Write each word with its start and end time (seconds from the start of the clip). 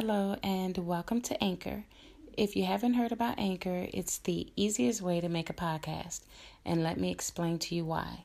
Hello, 0.00 0.36
and 0.44 0.78
welcome 0.78 1.20
to 1.22 1.42
Anchor. 1.42 1.84
If 2.36 2.54
you 2.54 2.64
haven't 2.64 2.94
heard 2.94 3.10
about 3.10 3.40
Anchor, 3.40 3.88
it's 3.92 4.18
the 4.18 4.46
easiest 4.54 5.02
way 5.02 5.20
to 5.20 5.28
make 5.28 5.50
a 5.50 5.52
podcast, 5.52 6.20
and 6.64 6.84
let 6.84 7.00
me 7.00 7.10
explain 7.10 7.58
to 7.58 7.74
you 7.74 7.84
why. 7.84 8.22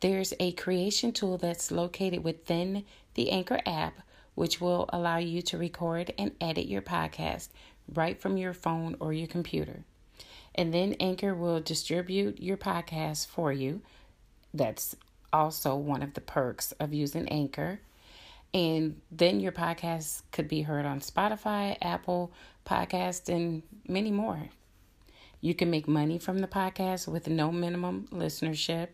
There's 0.00 0.32
a 0.40 0.52
creation 0.52 1.12
tool 1.12 1.36
that's 1.36 1.70
located 1.70 2.24
within 2.24 2.86
the 3.16 3.30
Anchor 3.32 3.60
app, 3.66 4.00
which 4.34 4.62
will 4.62 4.88
allow 4.94 5.18
you 5.18 5.42
to 5.42 5.58
record 5.58 6.14
and 6.16 6.32
edit 6.40 6.68
your 6.68 6.80
podcast 6.80 7.48
right 7.92 8.18
from 8.18 8.38
your 8.38 8.54
phone 8.54 8.96
or 8.98 9.12
your 9.12 9.28
computer. 9.28 9.84
And 10.54 10.72
then 10.72 10.94
Anchor 10.94 11.34
will 11.34 11.60
distribute 11.60 12.40
your 12.40 12.56
podcast 12.56 13.26
for 13.26 13.52
you. 13.52 13.82
That's 14.54 14.96
also 15.34 15.76
one 15.76 16.02
of 16.02 16.14
the 16.14 16.22
perks 16.22 16.72
of 16.80 16.94
using 16.94 17.28
Anchor. 17.28 17.80
And 18.54 19.00
then 19.10 19.40
your 19.40 19.50
podcast 19.50 20.22
could 20.30 20.46
be 20.46 20.62
heard 20.62 20.86
on 20.86 21.00
Spotify, 21.00 21.76
Apple 21.82 22.32
Podcast, 22.64 23.28
and 23.28 23.64
many 23.88 24.12
more. 24.12 24.48
You 25.40 25.54
can 25.54 25.70
make 25.70 25.88
money 25.88 26.18
from 26.18 26.38
the 26.38 26.46
podcast 26.46 27.08
with 27.08 27.28
no 27.28 27.50
minimum 27.50 28.06
listenership. 28.12 28.90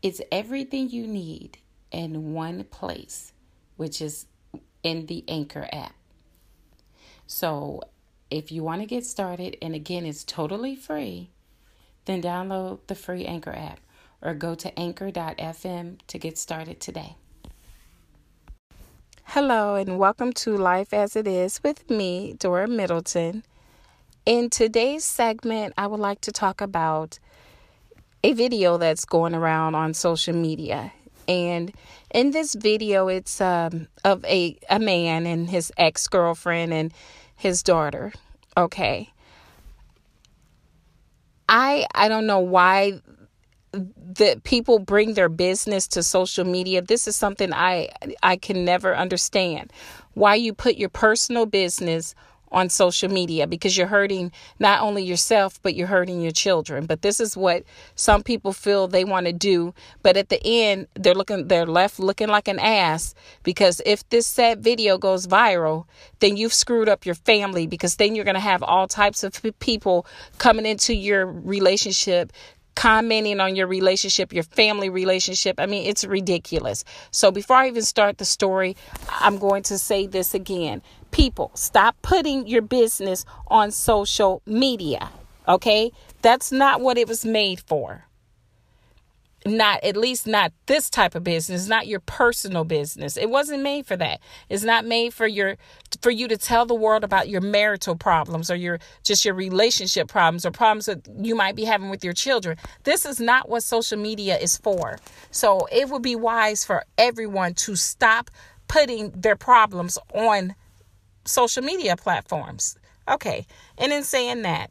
It's 0.00 0.22
everything 0.32 0.88
you 0.88 1.06
need 1.06 1.58
in 1.92 2.32
one 2.32 2.64
place, 2.64 3.34
which 3.76 4.00
is 4.00 4.24
in 4.82 5.06
the 5.06 5.24
Anchor 5.28 5.68
app. 5.70 5.94
So, 7.26 7.82
if 8.30 8.50
you 8.50 8.64
want 8.64 8.80
to 8.80 8.86
get 8.86 9.04
started, 9.04 9.58
and 9.60 9.74
again, 9.74 10.06
it's 10.06 10.24
totally 10.24 10.74
free, 10.74 11.28
then 12.06 12.22
download 12.22 12.78
the 12.86 12.94
free 12.94 13.26
Anchor 13.26 13.54
app 13.54 13.80
or 14.22 14.32
go 14.32 14.54
to 14.54 14.76
anchor.fm 14.78 15.98
to 16.06 16.18
get 16.18 16.38
started 16.38 16.80
today. 16.80 17.17
Hello, 19.32 19.74
and 19.74 19.98
welcome 19.98 20.32
to 20.32 20.56
Life 20.56 20.94
as 20.94 21.14
It 21.14 21.28
Is 21.28 21.62
with 21.62 21.90
me, 21.90 22.34
Dora 22.38 22.66
Middleton. 22.66 23.44
In 24.24 24.48
today's 24.48 25.04
segment, 25.04 25.74
I 25.76 25.86
would 25.86 26.00
like 26.00 26.22
to 26.22 26.32
talk 26.32 26.62
about 26.62 27.18
a 28.24 28.32
video 28.32 28.78
that's 28.78 29.04
going 29.04 29.34
around 29.34 29.74
on 29.74 29.92
social 29.92 30.34
media. 30.34 30.94
And 31.28 31.74
in 32.10 32.30
this 32.30 32.54
video, 32.54 33.08
it's 33.08 33.38
um, 33.42 33.88
of 34.02 34.24
a, 34.24 34.56
a 34.70 34.78
man 34.78 35.26
and 35.26 35.50
his 35.50 35.70
ex 35.76 36.08
girlfriend 36.08 36.72
and 36.72 36.94
his 37.36 37.62
daughter. 37.62 38.14
Okay. 38.56 39.12
I 41.50 41.86
I 41.94 42.08
don't 42.08 42.26
know 42.26 42.40
why 42.40 43.02
that 43.72 44.44
people 44.44 44.78
bring 44.78 45.14
their 45.14 45.28
business 45.28 45.86
to 45.88 46.02
social 46.02 46.44
media 46.44 46.80
this 46.80 47.06
is 47.06 47.16
something 47.16 47.52
i 47.52 47.88
i 48.22 48.36
can 48.36 48.64
never 48.64 48.96
understand. 48.96 49.72
Why 50.14 50.34
you 50.34 50.52
put 50.52 50.76
your 50.76 50.88
personal 50.88 51.46
business 51.46 52.14
on 52.50 52.70
social 52.70 53.10
media 53.10 53.46
because 53.46 53.76
you're 53.76 53.86
hurting 53.86 54.32
not 54.58 54.80
only 54.80 55.02
yourself 55.02 55.60
but 55.62 55.74
you're 55.74 55.86
hurting 55.86 56.22
your 56.22 56.32
children. 56.32 56.86
But 56.86 57.02
this 57.02 57.20
is 57.20 57.36
what 57.36 57.64
some 57.94 58.22
people 58.22 58.54
feel 58.54 58.88
they 58.88 59.04
want 59.04 59.26
to 59.26 59.32
do. 59.34 59.74
But 60.02 60.16
at 60.16 60.30
the 60.30 60.40
end 60.44 60.86
they're 60.94 61.14
looking 61.14 61.48
they're 61.48 61.66
left 61.66 61.98
looking 61.98 62.28
like 62.28 62.48
an 62.48 62.58
ass 62.58 63.14
because 63.42 63.82
if 63.84 64.08
this 64.08 64.26
sad 64.26 64.62
video 64.62 64.96
goes 64.96 65.26
viral 65.26 65.84
then 66.20 66.36
you've 66.38 66.54
screwed 66.54 66.88
up 66.88 67.04
your 67.04 67.14
family 67.14 67.66
because 67.66 67.96
then 67.96 68.14
you're 68.14 68.24
going 68.24 68.34
to 68.34 68.40
have 68.40 68.62
all 68.62 68.88
types 68.88 69.22
of 69.22 69.40
people 69.60 70.06
coming 70.38 70.64
into 70.64 70.94
your 70.94 71.26
relationship 71.26 72.32
commenting 72.78 73.40
on 73.40 73.56
your 73.56 73.66
relationship, 73.66 74.32
your 74.32 74.44
family 74.44 74.88
relationship. 74.88 75.58
I 75.58 75.66
mean, 75.66 75.84
it's 75.88 76.04
ridiculous. 76.04 76.84
So 77.10 77.32
before 77.32 77.56
I 77.56 77.66
even 77.66 77.82
start 77.82 78.18
the 78.18 78.24
story, 78.24 78.76
I'm 79.08 79.38
going 79.38 79.64
to 79.64 79.78
say 79.78 80.06
this 80.06 80.32
again. 80.32 80.80
People, 81.10 81.50
stop 81.54 81.96
putting 82.02 82.46
your 82.46 82.62
business 82.62 83.24
on 83.48 83.72
social 83.72 84.42
media. 84.46 85.10
Okay? 85.48 85.90
That's 86.22 86.52
not 86.52 86.80
what 86.80 86.98
it 86.98 87.08
was 87.08 87.24
made 87.24 87.58
for 87.58 88.04
not 89.46 89.82
at 89.84 89.96
least 89.96 90.26
not 90.26 90.52
this 90.66 90.90
type 90.90 91.14
of 91.14 91.24
business. 91.24 91.68
Not 91.68 91.86
your 91.86 92.00
personal 92.00 92.64
business. 92.64 93.16
It 93.16 93.30
wasn't 93.30 93.62
made 93.62 93.86
for 93.86 93.96
that. 93.96 94.20
It's 94.48 94.64
not 94.64 94.84
made 94.84 95.14
for 95.14 95.26
your 95.26 95.56
for 96.02 96.10
you 96.10 96.28
to 96.28 96.36
tell 96.36 96.66
the 96.66 96.74
world 96.74 97.04
about 97.04 97.28
your 97.28 97.40
marital 97.40 97.96
problems 97.96 98.50
or 98.50 98.56
your 98.56 98.78
just 99.04 99.24
your 99.24 99.34
relationship 99.34 100.08
problems 100.08 100.44
or 100.44 100.50
problems 100.50 100.86
that 100.86 101.06
you 101.20 101.34
might 101.34 101.56
be 101.56 101.64
having 101.64 101.88
with 101.88 102.04
your 102.04 102.12
children. 102.12 102.56
This 102.84 103.06
is 103.06 103.20
not 103.20 103.48
what 103.48 103.62
social 103.62 103.98
media 103.98 104.36
is 104.38 104.56
for. 104.56 104.98
So 105.30 105.68
it 105.70 105.88
would 105.88 106.02
be 106.02 106.16
wise 106.16 106.64
for 106.64 106.84
everyone 106.96 107.54
to 107.54 107.76
stop 107.76 108.30
putting 108.66 109.10
their 109.12 109.36
problems 109.36 109.98
on 110.14 110.54
social 111.24 111.62
media 111.62 111.96
platforms. 111.96 112.76
Okay. 113.08 113.46
And 113.78 113.92
in 113.92 114.02
saying 114.02 114.42
that 114.42 114.70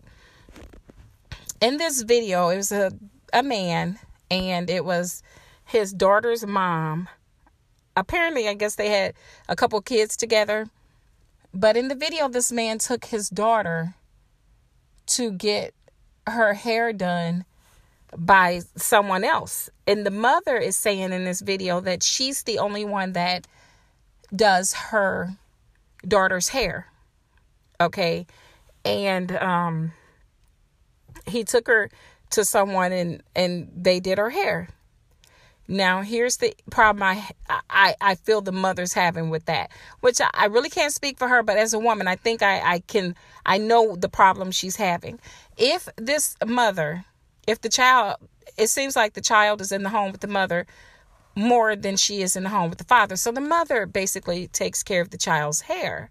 in 1.62 1.78
this 1.78 2.02
video 2.02 2.50
it 2.50 2.58
was 2.58 2.72
a 2.72 2.92
a 3.34 3.44
man 3.44 4.00
and 4.30 4.70
it 4.70 4.86
was 4.86 5.24
his 5.66 5.94
daughter's 5.94 6.46
mom. 6.46 7.10
Apparently, 7.96 8.48
I 8.48 8.54
guess 8.54 8.76
they 8.76 8.90
had 8.90 9.14
a 9.50 9.56
couple 9.56 9.82
kids 9.82 10.16
together. 10.16 10.68
But 11.54 11.76
in 11.76 11.88
the 11.88 11.96
video, 11.96 12.28
this 12.30 12.52
man 12.52 12.78
took 12.78 13.06
his 13.06 13.30
daughter 13.30 13.96
to 15.08 15.32
get 15.32 15.74
her 16.28 16.54
hair 16.54 16.94
done 16.94 17.46
by 18.16 18.62
someone 18.76 19.24
else. 19.24 19.70
And 19.86 20.06
the 20.06 20.12
mother 20.12 20.58
is 20.58 20.78
saying 20.78 21.12
in 21.12 21.26
this 21.26 21.42
video 21.42 21.80
that 21.82 22.04
she's 22.04 22.44
the 22.44 22.60
only 22.60 22.86
one 22.86 23.14
that 23.14 23.48
does 24.36 24.74
her 24.74 25.38
daughter's 26.08 26.50
hair. 26.50 26.88
Okay. 27.80 28.28
And 28.84 29.32
um 29.38 29.94
he 31.26 31.44
took 31.44 31.68
her 31.68 31.90
to 32.32 32.46
someone 32.46 32.92
and 32.92 33.24
and 33.36 33.72
they 33.76 34.00
did 34.00 34.18
her 34.18 34.30
hair. 34.30 34.70
Now 35.68 36.02
here's 36.02 36.38
the 36.38 36.56
problem 36.72 37.04
I 37.04 37.30
I 37.70 37.96
I 38.00 38.16
feel 38.16 38.42
the 38.42 38.52
mother's 38.52 38.94
having 38.94 39.30
with 39.30 39.46
that, 39.46 39.70
which 40.00 40.22
I, 40.34 40.46
really 40.46 40.70
can't 40.70 40.94
speak 40.94 41.18
for 41.18 41.28
her, 41.28 41.44
but 41.44 41.58
as 41.58 41.74
a 41.74 41.80
woman, 41.80 42.08
I 42.08 42.16
think 42.16 42.42
I 42.42 42.62
I 42.62 42.80
can 42.80 43.16
I 43.46 43.58
know 43.58 43.96
the 43.96 44.10
problem 44.10 44.52
she's 44.52 44.78
having. 44.78 45.20
If 45.58 45.90
this 45.98 46.38
mother, 46.46 47.06
if 47.48 47.60
the 47.62 47.70
child, 47.70 48.18
it 48.58 48.70
seems 48.70 48.96
like 48.96 49.14
the 49.14 49.22
child 49.22 49.60
is 49.60 49.72
in 49.74 49.84
the 49.84 49.90
home 49.90 50.12
with 50.14 50.22
the 50.22 50.28
mother 50.28 50.66
more 51.36 51.76
than 51.76 51.98
she 51.98 52.22
is 52.22 52.36
in 52.36 52.44
the 52.44 52.50
home 52.50 52.70
with 52.70 52.80
the 52.80 52.86
father, 52.86 53.16
so 53.18 53.32
the 53.32 53.42
mother 53.42 53.86
basically 53.86 54.48
takes 54.48 54.84
care 54.84 55.02
of 55.02 55.10
the 55.10 55.18
child's 55.18 55.62
hair, 55.62 56.10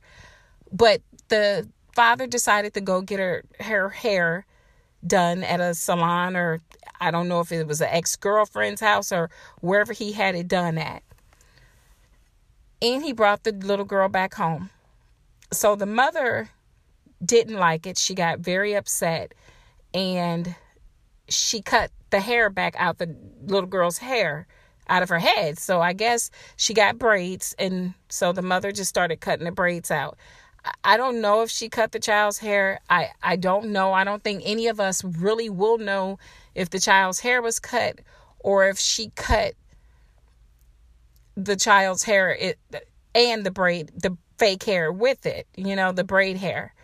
but 0.71 1.01
the 1.29 1.67
father 1.95 2.27
decided 2.27 2.75
to 2.75 2.81
go 2.83 3.01
get 3.01 3.19
her 3.19 3.43
her 3.61 3.89
hair 3.89 4.45
done 5.05 5.43
at 5.43 5.61
a 5.61 5.75
salon 5.75 6.37
or 6.37 6.61
I 7.01 7.11
don't 7.11 7.29
know 7.29 7.41
if 7.41 7.53
it 7.53 7.67
was 7.67 7.81
an 7.81 7.89
ex 7.91 8.17
girlfriend's 8.17 8.81
house 8.81 9.13
or 9.13 9.31
wherever 9.61 9.93
he 9.93 10.13
had 10.13 10.35
it 10.35 10.49
done 10.49 10.79
at. 10.79 11.03
And 12.83 13.03
he 13.03 13.13
brought 13.13 13.45
the 13.45 13.53
little 13.53 13.85
girl 13.85 14.09
back 14.09 14.35
home. 14.35 14.71
So 15.53 15.77
the 15.77 15.87
mother 15.87 16.51
didn't 17.25 17.57
like 17.57 17.87
it. 17.87 17.99
She 17.99 18.15
got 18.15 18.41
very 18.41 18.75
upset 18.75 19.33
and 19.95 20.55
she 21.29 21.63
cut 21.63 21.91
the 22.11 22.21
hair 22.21 22.51
back 22.51 22.75
out 22.79 22.99
the 22.99 23.17
little 23.43 23.69
girl's 23.69 23.99
hair 23.99 24.47
out 24.89 25.03
of 25.03 25.09
her 25.09 25.19
head. 25.19 25.59
So 25.59 25.81
I 25.81 25.93
guess 25.93 26.31
she 26.57 26.75
got 26.75 26.99
braids 26.99 27.55
and 27.59 27.95
so 28.09 28.33
the 28.33 28.43
mother 28.43 28.73
just 28.73 28.89
started 28.89 29.21
cutting 29.21 29.45
the 29.45 29.53
braids 29.53 29.91
out. 29.91 30.19
I 30.85 30.97
don't 30.97 31.21
know 31.21 31.43
if 31.43 31.51
she 31.51 31.69
cut 31.69 31.93
the 31.93 31.99
child's 31.99 32.39
hair. 32.39 32.81
I, 32.89 33.11
I 33.23 33.37
don't 33.37 33.67
know. 33.67 33.93
I 33.93 34.05
don't 34.05 34.23
think 34.23 34.43
any 34.45 34.67
of 34.69 34.81
us 34.81 35.05
really 35.05 35.49
will 35.49 35.79
know 35.79 36.19
if 36.55 36.71
the 36.71 36.81
child's 36.81 37.21
hair 37.21 37.43
was 37.43 37.59
cut 37.59 38.01
or 38.41 38.69
if 38.69 38.79
she 38.79 39.11
cut 39.15 39.55
the 41.37 41.57
child's 41.57 42.05
hair 42.05 42.31
it, 42.31 42.59
and 43.15 43.45
the 43.45 43.51
braid, 43.51 43.93
the 43.95 44.17
fake 44.39 44.65
hair 44.65 44.93
with 44.93 45.27
it, 45.27 45.47
you 45.57 45.77
know, 45.77 45.93
the 45.93 46.05
braid 46.05 46.37
hair. 46.37 46.75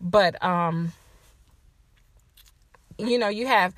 But, 0.00 0.42
um, 0.42 0.92
you 2.98 3.18
know, 3.18 3.28
you 3.28 3.46
have 3.46 3.74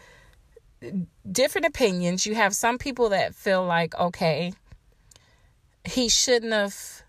different 1.31 1.67
opinions. 1.67 2.27
You 2.27 2.35
have 2.35 2.55
some 2.55 2.79
people 2.79 3.11
that 3.11 3.35
feel 3.35 3.65
like, 3.65 3.99
okay, 3.99 4.53
he 5.85 6.09
shouldn't 6.09 6.53
have 6.53 7.03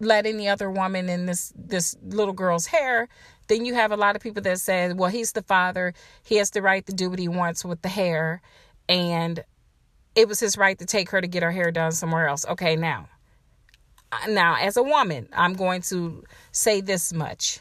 let 0.00 0.26
any 0.26 0.48
other 0.48 0.70
woman 0.70 1.08
in 1.08 1.26
this 1.26 1.52
this 1.56 1.96
little 2.02 2.34
girl's 2.34 2.66
hair 2.66 3.08
then 3.48 3.64
you 3.64 3.74
have 3.74 3.90
a 3.90 3.96
lot 3.96 4.14
of 4.14 4.22
people 4.22 4.42
that 4.42 4.60
say 4.60 4.92
well 4.92 5.10
he's 5.10 5.32
the 5.32 5.42
father. 5.42 5.94
He 6.22 6.36
has 6.36 6.50
the 6.50 6.62
right 6.62 6.86
to 6.86 6.92
do 6.92 7.10
what 7.10 7.18
he 7.18 7.28
wants 7.28 7.64
with 7.64 7.82
the 7.82 7.88
hair. 7.88 8.40
And 8.88 9.42
it 10.14 10.28
was 10.28 10.40
his 10.40 10.56
right 10.56 10.78
to 10.78 10.86
take 10.86 11.10
her 11.10 11.20
to 11.20 11.26
get 11.26 11.42
her 11.42 11.50
hair 11.50 11.70
done 11.70 11.92
somewhere 11.92 12.28
else. 12.28 12.46
Okay 12.46 12.76
now 12.76 13.08
now 14.26 14.56
as 14.56 14.78
a 14.78 14.82
woman 14.82 15.28
i'm 15.34 15.52
going 15.52 15.82
to 15.82 16.22
say 16.52 16.80
this 16.80 17.12
much. 17.12 17.60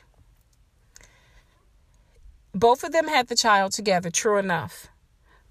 Both 2.53 2.83
of 2.83 2.91
them 2.91 3.07
had 3.07 3.27
the 3.27 3.35
child 3.35 3.73
together 3.73 4.09
true 4.09 4.37
enough. 4.37 4.87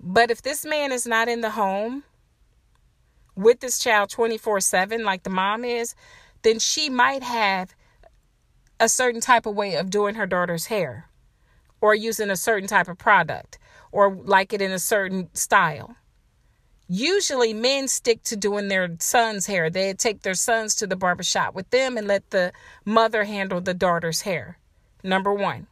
But 0.01 0.31
if 0.31 0.43
this 0.43 0.65
man 0.65 0.93
is 0.93 1.07
not 1.07 1.29
in 1.29 1.41
the 1.41 1.51
home 1.51 2.03
with 3.37 3.61
this 3.61 3.79
child 3.79 4.11
24 4.11 4.61
7 4.61 5.05
like 5.05 5.23
the 5.23 5.31
mom 5.31 5.65
is 5.65 5.95
then 6.47 6.61
she 6.61 6.89
might 6.89 7.25
have 7.25 7.75
a 8.79 8.89
certain 8.89 9.21
type 9.21 9.47
of 9.47 9.57
way 9.57 9.75
of 9.75 9.91
doing 9.91 10.15
her 10.15 10.27
daughter's 10.27 10.67
hair 10.67 11.09
or 11.81 11.93
using 11.93 12.31
a 12.31 12.37
certain 12.37 12.69
type 12.69 12.87
of 12.87 12.97
product 12.97 13.59
or 13.91 14.15
like 14.15 14.53
it 14.53 14.63
in 14.63 14.71
a 14.71 14.79
certain 14.79 15.29
style. 15.35 15.97
Usually 16.89 17.53
men 17.53 17.89
stick 17.89 18.23
to 18.23 18.37
doing 18.37 18.69
their 18.69 18.95
son's 19.01 19.47
hair. 19.47 19.69
They 19.69 19.93
take 19.93 20.23
their 20.23 20.35
sons 20.35 20.77
to 20.77 20.87
the 20.87 20.95
barbershop 20.95 21.53
with 21.53 21.69
them 21.71 21.97
and 21.97 22.07
let 22.07 22.31
the 22.31 22.53
mother 22.85 23.25
handle 23.25 23.61
the 23.61 23.75
daughter's 23.75 24.21
hair. 24.21 24.57
Number 25.03 25.35
1. 25.35 25.67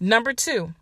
Number 0.00 0.32
2. 0.32 0.72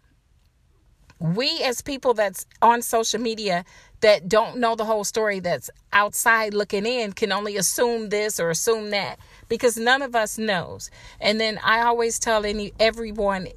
We 1.19 1.61
as 1.65 1.83
people 1.83 2.15
that's 2.15 2.47
on 2.63 2.83
social 2.83 3.21
media 3.21 3.65
that 4.01 4.29
don't 4.29 4.59
know 4.59 4.75
the 4.75 4.85
whole 4.85 5.05
story 5.05 5.41
that's 5.41 5.71
outside 5.93 6.55
looking 6.55 6.87
in 6.87 7.13
can 7.13 7.33
only 7.33 7.57
assume 7.57 8.09
this 8.11 8.39
or 8.39 8.51
assume 8.51 8.91
that 8.91 9.19
because 9.49 9.77
none 9.77 10.03
of 10.03 10.15
us 10.15 10.39
knows. 10.39 10.91
And 11.21 11.41
then 11.41 11.59
I 11.65 11.81
always 11.83 12.19
tell 12.19 12.45
any 12.45 12.73
everyone 12.79 13.49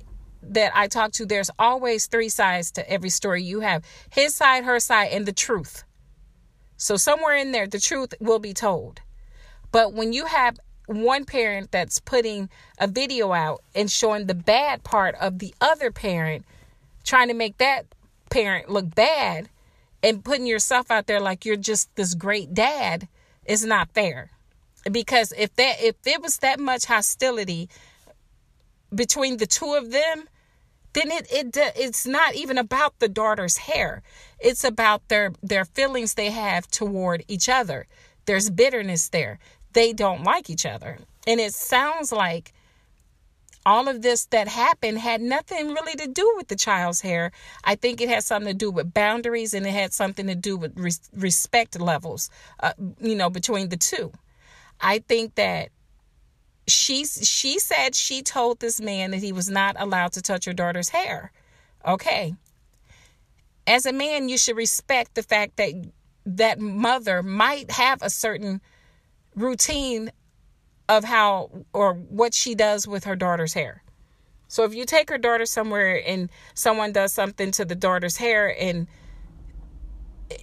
that 0.44 0.72
I 0.76 0.88
talk 0.88 1.12
to 1.14 1.26
there's 1.26 1.52
always 1.60 2.08
three 2.08 2.30
sides 2.30 2.72
to 2.72 2.90
every 2.90 3.10
story. 3.10 3.44
You 3.44 3.60
have 3.60 3.84
his 4.10 4.36
side, 4.36 4.64
her 4.64 4.80
side, 4.80 5.10
and 5.12 5.26
the 5.26 5.34
truth. 5.34 5.84
So 6.78 6.98
somewhere 6.98 7.36
in 7.36 7.52
there 7.52 7.68
the 7.68 7.80
truth 7.80 8.14
will 8.20 8.40
be 8.40 8.54
told. 8.54 9.02
But 9.72 9.94
when 9.94 10.14
you 10.14 10.26
have 10.26 10.60
one 10.88 11.26
parent 11.26 11.72
that's 11.72 12.00
putting 12.00 12.50
a 12.80 12.88
video 12.88 13.32
out 13.32 13.62
and 13.76 13.90
showing 13.90 14.26
the 14.26 14.36
bad 14.36 14.84
part 14.84 15.16
of 15.22 15.40
the 15.40 15.54
other 15.62 15.92
parent, 15.92 16.44
trying 17.04 17.28
to 17.28 17.34
make 17.34 17.58
that 17.60 17.86
parent 18.30 18.70
look 18.70 18.94
bad 18.96 19.50
and 20.04 20.24
putting 20.24 20.46
yourself 20.46 20.90
out 20.92 21.08
there 21.08 21.20
like 21.20 21.46
you're 21.46 21.56
just 21.56 21.94
this 21.96 22.14
great 22.14 22.54
dad 22.54 23.08
is 23.46 23.66
not 23.66 23.92
fair. 23.94 24.32
Because 24.92 25.34
if 25.38 25.56
that 25.56 25.82
if 25.82 26.02
there 26.02 26.20
was 26.20 26.38
that 26.40 26.60
much 26.60 26.86
hostility 26.86 27.70
between 28.94 29.38
the 29.38 29.46
two 29.46 29.74
of 29.74 29.92
them 29.92 30.28
then 30.94 31.12
it, 31.12 31.28
it 31.32 31.58
it's 31.76 32.06
not 32.06 32.36
even 32.36 32.58
about 32.58 33.00
the 33.00 33.08
daughter's 33.08 33.58
hair. 33.58 34.02
It's 34.40 34.64
about 34.64 35.08
their 35.08 35.32
their 35.42 35.66
feelings 35.66 36.14
they 36.14 36.32
have 36.32 36.68
toward 36.68 37.24
each 37.28 37.48
other. 37.48 37.88
There's 38.26 38.50
bitterness 38.50 39.10
there. 39.10 39.40
They 39.74 39.94
don't 39.94 40.24
like 40.24 40.50
each 40.50 40.66
other. 40.66 40.98
And 41.26 41.40
it 41.40 41.54
sounds 41.54 42.12
like 42.12 42.52
all 43.66 43.88
of 43.88 44.02
this 44.02 44.26
that 44.28 44.48
happened 44.48 44.98
had 44.98 45.22
nothing 45.22 45.74
really 45.74 45.96
to 45.96 46.08
do 46.08 46.34
with 46.38 46.48
the 46.48 46.56
child's 46.56 47.02
hair. 47.02 47.32
I 47.64 47.76
think 47.76 48.02
it 48.02 48.10
had 48.10 48.24
something 48.24 48.52
to 48.52 48.58
do 48.58 48.72
with 48.72 48.94
boundaries 48.94 49.54
and 49.54 49.66
it 49.66 49.72
had 49.72 49.94
something 49.94 50.28
to 50.28 50.36
do 50.36 50.58
with 50.58 50.78
res- 50.78 51.10
respect 51.16 51.80
levels, 51.80 52.30
uh, 52.62 52.74
you 53.00 53.16
know, 53.16 53.30
between 53.30 53.70
the 53.70 53.78
two. 53.78 54.12
I 54.80 55.00
think 55.00 55.36
that 55.36 55.70
she 56.68 57.06
she 57.06 57.60
said 57.60 57.96
she 57.96 58.22
told 58.22 58.60
this 58.60 58.80
man 58.80 59.12
that 59.12 59.22
he 59.22 59.32
was 59.32 59.50
not 59.50 59.76
allowed 59.80 60.14
to 60.14 60.22
touch 60.22 60.46
her 60.46 60.54
daughter's 60.54 60.90
hair. 60.90 61.32
Okay. 61.86 62.34
As 63.68 63.86
a 63.86 63.94
man, 63.94 64.30
you 64.30 64.38
should 64.38 64.58
respect 64.58 65.16
the 65.16 65.24
fact 65.24 65.58
that 65.58 65.74
that 66.26 66.60
mother 66.60 67.22
might 67.24 67.72
have 67.72 68.02
a 68.02 68.10
certain 68.10 68.62
routine 69.36 70.12
of 70.92 71.06
how 71.06 71.50
or 71.72 71.94
what 71.94 72.34
she 72.34 72.54
does 72.54 72.86
with 72.86 73.06
her 73.06 73.16
daughter's 73.16 73.54
hair. 73.54 73.82
So 74.50 74.66
if 74.66 74.76
you 74.76 74.84
take 74.84 75.10
her 75.10 75.18
daughter 75.18 75.46
somewhere 75.46 76.02
and 76.06 76.30
someone 76.54 76.92
does 76.92 77.14
something 77.14 77.52
to 77.52 77.64
the 77.64 77.76
daughter's 77.76 78.18
hair 78.18 78.54
and 78.60 78.88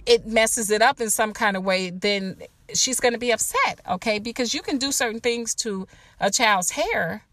it 0.07 0.25
messes 0.25 0.71
it 0.71 0.81
up 0.81 0.99
in 0.99 1.11
some 1.11 1.33
kind 1.33 1.55
of 1.55 1.63
way, 1.63 1.91
then 1.91 2.37
she's 2.73 2.99
going 2.99 3.13
to 3.13 3.19
be 3.19 3.31
upset, 3.31 3.79
okay? 3.87 4.17
Because 4.17 4.55
you 4.55 4.63
can 4.63 4.79
do 4.79 4.91
certain 4.91 5.19
things 5.19 5.53
to 5.55 5.87
a 6.19 6.31
child's 6.31 6.71
hair 6.71 7.23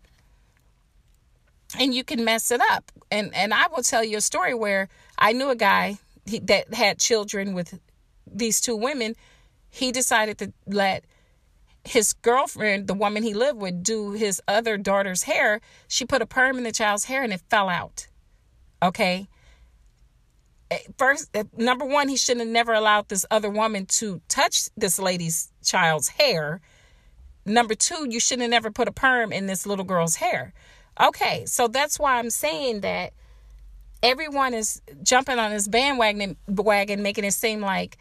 and 1.80 1.94
you 1.94 2.04
can 2.04 2.22
mess 2.22 2.50
it 2.50 2.60
up. 2.70 2.92
And 3.10 3.34
and 3.34 3.54
I 3.54 3.68
will 3.68 3.82
tell 3.82 4.04
you 4.04 4.18
a 4.18 4.20
story 4.20 4.52
where 4.52 4.90
I 5.18 5.32
knew 5.32 5.48
a 5.48 5.56
guy 5.56 5.96
that 6.42 6.74
had 6.74 6.98
children 6.98 7.54
with 7.54 7.78
these 8.30 8.60
two 8.60 8.76
women. 8.76 9.16
He 9.70 9.90
decided 9.90 10.36
to 10.38 10.52
let 10.66 11.04
his 11.86 12.12
girlfriend, 12.14 12.88
the 12.88 12.94
woman 12.94 13.22
he 13.22 13.32
lived 13.32 13.60
with, 13.60 13.82
do 13.82 14.12
his 14.12 14.42
other 14.48 14.76
daughter's 14.76 15.22
hair. 15.22 15.60
She 15.88 16.04
put 16.04 16.22
a 16.22 16.26
perm 16.26 16.58
in 16.58 16.64
the 16.64 16.72
child's 16.72 17.04
hair 17.04 17.22
and 17.22 17.32
it 17.32 17.42
fell 17.48 17.68
out. 17.68 18.08
Okay 18.82 19.28
eh, 20.70 20.78
first 20.98 21.28
eh, 21.34 21.44
number 21.56 21.84
one 21.84 22.08
he 22.08 22.16
shouldn't 22.16 22.46
have 22.46 22.52
never 22.52 22.74
allowed 22.74 23.08
this 23.08 23.24
other 23.30 23.50
woman 23.50 23.86
to 23.86 24.20
touch 24.28 24.68
this 24.76 24.98
lady's 24.98 25.50
child's 25.64 26.08
hair 26.08 26.60
number 27.44 27.74
two 27.74 28.06
you 28.10 28.20
shouldn't 28.20 28.42
have 28.42 28.50
never 28.50 28.70
put 28.70 28.88
a 28.88 28.92
perm 28.92 29.32
in 29.32 29.46
this 29.46 29.66
little 29.66 29.84
girl's 29.84 30.16
hair 30.16 30.52
okay 31.00 31.44
so 31.46 31.68
that's 31.68 31.98
why 31.98 32.18
i'm 32.18 32.30
saying 32.30 32.80
that 32.80 33.12
everyone 34.02 34.54
is 34.54 34.82
jumping 35.02 35.38
on 35.38 35.52
this 35.52 35.68
bandwagon 35.68 36.36
wagon 36.48 37.02
making 37.02 37.24
it 37.24 37.32
seem 37.32 37.60
like 37.60 37.96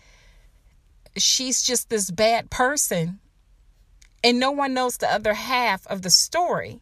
she's 1.18 1.64
just 1.64 1.90
this 1.90 2.12
bad 2.12 2.50
person 2.50 3.20
and 4.25 4.39
no 4.42 4.51
one 4.51 4.74
knows 4.74 4.98
the 4.98 5.10
other 5.10 5.36
half 5.36 5.88
of 5.88 6.01
the 6.01 6.10
story 6.10 6.81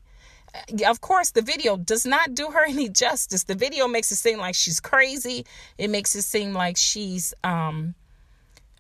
of 0.86 1.02
course, 1.02 1.32
the 1.32 1.42
video 1.42 1.78
does 1.78 2.06
not 2.06 2.36
do 2.36 2.52
her 2.52 2.66
any 2.68 2.90
justice. 2.90 3.44
The 3.44 3.56
video 3.56 3.88
makes 3.88 4.12
it 4.12 4.18
seem 4.18 4.40
like 4.40 4.56
she's 4.56 4.80
crazy. 4.80 5.46
It 5.78 5.90
makes 5.90 6.16
it 6.16 6.24
seem 6.24 6.54
like 6.54 6.78
she's 6.78 7.34
um 7.44 7.96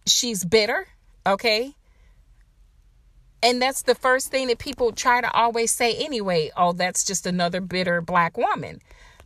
she's 0.06 0.44
bitter, 0.44 0.88
okay? 1.26 1.76
And 3.42 3.62
that's 3.62 3.82
the 3.82 3.96
first 3.96 4.32
thing 4.32 4.48
that 4.48 4.60
people 4.60 4.94
try 4.94 5.20
to 5.20 5.32
always 5.32 5.72
say 5.72 5.96
anyway. 5.96 6.52
Oh, 6.56 6.72
that's 6.72 7.04
just 7.04 7.26
another 7.26 7.60
bitter 7.60 8.02
black 8.02 8.38
woman. 8.38 8.80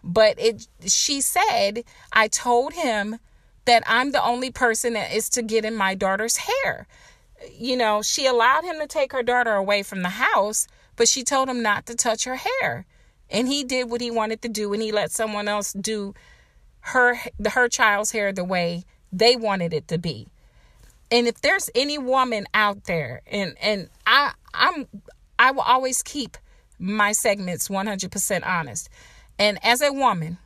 But 0.03 0.39
it 0.39 0.67
she 0.85 1.21
said, 1.21 1.83
I 2.13 2.27
told 2.27 2.73
him 2.73 3.19
that 3.65 3.83
I'm 3.85 4.11
the 4.11 4.23
only 4.23 4.49
person 4.49 4.93
that 4.93 5.13
is 5.13 5.29
to 5.29 5.43
get 5.43 5.65
in 5.65 5.75
my 5.75 5.93
daughter's 5.93 6.37
hair. 6.37 6.87
You 7.51 7.77
know, 7.77 8.01
she 8.01 8.25
allowed 8.25 8.63
him 8.63 8.79
to 8.79 8.87
take 8.87 9.11
her 9.11 9.23
daughter 9.23 9.53
away 9.53 9.83
from 9.83 10.01
the 10.01 10.09
house 10.09 10.67
but 10.97 11.07
she 11.07 11.23
told 11.23 11.47
him 11.47 11.61
not 11.61 11.85
to 11.85 11.95
touch 11.95 12.25
her 12.25 12.35
hair. 12.35 12.85
And 13.29 13.47
he 13.47 13.63
did 13.63 13.89
what 13.89 14.01
he 14.01 14.11
wanted 14.11 14.41
to 14.41 14.49
do 14.49 14.73
and 14.73 14.81
he 14.81 14.91
let 14.91 15.11
someone 15.11 15.47
else 15.47 15.71
do 15.71 16.13
her 16.81 17.17
her 17.49 17.69
child's 17.69 18.11
hair 18.11 18.33
the 18.33 18.43
way 18.43 18.83
they 19.13 19.35
wanted 19.35 19.73
it 19.73 19.87
to 19.87 19.97
be. 19.97 20.27
And 21.09 21.27
if 21.27 21.39
there's 21.41 21.69
any 21.75 21.97
woman 21.97 22.45
out 22.53 22.85
there 22.85 23.21
and 23.27 23.55
and 23.61 23.89
I 24.05 24.33
I'm 24.53 24.87
I 25.39 25.51
will 25.51 25.61
always 25.61 26.01
keep 26.01 26.37
my 26.79 27.11
segments 27.11 27.69
100% 27.69 28.45
honest. 28.45 28.89
And 29.39 29.59
as 29.63 29.81
a 29.81 29.93
woman, 29.93 30.37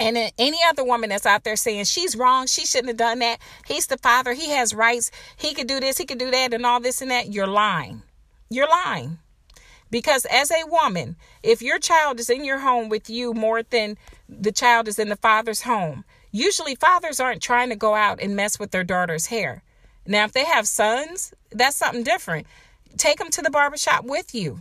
and 0.00 0.32
any 0.38 0.58
other 0.68 0.82
woman 0.82 1.10
that's 1.10 1.26
out 1.26 1.44
there 1.44 1.56
saying 1.56 1.84
she's 1.84 2.16
wrong, 2.16 2.46
she 2.46 2.64
shouldn't 2.64 2.88
have 2.88 2.96
done 2.96 3.18
that. 3.20 3.38
He's 3.66 3.86
the 3.86 3.98
father, 3.98 4.32
he 4.32 4.50
has 4.50 4.74
rights, 4.74 5.10
he 5.36 5.54
could 5.54 5.66
do 5.66 5.78
this, 5.78 5.98
he 5.98 6.06
could 6.06 6.18
do 6.18 6.30
that, 6.30 6.54
and 6.54 6.64
all 6.66 6.80
this 6.80 7.02
and 7.02 7.10
that. 7.10 7.32
You're 7.32 7.46
lying. 7.46 8.02
You're 8.48 8.68
lying. 8.68 9.18
Because 9.90 10.24
as 10.24 10.50
a 10.50 10.66
woman, 10.66 11.16
if 11.42 11.62
your 11.62 11.78
child 11.78 12.18
is 12.18 12.30
in 12.30 12.44
your 12.44 12.58
home 12.58 12.88
with 12.88 13.10
you 13.10 13.34
more 13.34 13.62
than 13.62 13.98
the 14.28 14.52
child 14.52 14.88
is 14.88 14.98
in 14.98 15.08
the 15.08 15.16
father's 15.16 15.62
home, 15.62 16.04
usually 16.32 16.74
fathers 16.74 17.20
aren't 17.20 17.42
trying 17.42 17.68
to 17.70 17.76
go 17.76 17.94
out 17.94 18.20
and 18.22 18.36
mess 18.36 18.58
with 18.58 18.70
their 18.70 18.84
daughter's 18.84 19.26
hair. 19.26 19.62
Now, 20.06 20.24
if 20.24 20.32
they 20.32 20.44
have 20.44 20.66
sons, 20.66 21.34
that's 21.50 21.76
something 21.76 22.04
different. 22.04 22.46
Take 22.96 23.18
them 23.18 23.30
to 23.30 23.42
the 23.42 23.50
barbershop 23.50 24.04
with 24.04 24.34
you. 24.34 24.60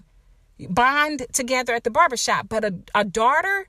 Bond 0.70 1.26
together 1.32 1.74
at 1.74 1.84
the 1.84 1.92
barbershop. 1.92 2.50
But 2.50 2.66
a, 2.66 2.76
a 2.94 3.06
daughter, 3.06 3.68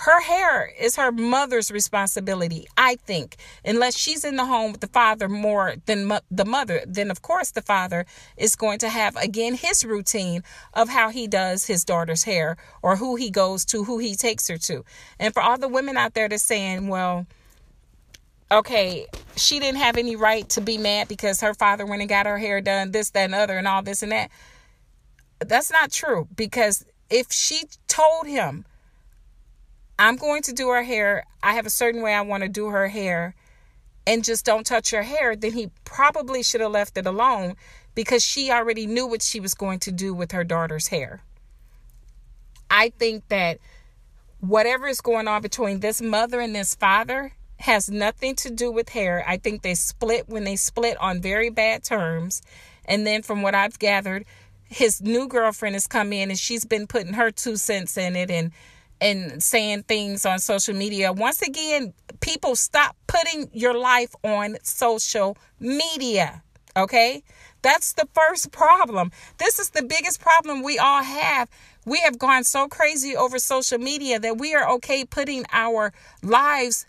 her 0.00 0.22
hair 0.22 0.72
is 0.80 0.96
her 0.96 1.12
mother's 1.12 1.70
responsibility, 1.70 2.66
I 2.74 2.96
think. 2.96 3.36
Unless 3.66 3.98
she's 3.98 4.24
in 4.24 4.36
the 4.36 4.46
home 4.46 4.72
with 4.72 4.80
the 4.80 4.86
father 4.86 5.28
more 5.28 5.74
than 5.84 6.06
mo- 6.06 6.20
the 6.30 6.46
mother, 6.46 6.82
then 6.86 7.10
of 7.10 7.20
course 7.20 7.50
the 7.50 7.60
father 7.60 8.06
is 8.38 8.56
going 8.56 8.78
to 8.78 8.88
have 8.88 9.14
again 9.16 9.54
his 9.54 9.84
routine 9.84 10.42
of 10.72 10.88
how 10.88 11.10
he 11.10 11.26
does 11.26 11.66
his 11.66 11.84
daughter's 11.84 12.24
hair 12.24 12.56
or 12.80 12.96
who 12.96 13.16
he 13.16 13.30
goes 13.30 13.66
to, 13.66 13.84
who 13.84 13.98
he 13.98 14.14
takes 14.14 14.48
her 14.48 14.56
to. 14.56 14.86
And 15.18 15.34
for 15.34 15.42
all 15.42 15.58
the 15.58 15.68
women 15.68 15.98
out 15.98 16.14
there 16.14 16.30
that's 16.30 16.42
saying, 16.42 16.88
well, 16.88 17.26
okay, 18.50 19.06
she 19.36 19.60
didn't 19.60 19.80
have 19.80 19.98
any 19.98 20.16
right 20.16 20.48
to 20.48 20.62
be 20.62 20.78
mad 20.78 21.08
because 21.08 21.42
her 21.42 21.52
father 21.52 21.84
went 21.84 22.00
and 22.00 22.08
got 22.08 22.24
her 22.24 22.38
hair 22.38 22.62
done, 22.62 22.92
this, 22.92 23.10
that, 23.10 23.24
and 23.24 23.34
other, 23.34 23.58
and 23.58 23.68
all 23.68 23.82
this 23.82 24.02
and 24.02 24.12
that. 24.12 24.30
That's 25.40 25.70
not 25.70 25.92
true 25.92 26.26
because 26.34 26.86
if 27.10 27.30
she 27.30 27.64
told 27.86 28.26
him, 28.26 28.64
I'm 30.00 30.16
going 30.16 30.40
to 30.44 30.54
do 30.54 30.70
her 30.70 30.82
hair. 30.82 31.24
I 31.42 31.52
have 31.52 31.66
a 31.66 31.70
certain 31.70 32.00
way 32.00 32.14
I 32.14 32.22
want 32.22 32.42
to 32.42 32.48
do 32.48 32.68
her 32.68 32.88
hair 32.88 33.34
and 34.06 34.24
just 34.24 34.46
don't 34.46 34.64
touch 34.64 34.90
her 34.90 35.02
hair, 35.02 35.36
then 35.36 35.52
he 35.52 35.70
probably 35.84 36.42
should 36.42 36.62
have 36.62 36.70
left 36.70 36.96
it 36.96 37.06
alone 37.06 37.54
because 37.94 38.24
she 38.24 38.50
already 38.50 38.86
knew 38.86 39.06
what 39.06 39.22
she 39.22 39.40
was 39.40 39.52
going 39.52 39.78
to 39.80 39.92
do 39.92 40.14
with 40.14 40.32
her 40.32 40.42
daughter's 40.42 40.88
hair. 40.88 41.20
I 42.70 42.92
think 42.98 43.28
that 43.28 43.58
whatever 44.40 44.88
is 44.88 45.02
going 45.02 45.28
on 45.28 45.42
between 45.42 45.80
this 45.80 46.00
mother 46.00 46.40
and 46.40 46.54
this 46.54 46.74
father 46.74 47.34
has 47.58 47.90
nothing 47.90 48.34
to 48.36 48.50
do 48.50 48.72
with 48.72 48.88
hair. 48.88 49.22
I 49.28 49.36
think 49.36 49.60
they 49.60 49.74
split 49.74 50.30
when 50.30 50.44
they 50.44 50.56
split 50.56 50.96
on 50.96 51.20
very 51.20 51.50
bad 51.50 51.84
terms. 51.84 52.40
And 52.86 53.06
then, 53.06 53.22
from 53.22 53.42
what 53.42 53.54
I've 53.54 53.78
gathered, 53.78 54.24
his 54.64 55.02
new 55.02 55.28
girlfriend 55.28 55.74
has 55.74 55.86
come 55.86 56.12
in 56.12 56.30
and 56.30 56.38
she's 56.38 56.64
been 56.64 56.86
putting 56.86 57.12
her 57.12 57.30
two 57.30 57.56
cents 57.56 57.98
in 57.98 58.16
it 58.16 58.30
and 58.30 58.52
and 59.00 59.42
saying 59.42 59.84
things 59.84 60.26
on 60.26 60.38
social 60.38 60.74
media. 60.74 61.12
Once 61.12 61.42
again, 61.42 61.94
people 62.20 62.54
stop 62.56 62.96
putting 63.06 63.50
your 63.52 63.76
life 63.76 64.14
on 64.22 64.56
social 64.62 65.36
media. 65.58 66.42
Okay? 66.76 67.22
That's 67.62 67.92
the 67.92 68.08
first 68.14 68.52
problem. 68.52 69.10
This 69.38 69.58
is 69.58 69.70
the 69.70 69.82
biggest 69.82 70.20
problem 70.20 70.62
we 70.62 70.78
all 70.78 71.02
have. 71.02 71.48
We 71.84 71.98
have 71.98 72.18
gone 72.18 72.44
so 72.44 72.68
crazy 72.68 73.16
over 73.16 73.38
social 73.38 73.78
media 73.78 74.18
that 74.20 74.38
we 74.38 74.54
are 74.54 74.68
okay 74.72 75.04
putting 75.04 75.44
our 75.52 75.92
lives 76.22 76.86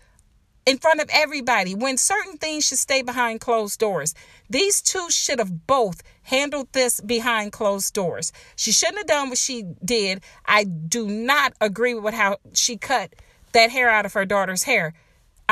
in 0.65 0.77
front 0.77 1.01
of 1.01 1.09
everybody 1.11 1.73
when 1.75 1.97
certain 1.97 2.37
things 2.37 2.65
should 2.67 2.77
stay 2.77 3.01
behind 3.01 3.39
closed 3.39 3.79
doors. 3.79 4.13
These 4.49 4.81
two 4.81 5.09
should 5.09 5.39
have 5.39 5.65
both 5.65 6.01
handled 6.23 6.67
this 6.71 6.99
behind 7.01 7.51
closed 7.51 7.93
doors. 7.93 8.31
She 8.55 8.71
shouldn't 8.71 8.99
have 8.99 9.07
done 9.07 9.29
what 9.29 9.37
she 9.37 9.65
did. 9.83 10.21
I 10.45 10.63
do 10.63 11.07
not 11.07 11.53
agree 11.59 11.93
with 11.93 12.13
how 12.13 12.37
she 12.53 12.77
cut 12.77 13.13
that 13.53 13.71
hair 13.71 13.89
out 13.89 14.05
of 14.05 14.13
her 14.13 14.25
daughter's 14.25 14.63
hair 14.63 14.93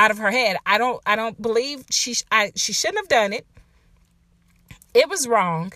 out 0.00 0.10
of 0.10 0.16
her 0.18 0.30
head. 0.30 0.56
I 0.64 0.78
don't 0.78 1.00
I 1.04 1.14
don't 1.14 1.40
believe 1.40 1.84
she 1.90 2.14
I 2.32 2.52
she 2.56 2.72
shouldn't 2.72 2.98
have 2.98 3.08
done 3.08 3.32
it. 3.34 3.46
It 4.94 5.08
was 5.10 5.28
wrong. 5.28 5.74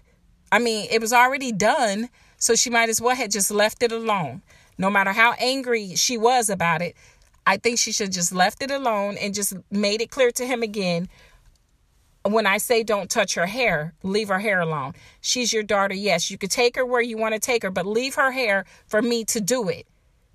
I 0.51 0.59
mean, 0.59 0.89
it 0.91 1.01
was 1.01 1.13
already 1.13 1.53
done, 1.53 2.09
so 2.39 2.55
she 2.55 2.71
might 2.71 2.89
as 2.89 3.01
well 3.01 3.15
have 3.15 3.31
just 3.31 3.51
left 3.51 3.83
it 3.83 3.93
alone. 3.93 4.43
No 4.79 4.89
matter 4.91 5.13
how 5.13 5.35
angry 5.35 5.95
she 5.95 6.17
was 6.17 6.49
about 6.49 6.81
it, 6.81 6.97
I 7.47 7.59
think 7.59 7.79
she 7.79 7.93
should 7.93 8.13
just 8.13 8.33
left 8.33 8.63
it 8.63 8.71
alone 8.71 9.19
and 9.19 9.35
just 9.35 9.55
made 9.71 10.01
it 10.01 10.11
clear 10.11 10.31
to 10.33 10.47
him 10.47 10.63
again. 10.63 11.09
When 12.27 12.47
I 12.47 12.57
say 12.57 12.83
don't 12.83 13.11
touch 13.11 13.35
her 13.35 13.47
hair, 13.47 13.93
leave 14.03 14.29
her 14.29 14.39
hair 14.39 14.61
alone. 14.61 14.95
She's 15.21 15.53
your 15.53 15.63
daughter. 15.63 15.95
Yes, 15.95 16.31
you 16.31 16.39
could 16.39 16.51
take 16.51 16.77
her 16.77 16.87
where 16.87 17.03
you 17.03 17.19
want 17.19 17.35
to 17.35 17.41
take 17.41 17.63
her, 17.63 17.71
but 17.71 17.85
leave 17.85 18.15
her 18.15 18.31
hair 18.31 18.65
for 18.87 19.03
me 19.03 19.25
to 19.27 19.41
do 19.41 19.69
it. 19.69 19.87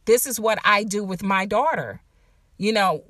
This 0.05 0.27
is 0.27 0.39
what 0.39 0.59
I 0.63 0.83
do 0.83 1.03
with 1.03 1.23
my 1.23 1.45
daughter. 1.47 2.01
You 2.57 2.73
know, 2.73 3.03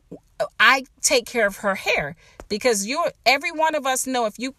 I 0.60 0.86
take 1.02 1.26
care 1.26 1.48
of 1.48 1.58
her 1.58 1.76
hair 1.76 2.16
because 2.48 2.86
you 2.86 3.04
every 3.26 3.52
one 3.52 3.76
of 3.76 3.86
us 3.86 4.08
know 4.08 4.26
if 4.26 4.40
you 4.40 4.56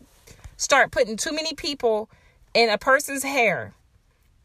start 0.56 0.90
putting 0.90 1.16
too 1.16 1.32
many 1.32 1.54
people 1.54 2.10
in 2.52 2.68
a 2.68 2.76
person's 2.76 3.22
hair, 3.22 3.72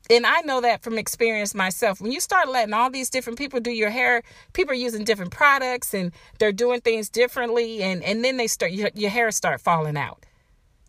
and 0.09 0.25
I 0.25 0.41
know 0.41 0.61
that 0.61 0.83
from 0.83 0.97
experience 0.97 1.55
myself. 1.55 1.99
When 1.99 2.11
you 2.11 2.19
start 2.19 2.49
letting 2.49 2.73
all 2.73 2.89
these 2.89 3.09
different 3.09 3.39
people 3.39 3.59
do 3.59 3.71
your 3.71 3.89
hair, 3.89 4.21
people 4.53 4.71
are 4.71 4.75
using 4.75 5.03
different 5.03 5.31
products 5.31 5.93
and 5.93 6.11
they're 6.37 6.51
doing 6.51 6.81
things 6.81 7.09
differently, 7.09 7.81
and 7.81 8.03
and 8.03 8.23
then 8.23 8.37
they 8.37 8.47
start 8.47 8.71
your, 8.71 8.91
your 8.93 9.09
hair 9.09 9.31
start 9.31 9.61
falling 9.61 9.97
out. 9.97 10.25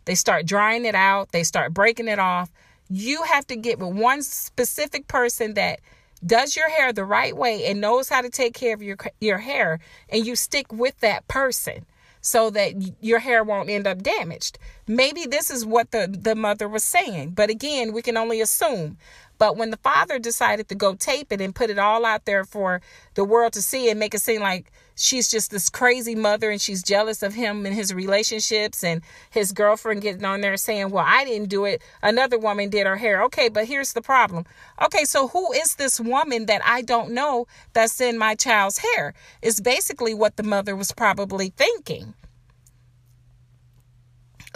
They 0.05 0.15
start 0.15 0.45
drying 0.45 0.85
it 0.85 0.95
out. 0.95 1.31
They 1.31 1.43
start 1.43 1.73
breaking 1.73 2.07
it 2.07 2.19
off. 2.19 2.51
You 2.89 3.23
have 3.23 3.45
to 3.47 3.55
get 3.55 3.79
with 3.79 3.93
one 3.95 4.21
specific 4.21 5.07
person 5.07 5.55
that 5.55 5.81
does 6.25 6.55
your 6.55 6.69
hair 6.69 6.93
the 6.93 7.03
right 7.03 7.35
way 7.35 7.65
and 7.65 7.81
knows 7.81 8.09
how 8.09 8.21
to 8.21 8.29
take 8.29 8.53
care 8.53 8.73
of 8.73 8.81
your 8.81 8.97
your 9.19 9.39
hair, 9.39 9.79
and 10.09 10.25
you 10.25 10.35
stick 10.35 10.71
with 10.71 10.99
that 10.99 11.27
person 11.27 11.85
so 12.27 12.49
that 12.49 12.73
your 12.99 13.19
hair 13.19 13.41
won't 13.41 13.69
end 13.69 13.87
up 13.87 14.03
damaged. 14.03 14.59
Maybe 14.85 15.25
this 15.25 15.49
is 15.49 15.65
what 15.65 15.91
the, 15.91 16.07
the 16.11 16.35
mother 16.35 16.67
was 16.67 16.83
saying, 16.83 17.31
but 17.31 17.49
again, 17.49 17.93
we 17.93 18.01
can 18.01 18.17
only 18.17 18.41
assume. 18.41 18.97
But 19.37 19.55
when 19.55 19.69
the 19.69 19.77
father 19.77 20.19
decided 20.19 20.67
to 20.67 20.75
go 20.75 20.95
tape 20.95 21.31
it 21.31 21.39
and 21.39 21.55
put 21.55 21.69
it 21.69 21.79
all 21.79 22.05
out 22.05 22.25
there 22.25 22.43
for 22.43 22.81
the 23.13 23.23
world 23.23 23.53
to 23.53 23.61
see 23.61 23.89
and 23.89 23.97
make 23.97 24.13
it 24.13 24.19
seem 24.19 24.41
like 24.41 24.71
she's 24.95 25.29
just 25.29 25.51
this 25.51 25.69
crazy 25.69 26.15
mother 26.15 26.49
and 26.49 26.59
she's 26.59 26.83
jealous 26.83 27.21
of 27.21 27.35
him 27.35 27.65
and 27.65 27.75
his 27.75 27.93
relationships 27.93 28.83
and 28.83 29.01
his 29.29 29.51
girlfriend 29.51 30.01
getting 30.01 30.25
on 30.25 30.41
there 30.41 30.57
saying, 30.57 30.89
Well, 30.89 31.05
I 31.07 31.23
didn't 31.23 31.49
do 31.49 31.65
it. 31.65 31.81
Another 32.01 32.37
woman 32.37 32.69
did 32.69 32.87
her 32.87 32.97
hair. 32.97 33.23
Okay, 33.23 33.47
but 33.47 33.67
here's 33.67 33.93
the 33.93 34.01
problem. 34.01 34.45
Okay, 34.83 35.05
so 35.05 35.27
who 35.29 35.53
is 35.53 35.75
this 35.75 35.99
woman 35.99 36.47
that 36.47 36.61
I 36.65 36.81
don't 36.81 37.11
know 37.11 37.47
that's 37.73 38.01
in 38.01 38.17
my 38.17 38.35
child's 38.35 38.79
hair? 38.79 39.13
Is 39.41 39.61
basically 39.61 40.13
what 40.13 40.35
the 40.35 40.43
mother 40.43 40.75
was 40.75 40.91
probably 40.91 41.49
thinking. 41.55 42.15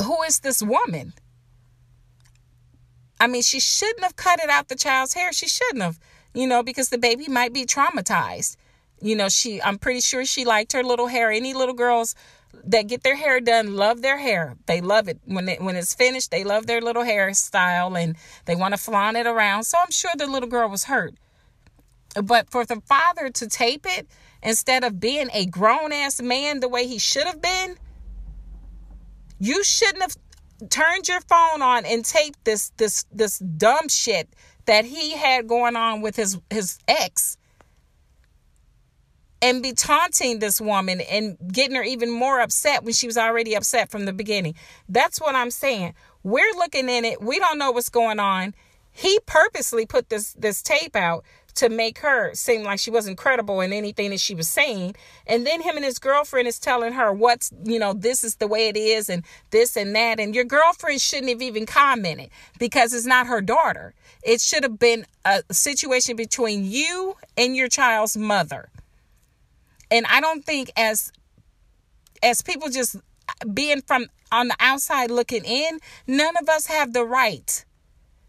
Who 0.03 0.21
is 0.23 0.39
this 0.39 0.61
woman? 0.61 1.13
I 3.19 3.27
mean, 3.27 3.43
she 3.43 3.59
shouldn't 3.59 4.03
have 4.03 4.15
cut 4.15 4.43
it 4.43 4.49
out 4.49 4.67
the 4.67 4.75
child's 4.75 5.13
hair. 5.13 5.31
She 5.31 5.47
shouldn't 5.47 5.83
have, 5.83 5.99
you 6.33 6.47
know, 6.47 6.63
because 6.63 6.89
the 6.89 6.97
baby 6.97 7.27
might 7.27 7.53
be 7.53 7.65
traumatized. 7.65 8.57
You 8.99 9.15
know, 9.15 9.29
she 9.29 9.61
I'm 9.61 9.77
pretty 9.77 10.01
sure 10.01 10.25
she 10.25 10.45
liked 10.45 10.73
her 10.73 10.83
little 10.83 11.07
hair. 11.07 11.31
Any 11.31 11.53
little 11.53 11.75
girls 11.75 12.15
that 12.65 12.87
get 12.87 13.03
their 13.03 13.15
hair 13.15 13.39
done 13.39 13.75
love 13.75 14.01
their 14.01 14.17
hair. 14.17 14.55
They 14.65 14.81
love 14.81 15.07
it 15.07 15.19
when 15.25 15.47
it 15.49 15.61
when 15.61 15.75
it's 15.75 15.93
finished. 15.93 16.31
They 16.31 16.43
love 16.43 16.67
their 16.67 16.81
little 16.81 17.03
hairstyle 17.03 18.01
and 18.01 18.15
they 18.45 18.55
want 18.55 18.73
to 18.73 18.79
flaunt 18.79 19.17
it 19.17 19.27
around. 19.27 19.63
So 19.63 19.77
I'm 19.79 19.91
sure 19.91 20.11
the 20.17 20.27
little 20.27 20.49
girl 20.49 20.69
was 20.69 20.85
hurt. 20.85 21.13
But 22.21 22.49
for 22.49 22.65
the 22.65 22.81
father 22.81 23.29
to 23.29 23.47
tape 23.47 23.85
it 23.87 24.07
instead 24.43 24.83
of 24.83 24.99
being 24.99 25.29
a 25.33 25.45
grown 25.45 25.91
ass 25.93 26.21
man 26.21 26.59
the 26.59 26.67
way 26.67 26.87
he 26.87 26.97
should 26.97 27.25
have 27.25 27.41
been, 27.41 27.77
you 29.41 29.63
shouldn't 29.63 30.03
have 30.03 30.15
turned 30.69 31.07
your 31.07 31.19
phone 31.21 31.63
on 31.63 31.83
and 31.85 32.05
taped 32.05 32.45
this 32.45 32.71
this 32.77 33.05
this 33.11 33.39
dumb 33.39 33.89
shit 33.89 34.29
that 34.67 34.85
he 34.85 35.17
had 35.17 35.47
going 35.47 35.75
on 35.75 36.01
with 36.01 36.15
his 36.15 36.39
his 36.51 36.77
ex 36.87 37.37
and 39.41 39.63
be 39.63 39.73
taunting 39.73 40.37
this 40.37 40.61
woman 40.61 41.01
and 41.01 41.35
getting 41.51 41.75
her 41.75 41.81
even 41.81 42.11
more 42.11 42.39
upset 42.39 42.83
when 42.83 42.93
she 42.93 43.07
was 43.07 43.17
already 43.17 43.55
upset 43.55 43.89
from 43.89 44.05
the 44.05 44.13
beginning. 44.13 44.53
That's 44.87 45.19
what 45.19 45.33
I'm 45.33 45.49
saying. 45.49 45.95
We're 46.21 46.53
looking 46.55 46.87
in 46.87 47.03
it. 47.03 47.19
We 47.19 47.39
don't 47.39 47.57
know 47.57 47.71
what's 47.71 47.89
going 47.89 48.19
on. 48.19 48.53
He 48.91 49.19
purposely 49.25 49.87
put 49.87 50.09
this 50.09 50.33
this 50.33 50.61
tape 50.61 50.95
out 50.95 51.25
to 51.55 51.69
make 51.69 51.99
her 51.99 52.33
seem 52.33 52.63
like 52.63 52.79
she 52.79 52.91
wasn't 52.91 53.17
credible 53.17 53.61
in 53.61 53.73
anything 53.73 54.11
that 54.11 54.19
she 54.19 54.35
was 54.35 54.47
saying. 54.47 54.95
And 55.27 55.45
then 55.45 55.61
him 55.61 55.75
and 55.75 55.85
his 55.85 55.99
girlfriend 55.99 56.47
is 56.47 56.59
telling 56.59 56.93
her 56.93 57.11
what's, 57.11 57.51
you 57.63 57.79
know, 57.79 57.93
this 57.93 58.23
is 58.23 58.35
the 58.35 58.47
way 58.47 58.67
it 58.67 58.77
is 58.77 59.09
and 59.09 59.23
this 59.51 59.75
and 59.75 59.95
that. 59.95 60.19
And 60.19 60.33
your 60.35 60.43
girlfriend 60.43 61.01
shouldn't 61.01 61.29
have 61.29 61.41
even 61.41 61.65
commented 61.65 62.29
because 62.59 62.93
it's 62.93 63.05
not 63.05 63.27
her 63.27 63.41
daughter. 63.41 63.93
It 64.23 64.41
should 64.41 64.63
have 64.63 64.79
been 64.79 65.05
a 65.25 65.43
situation 65.51 66.15
between 66.15 66.65
you 66.65 67.15
and 67.37 67.55
your 67.55 67.67
child's 67.67 68.17
mother. 68.17 68.69
And 69.89 70.05
I 70.07 70.21
don't 70.21 70.45
think 70.45 70.71
as 70.77 71.11
as 72.23 72.41
people 72.41 72.69
just 72.69 72.95
being 73.53 73.81
from 73.81 74.07
on 74.31 74.47
the 74.47 74.55
outside 74.59 75.11
looking 75.11 75.43
in, 75.43 75.79
none 76.07 76.35
of 76.37 76.47
us 76.47 76.67
have 76.67 76.93
the 76.93 77.03
right 77.03 77.65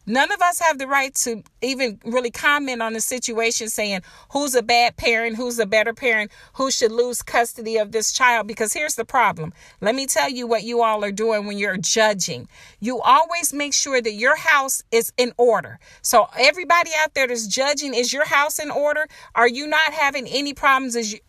None 0.07 0.33
of 0.33 0.43
us 0.43 0.59
have 0.59 0.79
the 0.79 0.87
right 0.89 1.15
to 1.17 1.43
even 1.61 2.01
really 2.05 2.31
comment 2.31 2.83
on 2.83 2.93
the 2.93 3.01
situation 3.01 3.69
saying 3.69 4.01
who's 4.33 4.55
a 4.55 4.63
bad 4.63 4.97
parent, 4.97 5.37
who's 5.37 5.59
a 5.59 5.67
better 5.67 5.95
parent, 5.95 6.33
who 6.55 6.71
should 6.71 6.91
lose 6.91 7.23
custody 7.23 7.77
of 7.77 7.93
this 7.93 8.13
child. 8.13 8.47
Because 8.49 8.73
here's 8.73 8.97
the 8.97 9.05
problem. 9.05 9.53
Let 9.81 9.95
me 9.95 10.07
tell 10.07 10.29
you 10.29 10.47
what 10.47 10.65
you 10.65 10.83
all 10.83 11.05
are 11.05 11.13
doing 11.13 11.47
when 11.47 11.57
you're 11.57 11.77
judging. 11.77 12.49
You 12.81 13.01
always 13.01 13.53
make 13.53 13.75
sure 13.75 14.01
that 14.01 14.13
your 14.15 14.37
house 14.37 14.83
is 14.91 15.13
in 15.17 15.33
order. 15.37 15.79
So, 16.03 16.29
everybody 16.37 16.91
out 16.99 17.15
there 17.15 17.29
that's 17.29 17.47
judging, 17.47 17.95
is 17.95 18.13
your 18.13 18.27
house 18.27 18.59
in 18.59 18.71
order? 18.71 19.07
Are 19.35 19.49
you 19.49 19.67
not 19.67 19.93
having 19.93 20.27
any 20.27 20.53
problems? 20.53 20.97
Is 20.97 21.13
you, 21.13 21.21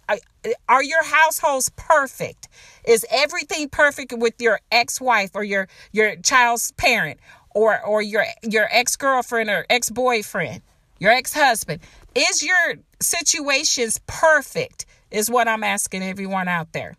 are 0.67 0.83
your 0.83 1.03
households 1.03 1.69
perfect? 1.75 2.49
Is 2.85 3.05
everything 3.09 3.69
perfect 3.69 4.13
with 4.13 4.33
your 4.39 4.59
ex-wife 4.71 5.31
or 5.33 5.43
your 5.43 5.67
your 5.91 6.15
child's 6.17 6.71
parent? 6.73 7.19
Or 7.53 7.81
or 7.85 8.01
your 8.01 8.25
your 8.41 8.67
ex-girlfriend 8.71 9.49
or 9.49 9.65
ex-boyfriend, 9.69 10.61
your 10.99 11.11
ex-husband. 11.11 11.81
Is 12.15 12.43
your 12.43 12.75
situations 12.99 13.99
perfect? 14.07 14.85
Is 15.11 15.29
what 15.29 15.47
I'm 15.47 15.63
asking 15.63 16.03
everyone 16.03 16.47
out 16.47 16.73
there. 16.73 16.95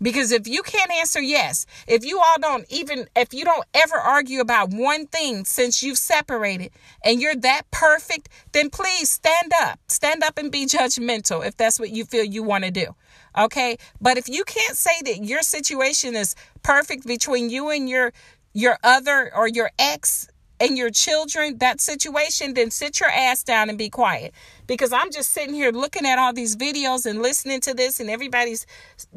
Because 0.00 0.32
if 0.32 0.48
you 0.48 0.62
can't 0.62 0.90
answer 0.90 1.20
yes, 1.20 1.64
if 1.86 2.04
you 2.04 2.18
all 2.18 2.36
don't 2.40 2.66
even, 2.70 3.06
if 3.14 3.32
you 3.32 3.44
don't 3.44 3.64
ever 3.72 3.94
argue 3.94 4.40
about 4.40 4.70
one 4.70 5.06
thing 5.06 5.44
since 5.44 5.80
you've 5.80 5.98
separated 5.98 6.72
and 7.04 7.22
you're 7.22 7.36
that 7.36 7.62
perfect, 7.70 8.28
then 8.50 8.68
please 8.68 9.10
stand 9.10 9.52
up. 9.60 9.78
Stand 9.86 10.24
up 10.24 10.38
and 10.38 10.50
be 10.50 10.66
judgmental 10.66 11.46
if 11.46 11.56
that's 11.56 11.78
what 11.78 11.90
you 11.90 12.04
feel 12.04 12.24
you 12.24 12.42
want 12.42 12.64
to 12.64 12.72
do. 12.72 12.96
Okay. 13.38 13.78
But 14.00 14.18
if 14.18 14.28
you 14.28 14.42
can't 14.44 14.76
say 14.76 15.00
that 15.04 15.24
your 15.24 15.42
situation 15.42 16.16
is 16.16 16.34
perfect 16.64 17.06
between 17.06 17.48
you 17.48 17.70
and 17.70 17.88
your, 17.88 18.12
your 18.52 18.78
other 18.82 19.32
or 19.34 19.48
your 19.48 19.70
ex 19.78 20.28
and 20.60 20.78
your 20.78 20.90
children 20.90 21.58
that 21.58 21.80
situation, 21.80 22.54
then 22.54 22.70
sit 22.70 23.00
your 23.00 23.08
ass 23.08 23.42
down 23.42 23.68
and 23.68 23.76
be 23.76 23.90
quiet. 23.90 24.32
Because 24.66 24.92
I'm 24.92 25.10
just 25.10 25.30
sitting 25.30 25.54
here 25.54 25.72
looking 25.72 26.06
at 26.06 26.18
all 26.18 26.32
these 26.32 26.54
videos 26.54 27.04
and 27.04 27.20
listening 27.20 27.60
to 27.62 27.74
this, 27.74 27.98
and 27.98 28.08
everybody's 28.08 28.64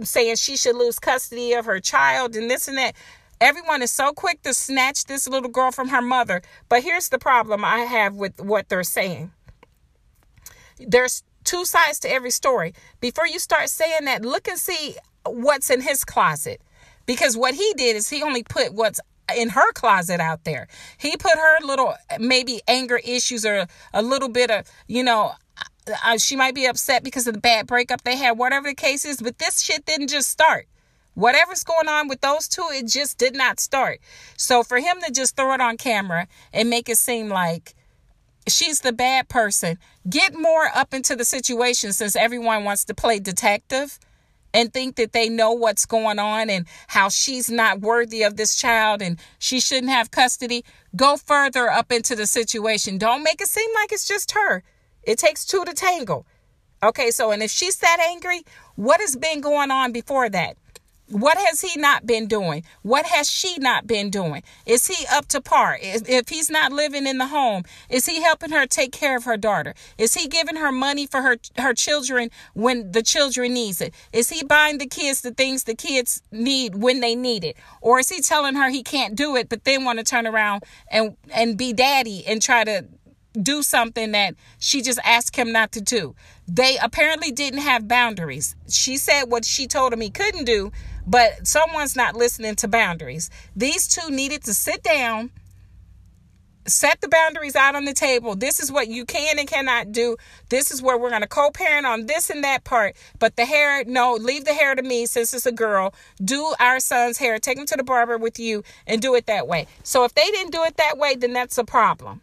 saying 0.02 0.38
she 0.38 0.58
should 0.58 0.76
lose 0.76 0.98
custody 0.98 1.54
of 1.54 1.66
her 1.66 1.80
child 1.80 2.36
and 2.36 2.50
this 2.50 2.68
and 2.68 2.78
that. 2.78 2.96
Everyone 3.42 3.82
is 3.82 3.92
so 3.92 4.12
quick 4.12 4.42
to 4.44 4.54
snatch 4.54 5.06
this 5.06 5.28
little 5.28 5.50
girl 5.50 5.72
from 5.72 5.90
her 5.90 6.02
mother. 6.02 6.42
But 6.70 6.84
here's 6.84 7.10
the 7.10 7.20
problem 7.20 7.64
I 7.64 7.80
have 7.80 8.16
with 8.16 8.40
what 8.42 8.70
they're 8.70 8.84
saying 8.84 9.32
there's 10.80 11.24
two 11.44 11.66
sides 11.66 12.00
to 12.02 12.12
every 12.12 12.32
story. 12.32 12.74
Before 13.00 13.28
you 13.28 13.40
start 13.40 13.70
saying 13.70 14.06
that, 14.06 14.24
look 14.24 14.48
and 14.48 14.58
see 14.58 14.96
what's 15.26 15.70
in 15.70 15.82
his 15.82 16.04
closet. 16.04 16.62
Because 17.06 17.38
what 17.38 17.54
he 17.54 17.74
did 17.78 17.96
is 17.96 18.10
he 18.10 18.24
only 18.24 18.44
put 18.44 18.74
what's 18.74 19.00
in 19.36 19.50
her 19.50 19.72
closet 19.74 20.20
out 20.20 20.44
there. 20.44 20.68
He 20.98 21.16
put 21.18 21.36
her 21.36 21.66
little 21.66 21.96
maybe 22.20 22.62
anger 22.68 23.00
issues 23.04 23.46
or 23.46 23.68
a 23.94 24.02
little 24.02 24.30
bit 24.30 24.52
of, 24.52 24.66
you 24.88 25.04
know, 25.04 25.34
uh, 26.06 26.18
she 26.18 26.36
might 26.36 26.56
be 26.56 26.66
upset 26.66 27.04
because 27.04 27.28
of 27.28 27.34
the 27.34 27.40
bad 27.40 27.68
breakup 27.68 28.04
they 28.04 28.16
had, 28.16 28.38
whatever 28.38 28.68
the 28.70 28.76
case 28.76 29.06
is, 29.06 29.22
but 29.22 29.38
this 29.38 29.62
shit 29.62 29.86
didn't 29.86 30.10
just 30.10 30.30
start. 30.30 30.68
Whatever's 31.14 31.64
going 31.64 31.88
on 31.88 32.08
with 32.08 32.22
those 32.22 32.48
two, 32.48 32.68
it 32.72 32.88
just 32.88 33.18
did 33.18 33.36
not 33.36 33.60
start. 33.60 34.00
So 34.36 34.64
for 34.64 34.80
him 34.80 34.98
to 35.06 35.12
just 35.12 35.36
throw 35.36 35.54
it 35.54 35.62
on 35.62 35.78
camera 35.78 36.28
and 36.52 36.70
make 36.70 36.90
it 36.90 36.98
seem 36.98 37.30
like 37.30 37.74
she's 38.48 38.82
the 38.82 38.92
bad 38.92 39.30
person, 39.30 39.78
get 40.10 40.38
more 40.38 40.68
up 40.76 40.94
into 40.94 41.16
the 41.16 41.26
situation 41.26 41.94
since 41.94 42.16
everyone 42.16 42.64
wants 42.66 42.84
to 42.86 42.94
play 42.94 43.20
detective 43.20 43.98
and 44.56 44.72
think 44.72 44.96
that 44.96 45.12
they 45.12 45.28
know 45.28 45.52
what's 45.52 45.86
going 45.86 46.18
on 46.18 46.50
and 46.50 46.66
how 46.88 47.10
she's 47.10 47.50
not 47.50 47.82
worthy 47.82 48.24
of 48.24 48.38
this 48.38 48.56
child 48.56 49.02
and 49.02 49.20
she 49.38 49.60
shouldn't 49.60 49.92
have 49.92 50.12
custody. 50.12 50.64
Go 50.96 51.18
further 51.18 51.70
up 51.70 51.92
into 51.92 52.16
the 52.16 52.26
situation. 52.26 52.98
Don't 52.98 53.22
make 53.22 53.42
it 53.42 53.50
seem 53.50 53.70
like 53.76 53.92
it's 53.92 54.08
just 54.08 54.32
her. 54.32 54.64
It 55.04 55.20
takes 55.20 55.44
two 55.44 55.66
to 55.66 55.74
tangle. 55.74 56.26
Okay, 56.82 57.12
so 57.12 57.32
and 57.32 57.44
if 57.44 57.52
she's 57.52 57.78
that 57.80 58.00
angry, 58.00 58.44
what 58.76 59.02
has 59.02 59.18
been 59.18 59.42
going 59.42 59.72
on 59.72 59.92
before 59.92 60.30
that? 60.30 60.56
What 61.10 61.38
has 61.38 61.62
he 61.62 61.80
not 61.80 62.08
been 62.08 62.28
doing? 62.28 62.64
What 62.82 63.06
has 63.06 63.30
she 63.30 63.58
not 63.60 63.86
been 63.86 64.10
doing? 64.10 64.42
Is 64.66 64.88
he 64.88 65.06
up 65.12 65.28
to 65.28 65.42
par? 65.42 65.78
If 65.80 66.30
he's 66.30 66.50
not 66.50 66.72
living 66.72 67.06
in 67.06 67.20
the 67.20 67.28
home, 67.28 67.64
is 67.90 68.08
he 68.08 68.24
helping 68.24 68.50
her 68.52 68.66
take 68.66 68.92
care 68.92 69.16
of 69.16 69.26
her 69.26 69.38
daughter? 69.38 69.76
Is 70.00 70.16
he 70.16 70.28
giving 70.28 70.56
her 70.56 70.72
money 70.72 71.06
for 71.06 71.22
her 71.22 71.38
her 71.60 71.76
children 71.76 72.32
when 72.54 72.92
the 72.92 73.04
children 73.04 73.54
needs 73.54 73.82
it? 73.82 73.94
Is 74.14 74.30
he 74.30 74.44
buying 74.44 74.80
the 74.80 74.88
kids 74.88 75.22
the 75.22 75.32
things 75.32 75.66
the 75.66 75.76
kids 75.76 76.24
need 76.32 76.74
when 76.76 77.02
they 77.02 77.14
need 77.14 77.44
it? 77.44 77.56
Or 77.82 78.00
is 78.00 78.10
he 78.10 78.20
telling 78.22 78.56
her 78.56 78.70
he 78.70 78.82
can't 78.82 79.16
do 79.16 79.36
it 79.36 79.48
but 79.48 79.64
then 79.64 79.84
want 79.84 80.00
to 80.00 80.06
turn 80.06 80.26
around 80.26 80.64
and 80.90 81.16
and 81.32 81.56
be 81.56 81.72
daddy 81.72 82.26
and 82.26 82.42
try 82.42 82.64
to 82.64 82.86
do 83.42 83.62
something 83.62 84.12
that 84.14 84.36
she 84.60 84.82
just 84.82 85.00
asked 85.04 85.36
him 85.36 85.52
not 85.52 85.72
to 85.74 85.82
do. 85.82 86.16
They 86.48 86.78
apparently 86.82 87.32
didn't 87.32 87.60
have 87.60 87.88
boundaries. 87.88 88.56
She 88.70 88.98
said 88.98 89.26
what 89.26 89.46
she 89.46 89.68
told 89.68 89.94
him 89.94 90.02
he 90.02 90.10
couldn't 90.10 90.46
do, 90.46 90.72
but 91.08 91.48
someone's 91.48 91.96
not 91.96 92.16
listening 92.16 92.56
to 92.56 92.68
boundaries. 92.68 93.30
These 93.56 93.88
two 93.88 94.10
needed 94.10 94.44
to 94.46 94.54
sit 94.54 94.84
down, 94.84 95.32
set 96.68 97.00
the 97.02 97.08
boundaries 97.08 97.56
out 97.56 97.76
on 97.76 97.86
the 97.86 97.94
table. 97.94 98.36
This 98.36 98.60
is 98.60 98.72
what 98.72 98.88
you 98.88 99.06
can 99.06 99.38
and 99.38 99.48
cannot 99.48 99.92
do. 99.92 100.18
This 100.50 100.72
is 100.72 100.82
where 100.82 100.98
we're 100.98 101.10
going 101.10 101.22
to 101.22 101.28
co 101.28 101.52
parent 101.52 101.86
on 101.86 102.08
this 102.08 102.30
and 102.30 102.44
that 102.44 102.64
part. 102.64 102.96
But 103.20 103.36
the 103.36 103.46
hair, 103.46 103.84
no, 103.86 104.14
leave 104.14 104.46
the 104.46 104.54
hair 104.54 104.74
to 104.74 104.82
me 104.82 105.06
since 105.06 105.34
it's 105.34 105.46
a 105.46 105.52
girl. 105.52 105.94
Do 106.24 106.56
our 106.60 106.80
son's 106.80 107.18
hair. 107.18 107.38
Take 107.40 107.58
him 107.58 107.66
to 107.68 107.78
the 107.78 107.84
barber 107.84 108.18
with 108.18 108.40
you 108.40 108.64
and 108.88 109.02
do 109.02 109.16
it 109.16 109.28
that 109.28 109.48
way. 109.48 109.68
So 109.84 110.04
if 110.06 110.14
they 110.16 110.30
didn't 110.32 110.54
do 110.54 110.64
it 110.64 110.78
that 110.78 110.98
way, 110.98 111.16
then 111.16 111.34
that's 111.34 111.58
a 111.58 111.64
problem. 111.64 112.22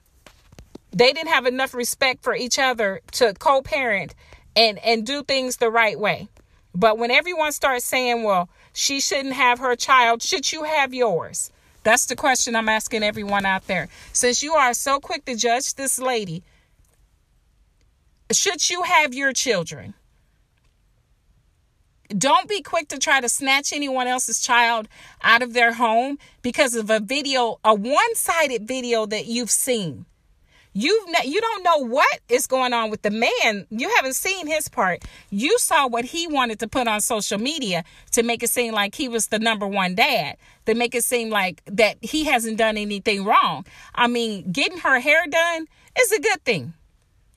They 0.90 1.12
didn't 1.12 1.30
have 1.30 1.46
enough 1.46 1.72
respect 1.72 2.22
for 2.22 2.34
each 2.34 2.58
other 2.58 3.00
to 3.12 3.32
co 3.34 3.62
parent 3.62 4.14
and, 4.56 4.78
and 4.80 5.06
do 5.06 5.22
things 5.22 5.56
the 5.56 5.70
right 5.70 5.98
way. 5.98 6.28
But 6.74 6.98
when 6.98 7.10
everyone 7.10 7.52
starts 7.52 7.84
saying, 7.84 8.22
well, 8.22 8.48
she 8.72 9.00
shouldn't 9.00 9.34
have 9.34 9.58
her 9.58 9.76
child. 9.76 10.22
Should 10.22 10.52
you 10.52 10.64
have 10.64 10.94
yours? 10.94 11.50
That's 11.82 12.06
the 12.06 12.16
question 12.16 12.54
I'm 12.54 12.68
asking 12.68 13.02
everyone 13.02 13.44
out 13.44 13.66
there. 13.66 13.88
Since 14.12 14.42
you 14.42 14.54
are 14.54 14.72
so 14.72 15.00
quick 15.00 15.24
to 15.24 15.36
judge 15.36 15.74
this 15.74 15.98
lady, 15.98 16.42
should 18.30 18.70
you 18.70 18.82
have 18.82 19.14
your 19.14 19.32
children? 19.32 19.94
Don't 22.16 22.48
be 22.48 22.60
quick 22.60 22.88
to 22.88 22.98
try 22.98 23.20
to 23.20 23.28
snatch 23.28 23.72
anyone 23.72 24.06
else's 24.06 24.40
child 24.40 24.86
out 25.22 25.42
of 25.42 25.54
their 25.54 25.72
home 25.72 26.18
because 26.42 26.74
of 26.74 26.90
a 26.90 27.00
video, 27.00 27.58
a 27.64 27.74
one 27.74 28.14
sided 28.14 28.68
video 28.68 29.06
that 29.06 29.26
you've 29.26 29.50
seen. 29.50 30.04
You 30.74 31.06
you 31.24 31.40
don't 31.40 31.62
know 31.62 31.78
what 31.86 32.20
is 32.28 32.46
going 32.46 32.72
on 32.72 32.90
with 32.90 33.02
the 33.02 33.10
man. 33.10 33.66
You 33.70 33.90
haven't 33.96 34.14
seen 34.14 34.46
his 34.46 34.68
part. 34.68 35.04
You 35.30 35.58
saw 35.58 35.86
what 35.86 36.06
he 36.06 36.26
wanted 36.26 36.60
to 36.60 36.68
put 36.68 36.88
on 36.88 37.00
social 37.02 37.38
media 37.38 37.84
to 38.12 38.22
make 38.22 38.42
it 38.42 38.48
seem 38.48 38.72
like 38.72 38.94
he 38.94 39.06
was 39.08 39.28
the 39.28 39.38
number 39.38 39.66
one 39.66 39.94
dad. 39.94 40.36
To 40.66 40.74
make 40.74 40.94
it 40.94 41.04
seem 41.04 41.28
like 41.28 41.62
that 41.66 41.98
he 42.00 42.24
hasn't 42.24 42.56
done 42.56 42.78
anything 42.78 43.24
wrong. 43.24 43.66
I 43.94 44.06
mean, 44.06 44.50
getting 44.50 44.78
her 44.78 44.98
hair 44.98 45.26
done 45.28 45.66
is 45.98 46.12
a 46.12 46.20
good 46.20 46.42
thing. 46.44 46.72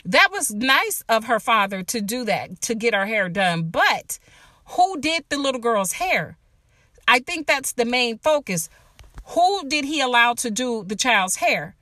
That 0.05 0.29
was 0.31 0.51
nice 0.51 1.03
of 1.09 1.25
her 1.25 1.39
father 1.39 1.83
to 1.83 1.99
do 1.99 2.23
that, 2.25 2.61
to 2.61 2.75
get 2.75 2.93
her 2.93 3.05
hair 3.05 3.27
done. 3.27 3.63
But 3.63 4.19
who 4.67 4.99
did 4.99 5.25
the 5.29 5.37
little 5.37 5.59
girl's 5.59 5.93
hair? 5.93 6.37
I 7.07 7.19
think 7.19 7.47
that's 7.47 7.73
the 7.73 7.85
main 7.85 8.19
focus. 8.19 8.69
Who 9.29 9.67
did 9.67 9.83
he 9.85 9.99
allow 9.99 10.33
to 10.35 10.51
do 10.51 10.83
the 10.85 10.95
child's 10.95 11.37
hair? 11.37 11.75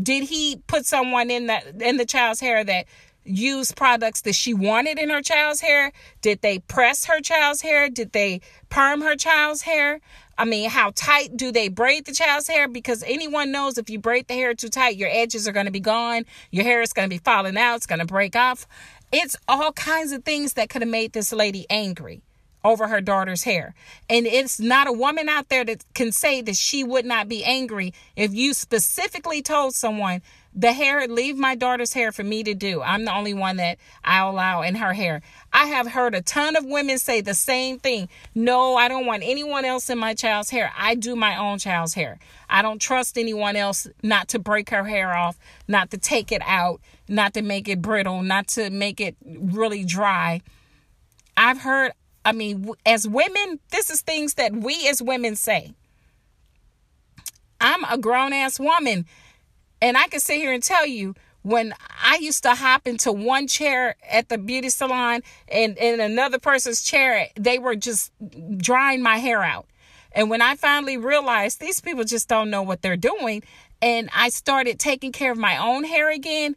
Did 0.00 0.24
he 0.24 0.62
put 0.66 0.86
someone 0.86 1.30
in 1.30 1.46
that 1.46 1.80
in 1.80 1.96
the 1.96 2.06
child's 2.06 2.40
hair 2.40 2.62
that 2.64 2.86
used 3.24 3.76
products 3.76 4.22
that 4.22 4.34
she 4.34 4.54
wanted 4.54 4.98
in 4.98 5.10
her 5.10 5.22
child's 5.22 5.60
hair? 5.60 5.92
Did 6.22 6.40
they 6.40 6.60
press 6.60 7.06
her 7.06 7.20
child's 7.20 7.62
hair? 7.62 7.88
Did 7.88 8.12
they 8.12 8.40
perm 8.70 9.00
her 9.02 9.16
child's 9.16 9.62
hair? 9.62 10.00
I 10.36 10.44
mean, 10.44 10.70
how 10.70 10.92
tight 10.94 11.36
do 11.36 11.50
they 11.50 11.68
braid 11.68 12.06
the 12.06 12.12
child's 12.12 12.46
hair? 12.46 12.68
Because 12.68 13.02
anyone 13.02 13.50
knows 13.50 13.76
if 13.76 13.90
you 13.90 13.98
braid 13.98 14.28
the 14.28 14.34
hair 14.34 14.54
too 14.54 14.68
tight, 14.68 14.96
your 14.96 15.10
edges 15.10 15.48
are 15.48 15.52
going 15.52 15.66
to 15.66 15.72
be 15.72 15.80
gone. 15.80 16.24
Your 16.52 16.64
hair 16.64 16.80
is 16.80 16.92
going 16.92 17.08
to 17.08 17.14
be 17.14 17.18
falling 17.18 17.56
out. 17.56 17.76
It's 17.76 17.86
going 17.86 17.98
to 17.98 18.06
break 18.06 18.36
off. 18.36 18.66
It's 19.10 19.36
all 19.48 19.72
kinds 19.72 20.12
of 20.12 20.24
things 20.24 20.52
that 20.52 20.70
could 20.70 20.82
have 20.82 20.90
made 20.90 21.12
this 21.12 21.32
lady 21.32 21.66
angry 21.70 22.22
over 22.68 22.88
her 22.88 23.00
daughter's 23.00 23.44
hair. 23.44 23.74
And 24.10 24.26
it's 24.26 24.60
not 24.60 24.86
a 24.86 24.92
woman 24.92 25.28
out 25.28 25.48
there 25.48 25.64
that 25.64 25.84
can 25.94 26.12
say 26.12 26.42
that 26.42 26.56
she 26.56 26.84
would 26.84 27.06
not 27.06 27.28
be 27.28 27.42
angry 27.44 27.94
if 28.14 28.34
you 28.34 28.52
specifically 28.52 29.40
told 29.42 29.74
someone 29.74 30.20
the 30.54 30.72
hair, 30.72 31.06
leave 31.06 31.36
my 31.36 31.54
daughter's 31.54 31.92
hair 31.92 32.10
for 32.10 32.24
me 32.24 32.42
to 32.42 32.52
do. 32.52 32.82
I'm 32.82 33.04
the 33.04 33.14
only 33.14 33.32
one 33.32 33.58
that 33.58 33.78
I 34.02 34.18
allow 34.20 34.62
in 34.62 34.74
her 34.74 34.92
hair. 34.92 35.22
I 35.52 35.66
have 35.66 35.86
heard 35.86 36.14
a 36.14 36.22
ton 36.22 36.56
of 36.56 36.64
women 36.64 36.98
say 36.98 37.20
the 37.20 37.34
same 37.34 37.78
thing. 37.78 38.08
No, 38.34 38.74
I 38.74 38.88
don't 38.88 39.06
want 39.06 39.22
anyone 39.24 39.64
else 39.64 39.88
in 39.88 39.98
my 39.98 40.14
child's 40.14 40.50
hair. 40.50 40.72
I 40.76 40.94
do 40.94 41.14
my 41.14 41.36
own 41.36 41.58
child's 41.58 41.94
hair. 41.94 42.18
I 42.50 42.62
don't 42.62 42.80
trust 42.80 43.16
anyone 43.16 43.56
else 43.56 43.86
not 44.02 44.28
to 44.28 44.38
break 44.38 44.70
her 44.70 44.84
hair 44.84 45.14
off, 45.14 45.38
not 45.68 45.90
to 45.92 45.98
take 45.98 46.32
it 46.32 46.42
out, 46.44 46.80
not 47.08 47.34
to 47.34 47.42
make 47.42 47.68
it 47.68 47.80
brittle, 47.80 48.22
not 48.22 48.48
to 48.48 48.68
make 48.70 49.00
it 49.00 49.16
really 49.24 49.84
dry. 49.84 50.40
I've 51.36 51.58
heard 51.58 51.92
I 52.24 52.32
mean, 52.32 52.70
as 52.84 53.06
women, 53.08 53.60
this 53.70 53.90
is 53.90 54.02
things 54.02 54.34
that 54.34 54.52
we 54.52 54.88
as 54.88 55.02
women 55.02 55.36
say. 55.36 55.72
I'm 57.60 57.84
a 57.84 57.98
grown 57.98 58.32
ass 58.32 58.60
woman, 58.60 59.06
and 59.80 59.96
I 59.96 60.08
can 60.08 60.20
sit 60.20 60.36
here 60.36 60.52
and 60.52 60.62
tell 60.62 60.86
you 60.86 61.14
when 61.42 61.72
I 62.04 62.18
used 62.20 62.42
to 62.42 62.54
hop 62.54 62.86
into 62.86 63.10
one 63.12 63.46
chair 63.46 63.96
at 64.08 64.28
the 64.28 64.38
beauty 64.38 64.68
salon 64.68 65.22
and 65.50 65.76
in 65.78 66.00
another 66.00 66.38
person's 66.38 66.82
chair, 66.82 67.28
they 67.36 67.58
were 67.58 67.76
just 67.76 68.12
drying 68.56 69.02
my 69.02 69.18
hair 69.18 69.42
out. 69.42 69.66
And 70.12 70.30
when 70.30 70.42
I 70.42 70.56
finally 70.56 70.96
realized 70.96 71.60
these 71.60 71.80
people 71.80 72.04
just 72.04 72.28
don't 72.28 72.50
know 72.50 72.62
what 72.62 72.82
they're 72.82 72.96
doing, 72.96 73.42
and 73.80 74.10
I 74.14 74.30
started 74.30 74.78
taking 74.78 75.12
care 75.12 75.32
of 75.32 75.38
my 75.38 75.56
own 75.56 75.84
hair 75.84 76.10
again, 76.10 76.56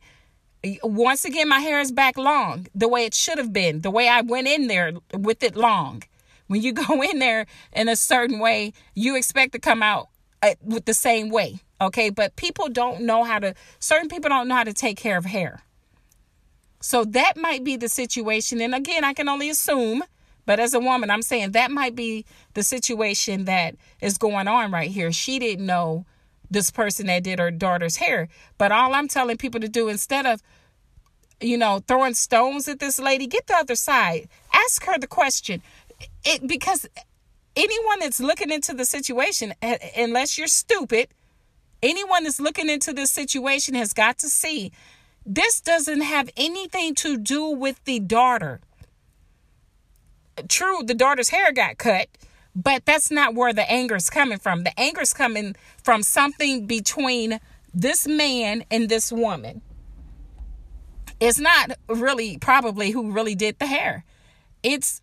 once 0.83 1.25
again, 1.25 1.49
my 1.49 1.59
hair 1.59 1.79
is 1.79 1.91
back 1.91 2.17
long 2.17 2.67
the 2.75 2.87
way 2.87 3.05
it 3.05 3.13
should 3.13 3.37
have 3.37 3.51
been, 3.51 3.81
the 3.81 3.91
way 3.91 4.07
I 4.07 4.21
went 4.21 4.47
in 4.47 4.67
there 4.67 4.93
with 5.13 5.43
it 5.43 5.55
long. 5.55 6.03
When 6.47 6.61
you 6.61 6.73
go 6.87 7.01
in 7.01 7.19
there 7.19 7.45
in 7.73 7.89
a 7.89 7.95
certain 7.95 8.39
way, 8.39 8.73
you 8.93 9.15
expect 9.15 9.53
to 9.53 9.59
come 9.59 9.81
out 9.81 10.09
uh, 10.43 10.55
with 10.63 10.85
the 10.85 10.93
same 10.93 11.29
way. 11.29 11.59
Okay. 11.79 12.09
But 12.09 12.35
people 12.35 12.69
don't 12.69 13.01
know 13.01 13.23
how 13.23 13.39
to, 13.39 13.55
certain 13.79 14.09
people 14.09 14.29
don't 14.29 14.47
know 14.47 14.55
how 14.55 14.63
to 14.63 14.73
take 14.73 14.97
care 14.97 15.17
of 15.17 15.25
hair. 15.25 15.63
So 16.79 17.05
that 17.05 17.37
might 17.37 17.63
be 17.63 17.75
the 17.75 17.89
situation. 17.89 18.59
And 18.61 18.73
again, 18.73 19.03
I 19.03 19.13
can 19.13 19.29
only 19.29 19.49
assume, 19.49 20.03
but 20.45 20.59
as 20.59 20.73
a 20.73 20.79
woman, 20.79 21.11
I'm 21.11 21.21
saying 21.21 21.51
that 21.51 21.71
might 21.71 21.95
be 21.95 22.25
the 22.53 22.63
situation 22.63 23.45
that 23.45 23.75
is 24.01 24.17
going 24.17 24.47
on 24.47 24.71
right 24.71 24.89
here. 24.89 25.11
She 25.11 25.37
didn't 25.37 25.65
know 25.65 26.05
this 26.51 26.69
person 26.69 27.07
that 27.07 27.23
did 27.23 27.39
her 27.39 27.49
daughter's 27.49 27.95
hair. 27.95 28.27
But 28.57 28.71
all 28.71 28.93
I'm 28.93 29.07
telling 29.07 29.37
people 29.37 29.59
to 29.59 29.69
do 29.69 29.87
instead 29.87 30.25
of 30.25 30.41
you 31.39 31.57
know 31.57 31.81
throwing 31.87 32.13
stones 32.13 32.67
at 32.67 32.79
this 32.79 32.99
lady, 32.99 33.25
get 33.25 33.47
the 33.47 33.55
other 33.55 33.75
side. 33.75 34.29
Ask 34.53 34.85
her 34.85 34.99
the 34.99 35.07
question. 35.07 35.63
It 36.23 36.45
because 36.45 36.87
anyone 37.55 37.99
that's 37.99 38.19
looking 38.19 38.51
into 38.51 38.73
the 38.73 38.85
situation 38.85 39.53
uh, 39.61 39.77
unless 39.97 40.37
you're 40.37 40.47
stupid, 40.47 41.07
anyone 41.81 42.23
that's 42.23 42.39
looking 42.39 42.69
into 42.69 42.93
this 42.93 43.09
situation 43.09 43.73
has 43.73 43.93
got 43.93 44.17
to 44.19 44.29
see 44.29 44.71
this 45.25 45.61
doesn't 45.61 46.01
have 46.01 46.29
anything 46.35 46.95
to 46.95 47.17
do 47.17 47.45
with 47.45 47.83
the 47.83 47.99
daughter. 47.99 48.59
True, 50.49 50.81
the 50.83 50.95
daughter's 50.95 51.29
hair 51.29 51.51
got 51.51 51.77
cut, 51.77 52.07
but 52.55 52.85
that's 52.85 53.11
not 53.11 53.35
where 53.35 53.53
the 53.53 53.69
anger 53.71 53.95
is 53.95 54.09
coming 54.09 54.39
from. 54.39 54.63
The 54.63 54.79
anger 54.79 55.01
is 55.01 55.13
coming 55.13 55.55
from 55.83 56.03
something 56.03 56.67
between 56.67 57.39
this 57.73 58.07
man 58.07 58.63
and 58.71 58.89
this 58.89 59.11
woman. 59.11 59.61
It's 61.19 61.39
not 61.39 61.71
really 61.87 62.37
probably 62.37 62.91
who 62.91 63.11
really 63.11 63.35
did 63.35 63.59
the 63.59 63.67
hair. 63.67 64.03
It's 64.63 65.01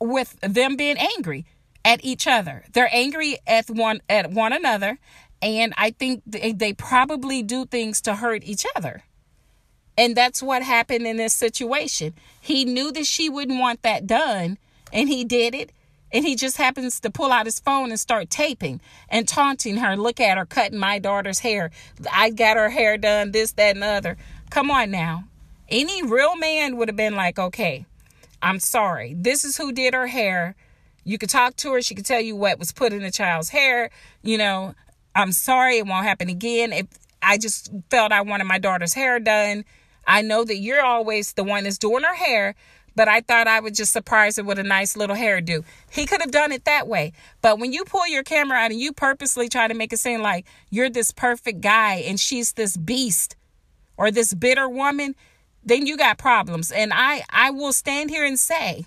with 0.00 0.38
them 0.40 0.76
being 0.76 0.96
angry. 0.98 1.46
at 1.84 2.04
each 2.04 2.26
other. 2.26 2.64
They're 2.72 2.90
angry 2.92 3.38
at 3.46 3.68
one 3.68 4.00
at 4.08 4.30
one 4.30 4.52
another, 4.52 4.98
and 5.40 5.74
I 5.76 5.90
think 5.90 6.22
they, 6.26 6.52
they 6.52 6.72
probably 6.72 7.42
do 7.42 7.66
things 7.66 8.00
to 8.02 8.16
hurt 8.16 8.44
each 8.44 8.64
other. 8.76 9.02
And 9.98 10.16
that's 10.16 10.42
what 10.42 10.62
happened 10.62 11.06
in 11.06 11.16
this 11.18 11.34
situation. 11.34 12.14
He 12.40 12.64
knew 12.64 12.92
that 12.92 13.06
she 13.06 13.28
wouldn't 13.28 13.60
want 13.60 13.82
that 13.82 14.06
done, 14.06 14.58
and 14.92 15.08
he 15.08 15.24
did 15.24 15.54
it. 15.54 15.72
And 16.12 16.24
he 16.24 16.36
just 16.36 16.56
happens 16.56 17.00
to 17.00 17.10
pull 17.10 17.32
out 17.32 17.46
his 17.46 17.58
phone 17.58 17.90
and 17.90 17.98
start 17.98 18.28
taping 18.30 18.80
and 19.08 19.26
taunting 19.26 19.78
her. 19.78 19.96
Look 19.96 20.20
at 20.20 20.36
her 20.36 20.44
cutting 20.44 20.78
my 20.78 20.98
daughter's 20.98 21.38
hair. 21.38 21.70
I 22.12 22.30
got 22.30 22.56
her 22.56 22.70
hair 22.70 22.98
done, 22.98 23.32
this, 23.32 23.52
that, 23.52 23.74
and 23.74 23.82
the 23.82 23.86
other. 23.86 24.16
Come 24.50 24.70
on 24.70 24.90
now. 24.90 25.24
Any 25.68 26.02
real 26.02 26.36
man 26.36 26.76
would 26.76 26.88
have 26.88 26.96
been 26.96 27.16
like, 27.16 27.38
okay, 27.38 27.86
I'm 28.42 28.60
sorry. 28.60 29.14
This 29.14 29.44
is 29.44 29.56
who 29.56 29.72
did 29.72 29.94
her 29.94 30.08
hair. 30.08 30.54
You 31.04 31.16
could 31.16 31.30
talk 31.30 31.56
to 31.56 31.72
her. 31.72 31.80
She 31.82 31.94
could 31.94 32.06
tell 32.06 32.20
you 32.20 32.36
what 32.36 32.58
was 32.58 32.72
put 32.72 32.92
in 32.92 33.02
the 33.02 33.10
child's 33.10 33.48
hair. 33.48 33.90
You 34.22 34.36
know, 34.36 34.74
I'm 35.14 35.32
sorry. 35.32 35.78
It 35.78 35.86
won't 35.86 36.04
happen 36.04 36.28
again. 36.28 36.72
If 36.72 36.86
I 37.22 37.38
just 37.38 37.72
felt 37.88 38.12
I 38.12 38.20
wanted 38.22 38.44
my 38.44 38.58
daughter's 38.58 38.94
hair 38.94 39.20
done. 39.20 39.64
I 40.06 40.22
know 40.22 40.44
that 40.44 40.56
you're 40.56 40.84
always 40.84 41.32
the 41.34 41.44
one 41.44 41.64
that's 41.64 41.78
doing 41.78 42.02
her 42.02 42.14
hair, 42.14 42.56
but 42.94 43.08
I 43.08 43.20
thought 43.20 43.48
I 43.48 43.60
would 43.60 43.74
just 43.74 43.92
surprise 43.92 44.36
her 44.36 44.44
with 44.44 44.58
a 44.58 44.62
nice 44.62 44.96
little 44.96 45.16
hairdo. 45.16 45.64
He 45.90 46.06
could 46.06 46.20
have 46.20 46.30
done 46.30 46.52
it 46.52 46.64
that 46.64 46.88
way. 46.88 47.12
But 47.40 47.58
when 47.58 47.72
you 47.72 47.84
pull 47.84 48.06
your 48.06 48.22
camera 48.22 48.58
out 48.58 48.70
and 48.70 48.80
you 48.80 48.92
purposely 48.92 49.48
try 49.48 49.68
to 49.68 49.74
make 49.74 49.92
it 49.92 49.98
seem 49.98 50.22
like 50.22 50.46
you're 50.70 50.90
this 50.90 51.12
perfect 51.12 51.60
guy 51.60 51.96
and 51.96 52.18
she's 52.18 52.52
this 52.52 52.76
beast 52.76 53.36
or 53.96 54.10
this 54.10 54.34
bitter 54.34 54.68
woman, 54.68 55.14
then 55.64 55.86
you 55.86 55.96
got 55.96 56.18
problems. 56.18 56.72
And 56.72 56.92
I 56.94 57.22
I 57.30 57.50
will 57.50 57.72
stand 57.72 58.10
here 58.10 58.24
and 58.24 58.38
say 58.38 58.84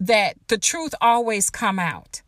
that 0.00 0.36
the 0.48 0.58
truth 0.58 0.94
always 1.00 1.50
come 1.50 1.78
out. 1.78 2.22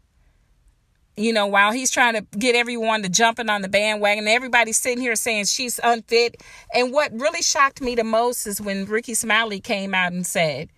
You 1.17 1.33
know, 1.33 1.47
while 1.47 1.73
he's 1.73 1.91
trying 1.91 2.15
to 2.15 2.21
get 2.39 2.55
everyone 2.55 3.03
to 3.03 3.09
jumping 3.09 3.49
on 3.49 3.63
the 3.63 3.69
bandwagon, 3.69 4.29
everybody's 4.29 4.79
sitting 4.79 5.01
here 5.01 5.17
saying 5.17 5.47
she's 5.47 5.81
unfit. 5.83 6.43
And 6.75 6.93
what 6.93 7.11
really 7.13 7.41
shocked 7.41 7.81
me 7.81 7.95
the 7.95 8.05
most 8.05 8.47
is 8.47 8.61
when 8.61 8.85
Rickey 8.85 9.15
Smiley 9.15 9.61
came 9.61 9.95
out 9.95 10.13
and 10.13 10.27
said 10.27 10.69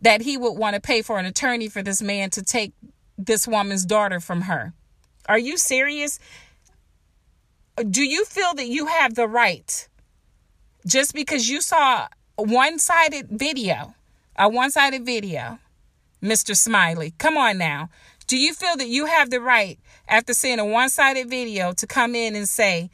that 0.00 0.22
he 0.22 0.38
would 0.38 0.52
want 0.52 0.74
to 0.74 0.80
pay 0.80 1.02
for 1.02 1.18
an 1.18 1.26
attorney 1.26 1.68
for 1.68 1.82
this 1.82 2.00
man 2.00 2.30
to 2.30 2.42
take 2.42 2.72
this 3.18 3.46
woman's 3.46 3.84
daughter 3.84 4.20
from 4.20 4.42
her. 4.42 4.72
Are 5.28 5.38
you 5.38 5.58
serious? 5.58 6.18
Do 7.88 8.02
you 8.02 8.24
feel 8.24 8.54
that 8.54 8.66
you 8.66 8.86
have 8.86 9.14
the 9.14 9.28
right 9.28 9.88
just 10.86 11.14
because 11.14 11.48
you 11.48 11.60
saw 11.60 12.08
a 12.38 12.42
one 12.42 12.78
sided 12.78 13.28
video, 13.30 13.94
a 14.36 14.48
one 14.48 14.70
sided 14.70 15.04
video, 15.04 15.58
Mr. 16.22 16.56
Smiley, 16.56 17.12
come 17.18 17.36
on 17.36 17.58
now. 17.58 17.88
Do 18.32 18.38
you 18.38 18.54
feel 18.54 18.78
that 18.78 18.88
you 18.88 19.04
have 19.04 19.28
the 19.28 19.42
right, 19.42 19.78
after 20.08 20.32
seeing 20.32 20.58
a 20.58 20.64
one 20.64 20.88
sided 20.88 21.28
video, 21.28 21.74
to 21.74 21.86
come 21.86 22.14
in 22.14 22.34
and 22.34 22.48
say, 22.48 22.88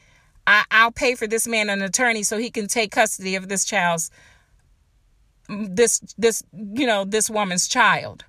I- 0.49 0.65
will 0.83 0.91
pay 0.91 1.15
for 1.15 1.29
this 1.29 1.47
man 1.47 1.71
an 1.71 1.81
attorney 1.81 2.25
so 2.25 2.39
he 2.39 2.51
can 2.51 2.67
take 2.67 2.91
custody 2.91 3.37
of 3.37 3.49
this 3.49 3.65
child's, 3.65 4.11
this, 5.49 6.01
this, 6.19 6.43
you 6.53 6.89
know, 6.89 7.05
this 7.05 7.31
woman's 7.31 7.69
child? 7.69 8.25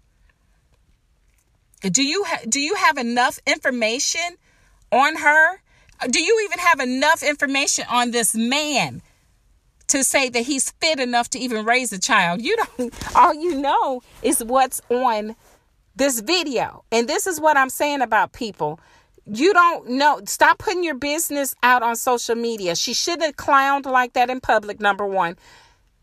Do 1.82 2.04
you 2.04 2.26
ha- 2.26 2.44
do 2.48 2.60
you 2.60 2.76
have 2.76 3.00
enough 3.00 3.40
information 3.48 4.38
on 4.92 5.16
her? 5.16 5.64
Do 6.12 6.22
you 6.22 6.40
even 6.46 6.60
have 6.60 6.80
enough 6.80 7.24
information 7.24 7.86
on 7.90 8.12
this 8.12 8.36
man 8.36 9.02
to 9.88 10.04
say 10.04 10.30
that 10.30 10.44
he's 10.44 10.70
fit 10.80 11.00
enough 11.00 11.32
to 11.32 11.40
even 11.40 11.66
raise 11.66 11.92
a 11.92 12.00
child. 12.00 12.42
You 12.42 12.56
don't, 12.56 12.94
all 13.16 13.34
you 13.34 13.60
know 13.60 14.04
is 14.22 14.44
what's 14.44 14.82
on 14.90 15.36
this 16.00 16.22
video. 16.22 16.84
And 16.92 17.08
this 17.08 17.28
is 17.28 17.40
what 17.40 17.58
I'm 17.58 17.70
saying 17.70 18.02
about 18.02 18.34
people. 18.34 18.80
You 19.26 19.54
don't 19.54 19.88
know. 19.92 20.22
Stop 20.26 20.58
putting 20.58 20.84
your 20.84 20.96
business 20.96 21.54
out 21.62 21.84
on 21.84 21.96
social 21.96 22.36
media. 22.36 22.76
She 22.76 22.94
shouldn't 22.94 23.24
have 23.24 23.36
clowned 23.36 23.86
like 23.86 24.14
that 24.14 24.30
in 24.32 24.40
public, 24.40 24.80
number 24.80 25.06
one. 25.06 25.38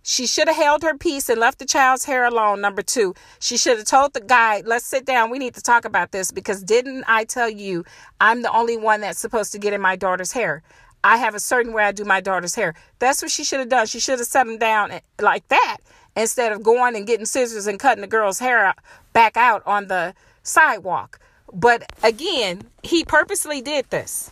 She 0.03 0.29
should 0.29 0.47
have 0.47 0.57
held 0.57 0.83
her 0.85 0.97
peace 0.97 1.29
and 1.29 1.41
left 1.41 1.59
the 1.59 1.65
child's 1.65 2.05
hair 2.05 2.27
alone. 2.27 2.61
Number 2.61 2.83
two, 2.83 3.15
she 3.41 3.57
should 3.57 3.79
have 3.79 3.87
told 3.89 4.15
the 4.15 4.21
guy, 4.21 4.63
let's 4.65 4.85
sit 4.85 5.05
down. 5.05 5.31
We 5.31 5.41
need 5.41 5.55
to 5.55 5.63
talk 5.63 5.85
about 5.85 6.13
this 6.13 6.31
because 6.31 6.63
didn't 6.63 7.03
I 7.09 7.25
tell 7.25 7.49
you 7.49 7.85
I'm 8.21 8.43
the 8.43 8.53
only 8.53 8.77
one 8.77 9.01
that's 9.01 9.19
supposed 9.19 9.51
to 9.53 9.59
get 9.59 9.73
in 9.73 9.81
my 9.81 9.97
daughter's 9.97 10.31
hair? 10.31 10.63
I 11.03 11.17
have 11.17 11.35
a 11.35 11.41
certain 11.41 11.73
way 11.73 11.85
I 11.85 11.93
do 11.93 12.05
my 12.05 12.21
daughter's 12.21 12.55
hair. 12.55 12.75
That's 13.01 13.23
what 13.23 13.33
she 13.33 13.43
should 13.43 13.61
have 13.61 13.69
done. 13.69 13.87
She 13.87 13.99
should 13.99 14.19
have 14.21 14.29
set 14.29 14.47
him 14.47 14.59
down 14.59 14.93
eh, 14.93 15.01
like 15.21 15.49
that 15.49 15.79
instead 16.17 16.53
of 16.53 16.63
going 16.63 16.97
and 16.97 17.07
getting 17.07 17.27
scissors 17.27 17.67
and 17.67 17.79
cutting 17.79 18.01
the 18.01 18.07
girl's 18.07 18.39
hair 18.39 18.75
back 19.17 19.39
out 19.39 19.63
on 19.65 19.87
the 19.87 20.15
sidewalk. 20.43 21.19
But 21.51 21.91
again, 22.03 22.65
he 22.83 23.03
purposely 23.03 23.63
did 23.63 23.89
this. 23.89 24.31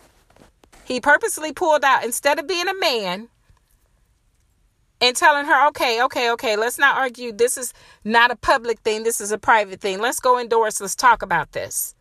He 0.85 1.01
purposely 1.01 1.55
pulled 1.55 1.83
out 1.83 2.05
instead 2.05 2.39
of 2.39 2.47
being 2.47 2.69
a 2.69 2.79
man 2.79 3.29
and 5.01 5.17
telling 5.17 5.47
her, 5.47 5.69
okay, 5.69 6.03
okay, 6.03 6.31
okay, 6.33 6.57
let's 6.57 6.79
not 6.79 6.99
argue. 6.99 7.33
This 7.33 7.57
is 7.57 7.73
not 8.05 8.31
a 8.31 8.37
public 8.37 8.79
thing. 8.81 9.05
This 9.05 9.23
is 9.23 9.33
a 9.33 9.39
private 9.39 9.81
thing. 9.81 10.01
Let's 10.01 10.21
go 10.21 10.39
indoors. 10.39 10.83
Let's 10.83 10.95
talk 10.95 11.23
about 11.23 11.53
this. 11.53 11.95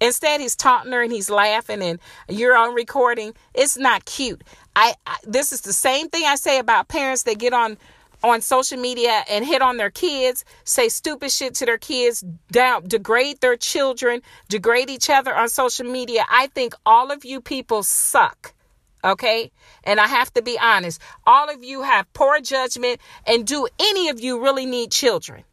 Instead, 0.00 0.40
he's 0.40 0.56
taunting 0.56 0.92
her 0.92 1.02
and 1.02 1.12
he's 1.12 1.28
laughing, 1.28 1.82
and 1.82 1.98
you're 2.30 2.56
on 2.56 2.74
recording. 2.74 3.34
It's 3.52 3.76
not 3.76 4.06
cute. 4.06 4.42
I, 4.74 4.94
I 5.06 5.16
this 5.24 5.52
is 5.52 5.60
the 5.60 5.72
same 5.74 6.08
thing 6.08 6.24
I 6.24 6.36
say 6.36 6.58
about 6.58 6.88
parents 6.88 7.24
that 7.24 7.38
get 7.38 7.52
on 7.52 7.76
on 8.26 8.40
social 8.40 8.78
media 8.78 9.24
and 9.30 9.44
hit 9.44 9.62
on 9.62 9.76
their 9.76 9.90
kids, 9.90 10.44
say 10.64 10.88
stupid 10.88 11.30
shit 11.30 11.54
to 11.56 11.66
their 11.66 11.78
kids, 11.78 12.24
down, 12.50 12.86
degrade 12.86 13.40
their 13.40 13.56
children, 13.56 14.22
degrade 14.48 14.90
each 14.90 15.08
other 15.10 15.34
on 15.34 15.48
social 15.48 15.86
media. 15.86 16.24
I 16.28 16.48
think 16.48 16.74
all 16.84 17.10
of 17.10 17.24
you 17.24 17.40
people 17.40 17.82
suck. 17.82 18.54
Okay? 19.04 19.52
And 19.84 20.00
I 20.00 20.08
have 20.08 20.32
to 20.34 20.42
be 20.42 20.58
honest. 20.58 21.00
All 21.26 21.48
of 21.48 21.62
you 21.62 21.82
have 21.82 22.12
poor 22.12 22.40
judgment 22.40 23.00
and 23.26 23.46
do 23.46 23.68
any 23.78 24.08
of 24.08 24.20
you 24.20 24.42
really 24.42 24.66
need 24.66 24.90
children? 24.90 25.44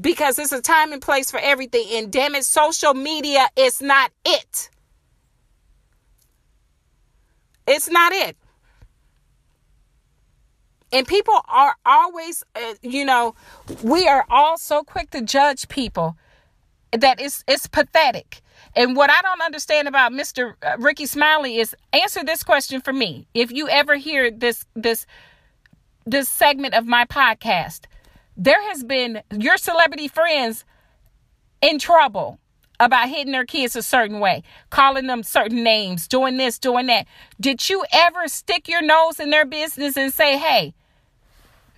because 0.00 0.38
it's 0.38 0.52
a 0.52 0.62
time 0.62 0.92
and 0.92 1.02
place 1.02 1.30
for 1.30 1.40
everything. 1.40 1.86
And 1.92 2.12
damn 2.12 2.34
it, 2.34 2.44
social 2.44 2.94
media 2.94 3.48
is 3.56 3.80
not 3.80 4.10
it. 4.24 4.70
It's 7.66 7.88
not 7.88 8.12
it. 8.12 8.36
And 10.92 11.06
people 11.06 11.40
are 11.48 11.74
always, 11.86 12.42
uh, 12.54 12.74
you 12.82 13.04
know, 13.04 13.34
we 13.82 14.08
are 14.08 14.26
all 14.28 14.58
so 14.58 14.82
quick 14.82 15.10
to 15.10 15.22
judge 15.22 15.68
people 15.68 16.16
that 16.92 17.20
it's 17.20 17.44
it's 17.46 17.66
pathetic. 17.66 18.42
And 18.74 18.96
what 18.96 19.10
I 19.10 19.20
don't 19.22 19.40
understand 19.40 19.88
about 19.88 20.12
Mr. 20.12 20.54
Rickey 20.78 21.06
Smiley 21.06 21.58
is 21.58 21.74
answer 21.92 22.24
this 22.24 22.42
question 22.42 22.80
for 22.80 22.92
me. 22.92 23.26
If 23.34 23.52
you 23.52 23.68
ever 23.68 23.96
hear 23.96 24.30
this 24.30 24.64
this 24.74 25.06
this 26.06 26.28
segment 26.28 26.74
of 26.74 26.86
my 26.86 27.04
podcast, 27.04 27.82
there 28.36 28.60
has 28.68 28.82
been 28.82 29.22
your 29.30 29.56
celebrity 29.56 30.08
friends 30.08 30.64
in 31.62 31.78
trouble 31.78 32.38
about 32.80 33.08
hitting 33.08 33.32
their 33.32 33.44
kids 33.44 33.76
a 33.76 33.82
certain 33.82 34.18
way, 34.20 34.42
calling 34.70 35.06
them 35.06 35.22
certain 35.22 35.62
names, 35.62 36.08
doing 36.08 36.38
this, 36.38 36.58
doing 36.58 36.86
that. 36.86 37.06
Did 37.38 37.68
you 37.68 37.84
ever 37.92 38.26
stick 38.26 38.68
your 38.68 38.82
nose 38.82 39.20
in 39.20 39.30
their 39.30 39.44
business 39.44 39.96
and 39.96 40.12
say, 40.12 40.38
hey, 40.38 40.72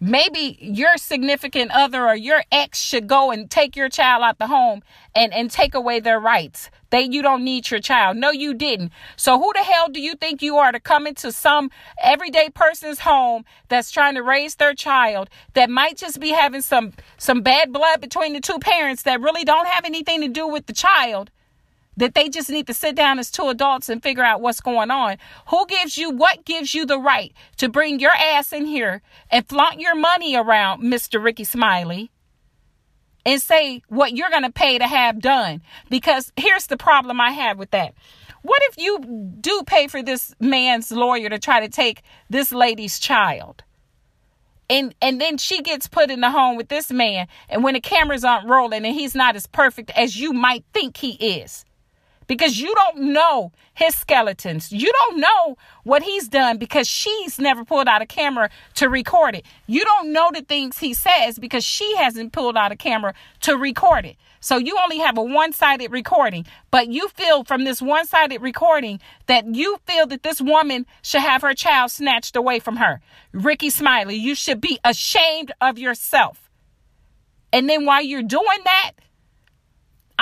maybe 0.03 0.59
your 0.61 0.97
significant 0.97 1.71
other 1.71 2.09
or 2.09 2.17
your 2.17 2.43
ex 2.51 2.81
should 2.81 3.07
go 3.07 3.31
and 3.31 3.49
take 3.49 3.77
your 3.77 3.89
child 3.89 4.25
out 4.25 4.37
the 4.39 4.49
home 4.49 4.83
and, 5.15 5.33
and 5.33 5.49
take 5.49 5.75
away 5.75 6.01
their 6.01 6.19
rights. 6.19 6.71
They 6.91 7.03
you 7.03 7.23
don't 7.23 7.45
need 7.45 7.71
your 7.71 7.79
child. 7.79 8.17
No, 8.17 8.33
you 8.33 8.53
didn't. 8.53 8.91
So 9.17 9.39
who 9.39 9.53
the 9.55 9.61
hell 9.61 9.89
do 9.89 10.01
you 10.01 10.17
think 10.17 10.43
you 10.43 10.57
are 10.57 10.73
to 10.73 10.81
come 10.81 11.07
into 11.07 11.31
some 11.31 11.71
everyday 12.03 12.51
person's 12.51 12.99
home 12.99 13.45
that's 13.69 13.93
trying 13.93 14.17
to 14.17 14.25
raise 14.25 14.57
their 14.57 14.75
child 14.75 15.31
that 15.55 15.71
might 15.71 15.97
just 15.97 16.19
be 16.19 16.31
having 16.31 16.63
some 16.63 16.95
some 17.17 17.41
bad 17.41 17.73
blood 17.73 18.01
between 18.01 18.33
the 18.33 18.41
two 18.41 18.59
parents 18.59 19.05
that 19.05 19.21
really 19.21 19.45
don't 19.45 19.69
have 19.69 19.85
anything 19.85 20.21
to 20.21 20.29
do 20.29 20.49
with 20.49 20.67
the 20.67 20.73
child? 20.73 21.31
That 21.97 22.15
they 22.15 22.29
just 22.29 22.49
need 22.49 22.67
to 22.69 22.75
sit 22.75 22.95
down 22.95 23.19
as 23.19 23.31
two 23.31 23.49
adults 23.49 23.89
and 23.89 24.03
figure 24.03 24.25
out 24.25 24.41
what's 24.41 24.61
going 24.61 24.91
on. 24.91 25.19
Who 25.49 25.67
gives 25.67 25.99
you 25.99 26.11
what 26.11 26.45
gives 26.45 26.75
you 26.75 26.87
the 26.87 26.99
right 26.99 27.33
to 27.59 27.69
bring 27.69 28.01
your 28.01 28.13
ass 28.13 28.53
in 28.53 28.65
here 28.65 29.03
and 29.31 29.47
flaunt 29.47 29.81
your 29.81 29.95
money 29.95 30.35
around, 30.35 30.83
Mr. 30.83 31.23
Rickey 31.23 31.45
Smiley? 31.45 32.11
And 33.25 33.41
say 33.41 33.83
what 33.89 34.17
you're 34.17 34.31
going 34.31 34.43
to 34.43 34.51
pay 34.51 34.79
to 34.79 34.87
have 34.87 35.21
done. 35.21 35.63
Because 35.91 36.33
here's 36.37 36.67
the 36.67 36.77
problem 36.77 37.21
I 37.21 37.31
have 37.31 37.59
with 37.59 37.71
that. 37.71 37.95
What 38.41 38.61
if 38.71 38.79
you 38.79 38.99
do 39.41 39.63
pay 39.65 39.87
for 39.87 40.03
this 40.03 40.35
man's 40.41 40.91
lawyer 40.91 41.29
to 41.29 41.39
try 41.39 41.61
to 41.61 41.69
take 41.69 42.03
this 42.29 42.53
lady's 42.53 42.99
child? 42.99 43.63
and 44.73 44.95
and 45.03 45.21
then 45.21 45.37
she 45.37 45.61
gets 45.61 45.87
put 45.87 46.11
in 46.11 46.21
the 46.21 46.31
home 46.31 46.57
with 46.57 46.69
this 46.69 46.91
man 46.91 47.27
and 47.49 47.63
when 47.63 47.75
the 47.75 47.81
cameras 47.81 48.25
aren't 48.25 48.49
rolling 48.49 48.85
and 48.85 48.95
he's 48.95 49.15
not 49.15 49.37
as 49.37 49.47
perfect 49.47 49.91
as 49.97 50.17
you 50.17 50.33
might 50.33 50.65
think 50.73 50.97
he 50.97 51.13
is 51.15 51.65
because 52.33 52.59
you 52.59 52.75
don't 52.75 53.13
know 53.13 53.53
his 53.75 53.95
skeletons. 53.95 54.73
You 54.73 54.91
don't 54.91 55.21
know 55.21 55.59
what 55.85 56.03
he's 56.03 56.29
done 56.29 56.57
because 56.57 56.89
she's 56.89 57.39
never 57.39 57.63
pulled 57.63 57.89
out 57.89 58.01
a 58.01 58.07
camera 58.07 58.49
to 58.77 58.89
record 58.89 59.35
it. 59.35 59.45
You 59.67 59.85
don't 59.85 60.15
know 60.15 60.31
the 60.33 60.41
things 60.41 60.79
he 60.79 60.95
says 60.95 61.39
because 61.39 61.63
she 61.63 61.95
hasn't 61.97 62.33
pulled 62.33 62.57
out 62.57 62.73
a 62.73 62.77
camera 62.77 63.13
to 63.43 63.55
record 63.55 64.07
it. 64.07 64.17
So 64.41 64.57
you 64.57 64.79
only 64.83 64.97
have 64.97 65.19
a 65.19 65.23
one 65.23 65.53
sided 65.53 65.93
recording, 65.93 66.47
but 66.71 66.89
you 66.89 67.09
feel 67.09 67.45
from 67.45 67.65
this 67.65 67.83
one 67.83 68.07
sided 68.07 68.41
recording 68.41 68.99
that 69.27 69.55
you 69.55 69.77
feel 69.87 70.07
that 70.07 70.23
this 70.23 70.41
woman 70.41 70.87
should 71.03 71.21
have 71.21 71.43
her 71.43 71.53
child 71.53 71.91
snatched 71.91 72.35
away 72.35 72.61
from 72.61 72.77
her. 72.77 73.03
Rickey 73.33 73.69
Smiley, 73.69 74.17
you 74.17 74.35
should 74.35 74.63
be 74.63 74.81
ashamed 74.83 75.53
of 75.61 75.79
yourself. 75.79 76.49
And 77.53 77.69
then 77.69 77.85
while 77.85 78.03
you're 78.03 78.23
doing 78.23 78.61
that, 78.65 78.93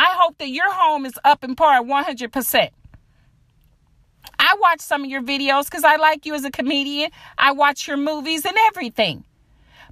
I 0.01 0.15
hope 0.17 0.39
that 0.39 0.49
your 0.49 0.73
home 0.73 1.05
is 1.05 1.19
up 1.25 1.45
in 1.45 1.55
par 1.55 1.83
100%. 1.83 2.71
I 4.39 4.57
watch 4.59 4.81
some 4.81 5.05
of 5.05 5.11
your 5.11 5.21
videos 5.21 5.67
because 5.67 5.85
I 5.85 5.97
like 5.97 6.25
you 6.25 6.35
as 6.35 6.43
a 6.43 6.51
comedian. 6.51 7.11
I 7.37 7.53
watch 7.53 7.87
your 7.87 7.99
movies 7.99 8.47
and 8.47 8.57
everything. 8.69 9.25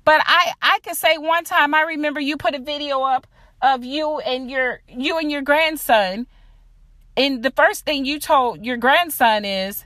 But 0.06 0.22
I, 0.24 0.52
I 0.62 0.78
could 0.78 0.96
say 0.96 1.18
one 1.18 1.44
time 1.44 1.74
I 1.74 1.82
remember 1.82 2.20
you 2.20 2.38
put 2.38 2.54
a 2.54 2.58
video 2.58 3.02
up 3.02 3.26
of 3.60 3.84
you 3.84 4.18
and 4.20 4.50
your 4.50 4.80
you 4.88 5.18
and 5.18 5.30
your 5.30 5.42
grandson. 5.42 6.26
And 7.14 7.42
the 7.42 7.50
first 7.50 7.84
thing 7.84 8.06
you 8.06 8.18
told 8.18 8.64
your 8.64 8.78
grandson 8.78 9.44
is, 9.44 9.84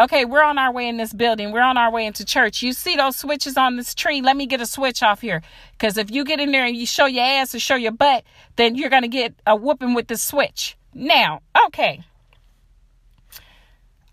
okay, 0.00 0.24
we're 0.24 0.42
on 0.42 0.58
our 0.58 0.72
way 0.72 0.88
in 0.88 0.96
this 0.96 1.12
building. 1.12 1.52
We're 1.52 1.62
on 1.62 1.76
our 1.76 1.90
way 1.90 2.06
into 2.06 2.24
church. 2.24 2.62
You 2.62 2.72
see 2.72 2.96
those 2.96 3.16
switches 3.16 3.56
on 3.56 3.76
this 3.76 3.94
tree? 3.94 4.22
Let 4.22 4.36
me 4.36 4.46
get 4.46 4.60
a 4.60 4.66
switch 4.66 5.02
off 5.02 5.20
here. 5.20 5.42
Because 5.72 5.96
if 5.96 6.10
you 6.10 6.24
get 6.24 6.40
in 6.40 6.52
there 6.52 6.64
and 6.64 6.76
you 6.76 6.86
show 6.86 7.06
your 7.06 7.24
ass 7.24 7.54
or 7.54 7.60
show 7.60 7.76
your 7.76 7.92
butt, 7.92 8.24
then 8.56 8.74
you're 8.74 8.90
going 8.90 9.02
to 9.02 9.08
get 9.08 9.34
a 9.46 9.54
whooping 9.54 9.94
with 9.94 10.08
the 10.08 10.16
switch. 10.16 10.76
Now, 10.94 11.42
okay. 11.66 12.02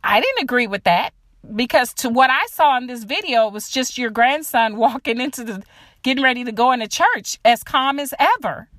I 0.03 0.21
didn't 0.21 0.43
agree 0.43 0.67
with 0.67 0.83
that 0.83 1.11
because 1.55 1.93
to 1.95 2.09
what 2.09 2.29
I 2.29 2.45
saw 2.47 2.77
in 2.77 2.87
this 2.87 3.03
video 3.03 3.49
was 3.49 3.69
just 3.69 3.97
your 3.97 4.09
grandson 4.09 4.77
walking 4.77 5.19
into 5.19 5.43
the 5.43 5.63
getting 6.03 6.23
ready 6.23 6.43
to 6.43 6.51
go 6.51 6.71
into 6.71 6.87
church 6.87 7.39
as 7.43 7.63
calm 7.63 7.99
as 7.99 8.13
ever. 8.19 8.69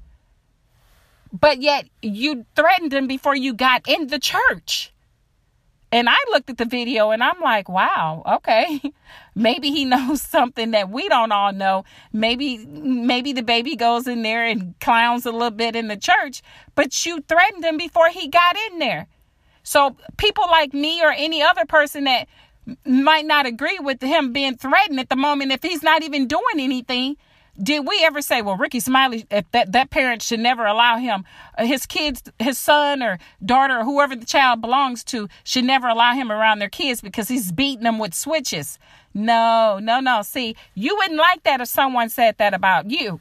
But 1.33 1.61
yet 1.61 1.87
you 2.01 2.47
threatened 2.57 2.93
him 2.93 3.07
before 3.07 3.37
you 3.37 3.53
got 3.53 3.87
in 3.87 4.07
the 4.07 4.19
church. 4.19 4.93
And 5.91 6.09
I 6.09 6.17
looked 6.31 6.51
at 6.51 6.59
the 6.59 6.67
video 6.67 7.11
and 7.11 7.23
I'm 7.23 7.41
like, 7.41 7.69
wow, 7.69 8.23
okay. 8.27 8.81
maybe 9.35 9.71
he 9.71 9.85
knows 9.85 10.21
something 10.21 10.73
that 10.73 10.91
we 10.91 11.09
don't 11.09 11.33
all 11.33 11.53
know. 11.53 11.85
Maybe 12.13 12.59
maybe 12.67 13.33
the 13.33 13.43
baby 13.43 13.77
goes 13.77 14.07
in 14.07 14.23
there 14.23 14.45
and 14.45 14.79
clowns 14.81 15.25
a 15.25 15.33
little 15.33 15.51
bit 15.51 15.77
in 15.77 15.89
the 15.89 15.97
church, 15.97 16.43
but 16.75 17.07
you 17.07 17.23
threatened 17.23 17.65
him 17.65 17.77
before 17.77 18.09
he 18.09 18.29
got 18.29 18.57
in 18.71 18.79
there. 18.79 19.07
So 19.63 19.97
people 20.17 20.45
like 20.51 20.73
me 20.73 21.03
or 21.03 21.13
any 21.13 21.43
other 21.43 21.65
person 21.65 22.05
that 22.05 22.29
might 22.85 23.27
not 23.27 23.47
agree 23.47 23.79
with 23.79 24.03
him 24.03 24.33
being 24.33 24.57
threatened 24.57 25.01
at 25.01 25.09
the 25.09 25.17
moment 25.17 25.53
if 25.53 25.63
he's 25.63 25.83
not 25.83 26.03
even 26.03 26.27
doing 26.27 26.59
anything, 26.59 27.17
did 27.61 27.87
we 27.87 28.03
ever 28.05 28.23
say, 28.23 28.43
well, 28.43 28.57
Rickey 28.57 28.81
Smiley, 28.81 29.27
that, 29.31 29.73
that 29.73 29.91
parent 29.91 30.23
should 30.23 30.41
never 30.41 30.65
allow 30.65 30.99
him, 30.99 31.25
uh, 31.57 31.65
his 31.65 31.87
kids, 31.87 32.23
his 32.39 32.59
son 32.59 33.03
or 33.03 33.19
daughter 33.45 33.79
or 33.79 33.85
whoever 33.85 34.15
the 34.15 34.27
child 34.27 34.61
belongs 34.61 35.03
to, 35.05 35.29
should 35.45 35.65
never 35.65 35.89
allow 35.89 36.15
him 36.15 36.31
around 36.31 36.61
their 36.61 36.69
kids 36.69 37.01
because 37.01 37.29
he's 37.29 37.53
beating 37.53 37.85
them 37.85 37.99
with 37.99 38.15
switches? 38.15 38.79
No, 39.15 39.79
no, 39.83 40.01
no. 40.01 40.23
See, 40.23 40.55
you 40.75 40.97
wouldn't 40.97 41.19
like 41.19 41.43
that 41.43 41.61
if 41.61 41.69
someone 41.69 42.09
said 42.09 42.39
that 42.39 42.55
about 42.55 42.91
you. 42.91 43.21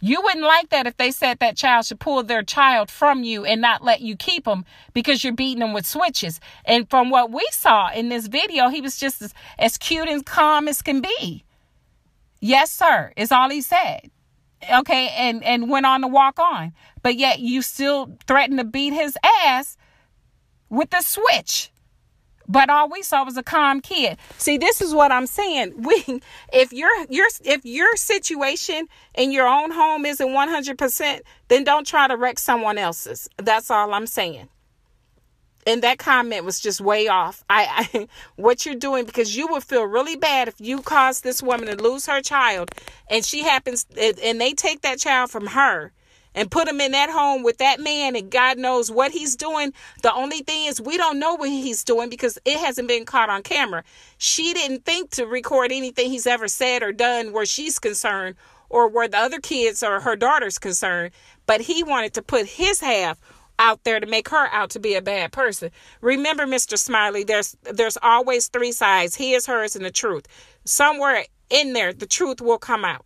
You 0.00 0.22
wouldn't 0.22 0.44
like 0.44 0.70
that 0.70 0.86
if 0.86 0.96
they 0.96 1.10
said 1.10 1.40
that 1.40 1.56
child 1.56 1.86
should 1.86 1.98
pull 1.98 2.22
their 2.22 2.44
child 2.44 2.88
from 2.88 3.24
you 3.24 3.44
and 3.44 3.60
not 3.60 3.82
let 3.82 4.00
you 4.00 4.16
keep 4.16 4.44
them 4.44 4.64
because 4.94 5.24
you're 5.24 5.32
beating 5.32 5.58
them 5.58 5.72
with 5.72 5.86
switches. 5.86 6.38
And 6.64 6.88
from 6.88 7.10
what 7.10 7.32
we 7.32 7.46
saw 7.50 7.90
in 7.90 8.08
this 8.08 8.28
video, 8.28 8.68
he 8.68 8.80
was 8.80 8.96
just 8.98 9.20
as, 9.20 9.34
as 9.58 9.76
cute 9.76 10.08
and 10.08 10.24
calm 10.24 10.68
as 10.68 10.82
can 10.82 11.00
be. 11.00 11.44
Yes, 12.40 12.70
sir, 12.72 13.12
is 13.16 13.32
all 13.32 13.50
he 13.50 13.60
said. 13.60 14.10
Okay, 14.72 15.08
and 15.16 15.42
and 15.44 15.70
went 15.70 15.86
on 15.86 16.00
to 16.02 16.08
walk 16.08 16.38
on. 16.38 16.72
But 17.02 17.16
yet 17.16 17.38
you 17.40 17.62
still 17.62 18.16
threatened 18.26 18.58
to 18.58 18.64
beat 18.64 18.92
his 18.92 19.16
ass 19.44 19.76
with 20.68 20.90
the 20.90 21.00
switch. 21.00 21.70
But 22.50 22.70
all 22.70 22.88
we 22.88 23.02
saw 23.02 23.24
was 23.24 23.36
a 23.36 23.42
calm 23.42 23.80
kid. 23.80 24.16
See, 24.38 24.56
this 24.56 24.80
is 24.80 24.94
what 24.94 25.12
I'm 25.12 25.26
saying. 25.26 25.74
We 25.86 26.20
if 26.52 26.72
your 26.72 26.90
your 27.08 27.28
if 27.44 27.64
your 27.64 27.94
situation 27.96 28.88
in 29.14 29.32
your 29.32 29.46
own 29.46 29.70
home 29.70 30.06
isn't 30.06 30.28
100%, 30.28 31.20
then 31.48 31.64
don't 31.64 31.86
try 31.86 32.08
to 32.08 32.16
wreck 32.16 32.38
someone 32.38 32.78
else's. 32.78 33.28
That's 33.36 33.70
all 33.70 33.92
I'm 33.94 34.06
saying 34.06 34.48
and 35.68 35.82
that 35.82 35.98
comment 35.98 36.46
was 36.46 36.58
just 36.58 36.80
way 36.80 37.08
off. 37.08 37.44
I, 37.50 37.88
I, 37.92 38.08
what 38.36 38.64
you're 38.64 38.74
doing 38.74 39.04
because 39.04 39.36
you 39.36 39.46
would 39.48 39.62
feel 39.62 39.84
really 39.84 40.16
bad 40.16 40.48
if 40.48 40.58
you 40.60 40.80
caused 40.80 41.22
this 41.22 41.42
woman 41.42 41.68
to 41.68 41.82
lose 41.82 42.06
her 42.06 42.22
child, 42.22 42.70
and 43.10 43.24
she 43.24 43.42
happens 43.42 43.86
and 43.96 44.40
they 44.40 44.54
take 44.54 44.80
that 44.80 44.98
child 44.98 45.30
from 45.30 45.48
her 45.48 45.92
and 46.34 46.50
put 46.50 46.68
him 46.68 46.80
in 46.80 46.92
that 46.92 47.10
home 47.10 47.42
with 47.42 47.58
that 47.58 47.80
man, 47.80 48.16
and 48.16 48.30
God 48.30 48.58
knows 48.58 48.90
what 48.90 49.12
he's 49.12 49.36
doing. 49.36 49.72
The 50.02 50.14
only 50.14 50.38
thing 50.38 50.66
is 50.66 50.80
we 50.80 50.96
don't 50.96 51.18
know 51.18 51.34
what 51.34 51.50
he's 51.50 51.84
doing 51.84 52.08
because 52.08 52.38
it 52.44 52.58
hasn't 52.58 52.88
been 52.88 53.04
caught 53.04 53.28
on 53.28 53.42
camera. 53.42 53.84
She 54.16 54.54
didn't 54.54 54.86
think 54.86 55.10
to 55.12 55.26
record 55.26 55.70
anything 55.70 56.10
he's 56.10 56.26
ever 56.26 56.48
said 56.48 56.82
or 56.82 56.92
done 56.92 57.32
where 57.32 57.46
she's 57.46 57.78
concerned 57.78 58.36
or 58.70 58.88
where 58.88 59.08
the 59.08 59.18
other 59.18 59.40
kids 59.40 59.82
or 59.82 60.00
her 60.00 60.16
daughter's 60.16 60.58
concerned, 60.58 61.12
but 61.46 61.62
he 61.62 61.82
wanted 61.82 62.14
to 62.14 62.22
put 62.22 62.46
his 62.46 62.80
half 62.80 63.18
out 63.58 63.84
there 63.84 64.00
to 64.00 64.06
make 64.06 64.28
her 64.28 64.48
out 64.52 64.70
to 64.70 64.80
be 64.80 64.94
a 64.94 65.02
bad 65.02 65.32
person. 65.32 65.70
Remember, 66.00 66.46
Mr. 66.46 66.78
Smiley, 66.78 67.24
there's 67.24 67.56
there's 67.62 67.98
always 68.02 68.48
three 68.48 68.72
sides. 68.72 69.16
His, 69.16 69.46
hers, 69.46 69.76
and 69.76 69.84
the 69.84 69.90
truth. 69.90 70.26
Somewhere 70.64 71.24
in 71.50 71.72
there, 71.72 71.92
the 71.92 72.06
truth 72.06 72.40
will 72.40 72.58
come 72.58 72.84
out. 72.84 73.04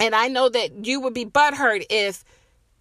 And 0.00 0.14
I 0.14 0.28
know 0.28 0.48
that 0.48 0.86
you 0.86 1.00
would 1.00 1.14
be 1.14 1.24
butthurt 1.24 1.84
if 1.90 2.24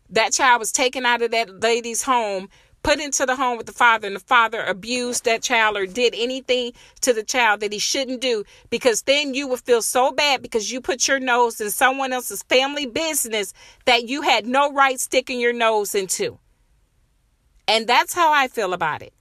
that 0.09 0.33
child 0.33 0.59
was 0.59 0.71
taken 0.71 1.05
out 1.05 1.21
of 1.21 1.31
that 1.31 1.61
lady's 1.61 2.03
home 2.03 2.49
put 2.83 2.99
into 2.99 3.25
the 3.25 3.35
home 3.35 3.57
with 3.57 3.65
the 3.65 3.73
father 3.73 4.07
and 4.07 4.15
the 4.15 4.21
father 4.21 4.63
abused 4.63 5.25
that 5.25 5.41
child 5.41 5.77
or 5.77 5.85
did 5.85 6.13
anything 6.17 6.73
to 7.01 7.13
the 7.13 7.23
child 7.23 7.59
that 7.59 7.73
he 7.73 7.79
shouldn't 7.79 8.21
do 8.21 8.43
because 8.69 9.03
then 9.03 9.33
you 9.33 9.47
would 9.47 9.61
feel 9.61 9.81
so 9.81 10.11
bad 10.11 10.41
because 10.41 10.71
you 10.71 10.81
put 10.81 11.07
your 11.07 11.19
nose 11.19 11.61
in 11.61 11.69
someone 11.69 12.13
else's 12.13 12.43
family 12.43 12.85
business 12.85 13.53
that 13.85 14.07
you 14.07 14.21
had 14.21 14.45
no 14.45 14.71
right 14.73 14.99
sticking 14.99 15.39
your 15.39 15.53
nose 15.53 15.95
into. 15.95 16.37
And 17.67 17.87
that's 17.87 18.13
how 18.13 18.33
I 18.33 18.47
feel 18.47 18.73
about 18.73 19.01
it. 19.01 19.13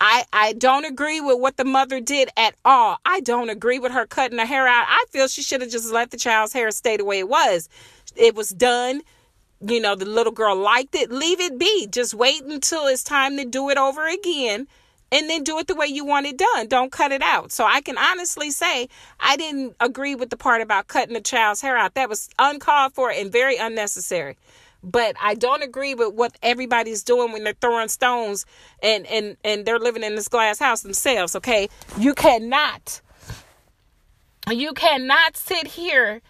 I, 0.00 0.24
I 0.32 0.52
don't 0.52 0.84
agree 0.84 1.20
with 1.20 1.40
what 1.40 1.56
the 1.56 1.64
mother 1.64 2.00
did 2.00 2.28
at 2.36 2.54
all. 2.64 2.98
I 3.06 3.20
don't 3.20 3.48
agree 3.48 3.78
with 3.78 3.92
her 3.92 4.06
cutting 4.06 4.38
her 4.38 4.44
hair 4.44 4.66
out. 4.66 4.84
I 4.88 5.04
feel 5.10 5.26
she 5.26 5.42
should 5.42 5.62
have 5.62 5.70
just 5.70 5.90
let 5.90 6.10
the 6.10 6.18
child's 6.18 6.52
hair 6.52 6.70
stay 6.70 6.98
the 6.98 7.04
way 7.04 7.18
it 7.18 7.28
was. 7.28 7.68
It 8.14 8.34
was 8.34 8.50
done 8.50 9.02
you 9.60 9.80
know, 9.80 9.94
the 9.94 10.04
little 10.04 10.32
girl 10.32 10.56
liked 10.56 10.94
it, 10.94 11.10
leave 11.10 11.40
it 11.40 11.58
be. 11.58 11.86
Just 11.86 12.14
wait 12.14 12.42
until 12.44 12.86
it's 12.86 13.02
time 13.02 13.36
to 13.36 13.44
do 13.44 13.70
it 13.70 13.78
over 13.78 14.06
again 14.06 14.66
and 15.12 15.30
then 15.30 15.44
do 15.44 15.58
it 15.58 15.66
the 15.66 15.74
way 15.74 15.86
you 15.86 16.04
want 16.04 16.26
it 16.26 16.36
done. 16.36 16.66
Don't 16.68 16.92
cut 16.92 17.12
it 17.12 17.22
out. 17.22 17.52
So 17.52 17.64
I 17.64 17.80
can 17.80 17.96
honestly 17.96 18.50
say 18.50 18.88
I 19.20 19.36
didn't 19.36 19.76
agree 19.80 20.14
with 20.14 20.30
the 20.30 20.36
part 20.36 20.60
about 20.60 20.88
cutting 20.88 21.14
the 21.14 21.20
child's 21.20 21.60
hair 21.60 21.76
out. 21.76 21.94
That 21.94 22.08
was 22.08 22.28
uncalled 22.38 22.94
for 22.94 23.10
and 23.10 23.30
very 23.30 23.56
unnecessary. 23.56 24.36
But 24.82 25.16
I 25.20 25.34
don't 25.34 25.62
agree 25.62 25.94
with 25.94 26.14
what 26.14 26.36
everybody's 26.42 27.02
doing 27.02 27.32
when 27.32 27.44
they're 27.44 27.54
throwing 27.60 27.88
stones 27.88 28.46
and 28.82 29.06
and 29.06 29.36
and 29.42 29.64
they're 29.64 29.78
living 29.78 30.02
in 30.02 30.14
this 30.14 30.28
glass 30.28 30.58
house 30.58 30.82
themselves, 30.82 31.34
okay? 31.34 31.68
You 31.98 32.14
cannot 32.14 33.00
you 34.50 34.72
cannot 34.74 35.36
sit 35.36 35.66
here 35.66 36.20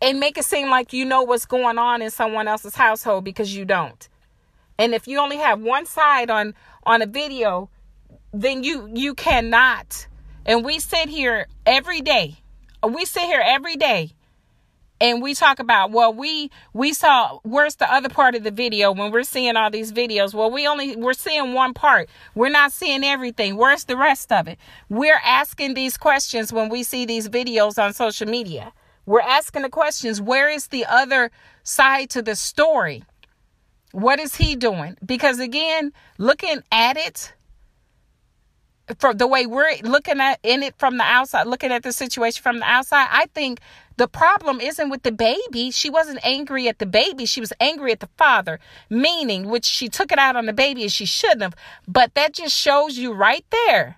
and 0.00 0.20
make 0.20 0.38
it 0.38 0.44
seem 0.44 0.70
like 0.70 0.92
you 0.92 1.04
know 1.04 1.22
what's 1.22 1.46
going 1.46 1.78
on 1.78 2.02
in 2.02 2.10
someone 2.10 2.48
else's 2.48 2.74
household 2.74 3.24
because 3.24 3.54
you 3.54 3.64
don't. 3.64 4.08
And 4.78 4.94
if 4.94 5.06
you 5.06 5.18
only 5.18 5.36
have 5.36 5.60
one 5.60 5.86
side 5.86 6.30
on 6.30 6.54
on 6.84 7.02
a 7.02 7.06
video, 7.06 7.68
then 8.32 8.64
you 8.64 8.90
you 8.94 9.14
cannot. 9.14 10.06
And 10.46 10.64
we 10.64 10.78
sit 10.78 11.08
here 11.08 11.46
every 11.66 12.00
day. 12.00 12.38
We 12.82 13.04
sit 13.04 13.24
here 13.24 13.42
every 13.44 13.76
day 13.76 14.14
and 15.00 15.22
we 15.22 15.34
talk 15.34 15.58
about 15.58 15.90
well 15.90 16.12
we 16.12 16.50
we 16.72 16.92
saw 16.92 17.38
where's 17.42 17.76
the 17.76 17.92
other 17.92 18.08
part 18.08 18.34
of 18.34 18.44
the 18.44 18.50
video 18.50 18.92
when 18.92 19.10
we're 19.10 19.22
seeing 19.22 19.56
all 19.56 19.70
these 19.70 19.92
videos 19.92 20.34
well 20.34 20.50
we 20.50 20.66
only 20.66 20.94
we're 20.96 21.12
seeing 21.14 21.54
one 21.54 21.72
part 21.72 22.08
we're 22.34 22.50
not 22.50 22.72
seeing 22.72 23.02
everything 23.02 23.56
where's 23.56 23.84
the 23.84 23.96
rest 23.96 24.30
of 24.30 24.46
it 24.46 24.58
we're 24.88 25.20
asking 25.24 25.74
these 25.74 25.96
questions 25.96 26.52
when 26.52 26.68
we 26.68 26.82
see 26.82 27.06
these 27.06 27.28
videos 27.28 27.82
on 27.82 27.92
social 27.92 28.28
media 28.28 28.72
we're 29.10 29.20
asking 29.20 29.62
the 29.62 29.68
questions 29.68 30.22
where 30.22 30.48
is 30.48 30.68
the 30.68 30.86
other 30.86 31.32
side 31.64 32.08
to 32.10 32.22
the 32.22 32.36
story? 32.36 33.02
What 33.90 34.20
is 34.20 34.36
he 34.36 34.54
doing? 34.54 34.96
Because 35.04 35.40
again, 35.40 35.92
looking 36.16 36.62
at 36.70 36.96
it, 36.96 37.32
from 39.00 39.16
the 39.16 39.26
way 39.26 39.46
we're 39.46 39.78
looking 39.82 40.20
at 40.20 40.38
in 40.44 40.62
it 40.62 40.76
from 40.78 40.96
the 40.96 41.02
outside, 41.02 41.48
looking 41.48 41.72
at 41.72 41.82
the 41.82 41.92
situation 41.92 42.40
from 42.40 42.60
the 42.60 42.64
outside, 42.64 43.08
I 43.10 43.26
think 43.34 43.58
the 43.96 44.06
problem 44.06 44.60
isn't 44.60 44.90
with 44.90 45.02
the 45.02 45.10
baby. 45.10 45.72
She 45.72 45.90
wasn't 45.90 46.24
angry 46.24 46.68
at 46.68 46.78
the 46.78 46.86
baby. 46.86 47.26
She 47.26 47.40
was 47.40 47.52
angry 47.58 47.90
at 47.90 47.98
the 47.98 48.10
father, 48.16 48.60
meaning 48.88 49.48
which 49.48 49.64
she 49.64 49.88
took 49.88 50.12
it 50.12 50.20
out 50.20 50.36
on 50.36 50.46
the 50.46 50.52
baby 50.52 50.82
and 50.82 50.92
she 50.92 51.04
shouldn't 51.04 51.42
have. 51.42 51.56
But 51.88 52.14
that 52.14 52.32
just 52.32 52.56
shows 52.56 52.96
you 52.96 53.12
right 53.12 53.44
there 53.50 53.96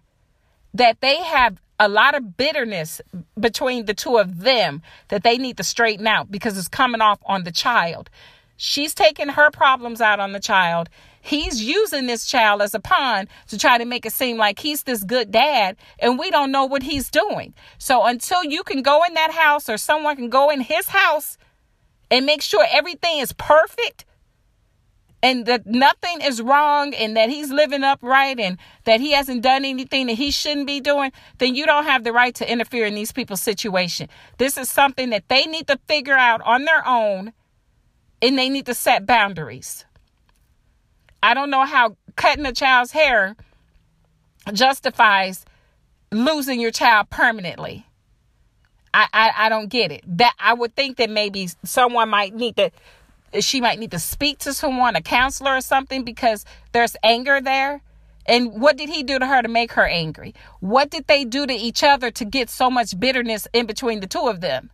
that 0.73 1.03
they 1.03 1.17
have 1.17 1.61
a 1.83 1.89
lot 1.89 2.15
of 2.15 2.37
bitterness 2.37 3.01
between 3.39 3.87
the 3.87 3.95
two 3.95 4.17
of 4.17 4.43
them 4.43 4.83
that 5.09 5.25
they 5.25 5.37
need 5.37 5.57
to 5.57 5.65
straighten 5.65 6.07
out 6.07 6.31
because 6.31 6.57
it's 6.57 6.69
coming 6.69 7.01
off 7.01 7.19
on 7.27 7.43
the 7.43 7.51
child. 7.51 8.09
She's 8.57 8.95
taking 8.95 9.31
her 9.31 9.51
problems 9.51 10.01
out 10.01 10.21
on 10.21 10.31
the 10.31 10.39
child. 10.39 10.89
He's 11.21 11.61
using 11.61 12.07
this 12.07 12.25
child 12.25 12.63
as 12.63 12.73
a 12.73 12.79
pawn 12.79 13.27
to 13.49 13.59
try 13.59 13.79
to 13.79 13.85
make 13.85 14.07
it 14.07 14.13
seem 14.13 14.37
like 14.37 14.61
he's 14.61 14.85
this 14.85 15.03
good 15.03 15.33
dad, 15.33 15.77
and 15.99 16.21
we 16.21 16.31
don't 16.31 16.53
know 16.53 16.67
what 16.67 16.85
he's 16.85 17.11
doing. 17.11 17.53
So 17.79 18.05
until 18.05 18.45
you 18.45 18.63
can 18.63 18.83
go 18.83 19.03
in 19.03 19.15
that 19.15 19.33
house 19.33 19.69
or 19.69 19.77
someone 19.77 20.15
can 20.15 20.29
go 20.29 20.51
in 20.51 20.61
his 20.61 20.87
house 20.87 21.37
and 22.13 22.25
make 22.25 22.43
sure 22.43 22.65
everything 22.71 23.19
is 23.19 23.33
perfect, 23.33 24.05
and 25.23 25.47
that 25.47 25.67
nothing 25.67 26.21
is 26.21 26.43
wrong 26.43 26.93
and 26.95 27.17
that 27.17 27.31
he's 27.31 27.51
living 27.51 27.85
upright 27.85 28.41
and 28.41 28.59
that 28.85 29.01
he 29.01 29.13
hasn't 29.13 29.43
done 29.43 29.65
anything 29.65 30.09
that 30.09 30.15
he 30.15 30.31
shouldn't 30.31 30.67
be 30.67 30.81
doing, 30.81 31.13
then 31.39 31.55
you 31.55 31.65
don't 31.65 31.85
have 31.85 32.03
the 32.03 32.13
right 32.13 32.35
to 32.35 32.51
interfere 32.51 32.87
in 32.87 32.95
these 32.95 33.13
people's 33.13 33.41
situation. 33.41 34.09
This 34.39 34.59
is 34.59 34.69
something 34.69 35.11
that 35.11 35.29
they 35.29 35.45
need 35.45 35.69
to 35.69 35.79
figure 35.87 36.17
out 36.17 36.41
on 36.43 36.65
their 36.65 36.87
own 36.87 37.33
and 38.21 38.39
they 38.39 38.49
need 38.49 38.67
to 38.67 38.75
set 38.75 39.07
boundaries. 39.07 39.85
I 41.23 41.35
don't 41.35 41.51
know 41.51 41.65
how 41.65 41.97
cutting 42.17 42.47
a 42.47 42.53
child's 42.53 42.91
hair 42.91 43.37
justifies 44.53 45.45
losing 46.11 46.61
your 46.61 46.73
child 46.73 47.11
permanently. 47.11 47.87
I, 48.93 49.07
I, 49.13 49.31
I 49.37 49.49
don't 49.49 49.69
get 49.69 49.93
it. 49.93 50.03
That 50.07 50.35
I 50.39 50.53
would 50.53 50.75
think 50.75 50.97
that 50.99 51.09
maybe 51.09 51.49
someone 51.65 52.11
might 52.11 52.35
need 52.35 52.57
to 52.57 52.71
she 53.41 53.61
might 53.61 53.79
need 53.79 53.91
to 53.93 53.99
speak 53.99 54.39
to 54.41 54.55
someone, 54.55 54.97
a 54.97 55.03
counselor 55.03 55.57
or 55.57 55.61
something, 55.61 56.05
because 56.05 56.45
there's 56.73 56.97
anger 57.03 57.41
there. 57.41 57.83
And 58.27 58.61
what 58.61 58.77
did 58.77 58.89
he 58.89 59.03
do 59.03 59.19
to 59.19 59.27
her 59.27 59.43
to 59.43 59.49
make 59.49 59.73
her 59.73 59.87
angry? 59.87 60.35
What 60.61 60.91
did 60.91 61.07
they 61.07 61.25
do 61.25 61.47
to 61.47 61.53
each 61.53 61.83
other 61.83 62.11
to 62.13 62.25
get 62.25 62.49
so 62.51 62.71
much 62.71 62.99
bitterness 62.99 63.49
in 63.53 63.67
between 63.67 64.01
the 64.01 64.07
two 64.07 64.29
of 64.29 64.41
them? 64.41 64.71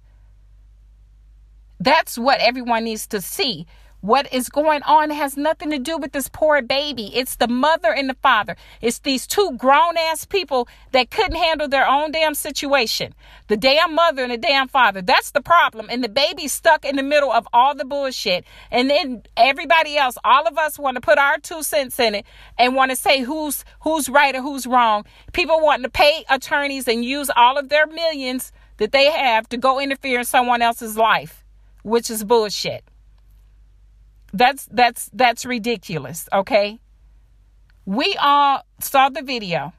That's 1.81 2.19
what 2.19 2.41
everyone 2.41 2.85
needs 2.85 3.07
to 3.09 3.21
see. 3.21 3.67
What 4.01 4.33
is 4.33 4.49
going 4.49 4.85
on 4.85 5.11
has 5.11 5.37
nothing 5.37 5.71
to 5.71 5.79
do 5.79 5.99
with 5.99 6.13
this 6.13 6.29
poor 6.29 6.63
baby. 6.63 7.11
It's 7.17 7.35
the 7.35 7.49
mother 7.49 7.93
and 7.93 8.09
the 8.09 8.15
father. 8.15 8.55
It's 8.81 9.01
these 9.01 9.27
two 9.27 9.57
grown 9.59 9.97
ass 9.97 10.25
people 10.25 10.69
that 10.93 11.11
couldn't 11.11 11.35
handle 11.35 11.67
their 11.67 11.87
own 11.87 12.13
damn 12.13 12.35
situation. 12.35 13.13
The 13.49 13.57
damn 13.57 13.97
mother 13.97 14.23
and 14.23 14.31
the 14.31 14.39
damn 14.39 14.69
father. 14.69 15.03
That's 15.03 15.33
the 15.33 15.41
problem. 15.41 15.89
And 15.91 16.05
the 16.05 16.09
baby's 16.09 16.53
stuck 16.53 16.85
in 16.85 16.95
the 16.95 17.03
middle 17.03 17.33
of 17.33 17.49
all 17.53 17.75
the 17.75 17.85
bullshit. 17.85 18.45
And 18.71 18.89
then 18.89 19.25
everybody 19.37 19.97
else, 19.97 20.17
all 20.23 20.47
of 20.47 20.57
us 20.59 20.79
want 20.79 20.95
to 20.95 21.01
put 21.01 21.19
our 21.19 21.39
two 21.39 21.65
cents 21.65 21.99
in 21.99 22.15
it 22.15 22.25
and 22.57 22.77
want 22.77 22.93
to 22.93 22.97
say 22.97 23.23
who's 23.23 23.65
who's 23.81 24.09
right 24.09 24.37
or 24.37 24.43
who's 24.43 24.65
wrong. 24.65 25.07
People 25.33 25.61
wanting 25.61 25.83
to 25.83 25.91
pay 25.91 26.25
attorneys 26.31 26.87
and 26.87 27.05
use 27.05 27.31
all 27.35 27.59
of 27.59 27.69
their 27.69 27.89
millions 27.89 28.53
that 28.77 28.93
they 28.93 29.11
have 29.11 29.49
to 29.49 29.57
go 29.57 29.81
interfere 29.81 30.21
in 30.21 30.25
someone 30.25 30.63
else's 30.63 30.97
life, 30.97 31.45
which 31.83 32.11
is 32.11 32.23
bullshit. 32.23 32.85
That's 34.33 34.69
that's 34.71 35.11
that's 35.13 35.45
ridiculous, 35.45 36.29
okay? 36.33 36.79
We 37.87 38.17
all 38.21 38.63
saw 38.81 39.09
the 39.09 39.23
video. 39.23 39.73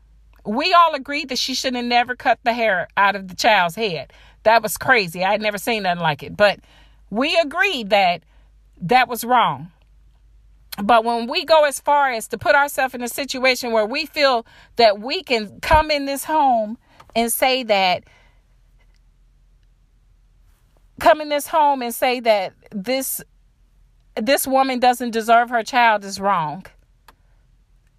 We 0.45 0.73
all 0.73 0.95
agreed 0.95 1.29
that 1.29 1.37
she 1.37 1.53
should 1.53 1.75
have 1.75 1.85
never 1.85 2.15
cut 2.15 2.39
the 2.43 2.53
hair 2.53 2.87
out 2.97 3.15
of 3.15 3.27
the 3.27 3.35
child's 3.35 3.75
head. 3.75 4.11
That 4.43 4.63
was 4.63 4.77
crazy. 4.77 5.23
I 5.23 5.31
had 5.31 5.41
never 5.41 5.57
seen 5.57 5.83
nothing 5.83 6.01
like 6.01 6.23
it. 6.23 6.35
But 6.35 6.59
we 7.09 7.37
agreed 7.37 7.91
that 7.91 8.23
that 8.81 9.07
was 9.07 9.23
wrong. 9.23 9.71
But 10.81 11.03
when 11.03 11.27
we 11.27 11.45
go 11.45 11.65
as 11.65 11.79
far 11.79 12.09
as 12.09 12.27
to 12.29 12.37
put 12.37 12.55
ourselves 12.55 12.95
in 12.95 13.03
a 13.03 13.09
situation 13.09 13.71
where 13.71 13.85
we 13.85 14.05
feel 14.05 14.45
that 14.77 14.99
we 14.99 15.23
can 15.23 15.59
come 15.59 15.91
in 15.91 16.05
this 16.05 16.23
home 16.23 16.77
and 17.15 17.31
say 17.31 17.63
that 17.63 18.05
come 20.99 21.21
in 21.21 21.29
this 21.29 21.47
home 21.47 21.81
and 21.81 21.93
say 21.93 22.19
that 22.21 22.53
this 22.71 23.21
this 24.25 24.47
woman 24.47 24.79
doesn't 24.79 25.11
deserve 25.11 25.49
her 25.49 25.63
child 25.63 26.03
is 26.03 26.19
wrong. 26.19 26.65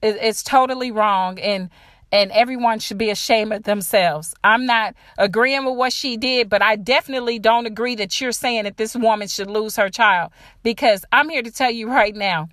It, 0.02 0.16
it's 0.20 0.42
totally 0.42 0.90
wrong, 0.90 1.38
and 1.38 1.70
and 2.12 2.33
everyone 2.33 2.80
should 2.80 2.98
be 2.98 3.11
ashamed 3.11 3.52
of 3.52 3.62
themselves. 3.62 4.35
I'm 4.42 4.66
not 4.66 4.94
agreeing 5.16 5.64
with 5.64 5.76
what 5.76 5.92
she 5.92 6.16
did, 6.16 6.48
but 6.48 6.61
I 6.61 6.74
definitely 6.74 7.38
don't 7.38 7.66
agree 7.66 7.94
that 7.96 8.20
you're 8.20 8.33
saying 8.33 8.64
that 8.64 8.76
this 8.76 8.96
woman 8.96 9.28
should 9.28 9.48
lose 9.48 9.76
her 9.76 9.88
child 9.88 10.33
because 10.64 11.04
I'm 11.12 11.28
here 11.28 11.42
to 11.42 11.52
tell 11.52 11.70
you 11.70 11.88
right 11.88 12.14
now 12.14 12.48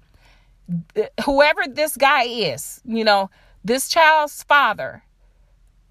whoever 1.26 1.62
this 1.68 1.96
guy 1.98 2.24
is, 2.24 2.82
you 2.86 3.04
know, 3.04 3.30
this 3.64 3.88
child's 3.90 4.44
father 4.44 5.04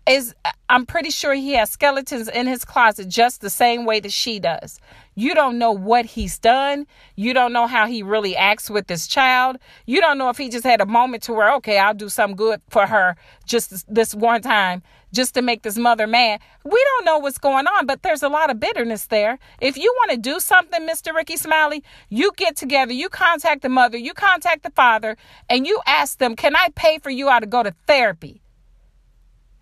is 0.08 0.34
I'm 0.68 0.86
pretty 0.86 1.10
sure 1.10 1.34
he 1.34 1.52
has 1.52 1.70
skeletons 1.70 2.28
in 2.28 2.46
his 2.46 2.64
closet 2.64 3.08
just 3.08 3.40
the 3.40 3.50
same 3.50 3.84
way 3.84 4.00
that 4.00 4.12
she 4.12 4.38
does. 4.38 4.78
You 5.18 5.34
don't 5.34 5.58
know 5.58 5.72
what 5.72 6.04
he's 6.04 6.38
done. 6.38 6.86
You 7.16 7.32
don't 7.32 7.54
know 7.54 7.66
how 7.66 7.86
he 7.86 8.02
really 8.02 8.36
acts 8.36 8.68
with 8.68 8.86
this 8.86 9.06
child. 9.06 9.56
You 9.86 10.02
don't 10.02 10.18
know 10.18 10.28
if 10.28 10.36
he 10.36 10.50
just 10.50 10.64
had 10.64 10.82
a 10.82 10.86
moment 10.86 11.22
to 11.24 11.32
where, 11.32 11.52
okay, 11.54 11.78
I'll 11.78 11.94
do 11.94 12.10
some 12.10 12.36
good 12.36 12.60
for 12.68 12.86
her 12.86 13.16
just 13.46 13.92
this 13.92 14.14
one 14.14 14.42
time 14.42 14.82
just 15.14 15.32
to 15.32 15.40
make 15.40 15.62
this 15.62 15.78
mother 15.78 16.06
mad. 16.06 16.40
We 16.64 16.84
don't 16.84 17.06
know 17.06 17.18
what's 17.18 17.38
going 17.38 17.66
on, 17.66 17.86
but 17.86 18.02
there's 18.02 18.22
a 18.22 18.28
lot 18.28 18.50
of 18.50 18.60
bitterness 18.60 19.06
there. 19.06 19.38
If 19.60 19.78
you 19.78 19.90
want 20.00 20.10
to 20.10 20.18
do 20.18 20.38
something, 20.38 20.86
Mr. 20.86 21.14
Rickey 21.14 21.38
Smiley, 21.38 21.82
you 22.10 22.32
get 22.36 22.54
together, 22.54 22.92
you 22.92 23.08
contact 23.08 23.62
the 23.62 23.70
mother, 23.70 23.96
you 23.96 24.12
contact 24.12 24.64
the 24.64 24.70
father, 24.70 25.16
and 25.48 25.66
you 25.66 25.80
ask 25.86 26.18
them, 26.18 26.36
can 26.36 26.54
I 26.54 26.68
pay 26.74 26.98
for 26.98 27.08
you 27.08 27.30
all 27.30 27.40
to 27.40 27.46
go 27.46 27.62
to 27.62 27.74
therapy? 27.86 28.42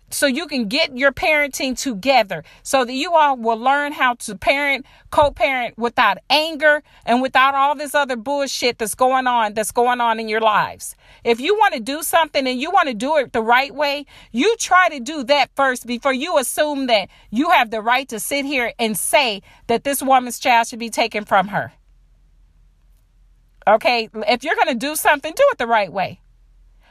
So 0.09 0.27
you 0.27 0.47
can 0.47 0.67
get 0.67 0.97
your 0.97 1.11
parenting 1.11 1.77
together 1.77 2.43
so 2.63 2.85
that 2.85 2.93
you 2.93 3.13
all 3.13 3.37
will 3.37 3.57
learn 3.57 3.91
how 3.91 4.13
to 4.15 4.35
parent, 4.35 4.85
co-parent 5.09 5.77
without 5.77 6.17
anger 6.29 6.83
and 7.05 7.21
without 7.21 7.55
all 7.55 7.75
this 7.75 7.95
other 7.95 8.15
bullshit 8.15 8.77
that's 8.77 8.95
going 8.95 9.27
on 9.27 9.53
that's 9.53 9.71
going 9.71 9.99
on 9.99 10.19
in 10.19 10.29
your 10.29 10.41
lives. 10.41 10.95
If 11.23 11.39
you 11.39 11.55
want 11.55 11.73
to 11.73 11.79
do 11.79 12.03
something 12.03 12.47
and 12.47 12.59
you 12.59 12.71
want 12.71 12.87
to 12.87 12.93
do 12.93 13.17
it 13.17 13.33
the 13.33 13.41
right 13.41 13.73
way, 13.73 14.05
you 14.31 14.55
try 14.57 14.89
to 14.89 14.99
do 14.99 15.23
that 15.25 15.49
first 15.55 15.85
before 15.87 16.13
you 16.13 16.37
assume 16.37 16.87
that 16.87 17.09
you 17.31 17.49
have 17.49 17.71
the 17.71 17.81
right 17.81 18.07
to 18.09 18.19
sit 18.19 18.45
here 18.45 18.73
and 18.79 18.97
say 18.97 19.41
that 19.67 19.83
this 19.83 20.01
woman's 20.01 20.39
child 20.39 20.67
should 20.67 20.79
be 20.79 20.89
taken 20.89 21.25
from 21.25 21.49
her. 21.49 21.73
Okay, 23.67 24.09
if 24.27 24.43
you're 24.43 24.55
going 24.55 24.67
to 24.67 24.75
do 24.75 24.95
something, 24.95 25.33
do 25.35 25.43
it 25.51 25.57
the 25.57 25.65
right 25.65 25.91
way. 25.91 26.19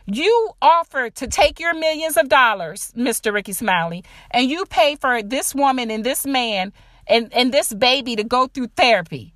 You 0.07 0.51
offer 0.61 1.09
to 1.11 1.27
take 1.27 1.59
your 1.59 1.75
millions 1.75 2.17
of 2.17 2.29
dollars, 2.29 2.93
Mr. 2.97 3.33
Rickey 3.33 3.53
Smiley, 3.53 4.05
and 4.31 4.51
you 4.51 4.67
pay 4.67 4.97
for 4.97 5.23
this 5.23 5.55
woman 5.55 5.91
and 5.91 6.05
this 6.05 6.27
man 6.27 6.73
and, 7.07 7.33
and 7.33 7.53
this 7.53 7.73
baby 7.73 8.17
to 8.17 8.25
go 8.25 8.47
through 8.47 8.69
therapy. 8.77 9.35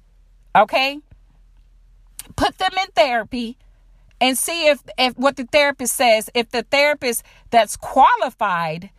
Okay? 0.55 0.99
Put 2.37 2.59
them 2.59 2.73
in 2.81 2.89
therapy 2.95 3.57
and 4.21 4.37
see 4.37 4.67
if, 4.69 4.83
if 4.99 5.17
what 5.17 5.37
the 5.37 5.45
therapist 5.45 5.95
says, 5.95 6.29
if 6.35 6.51
the 6.51 6.63
therapist 6.63 7.23
that's 7.51 7.77
qualified 7.77 8.91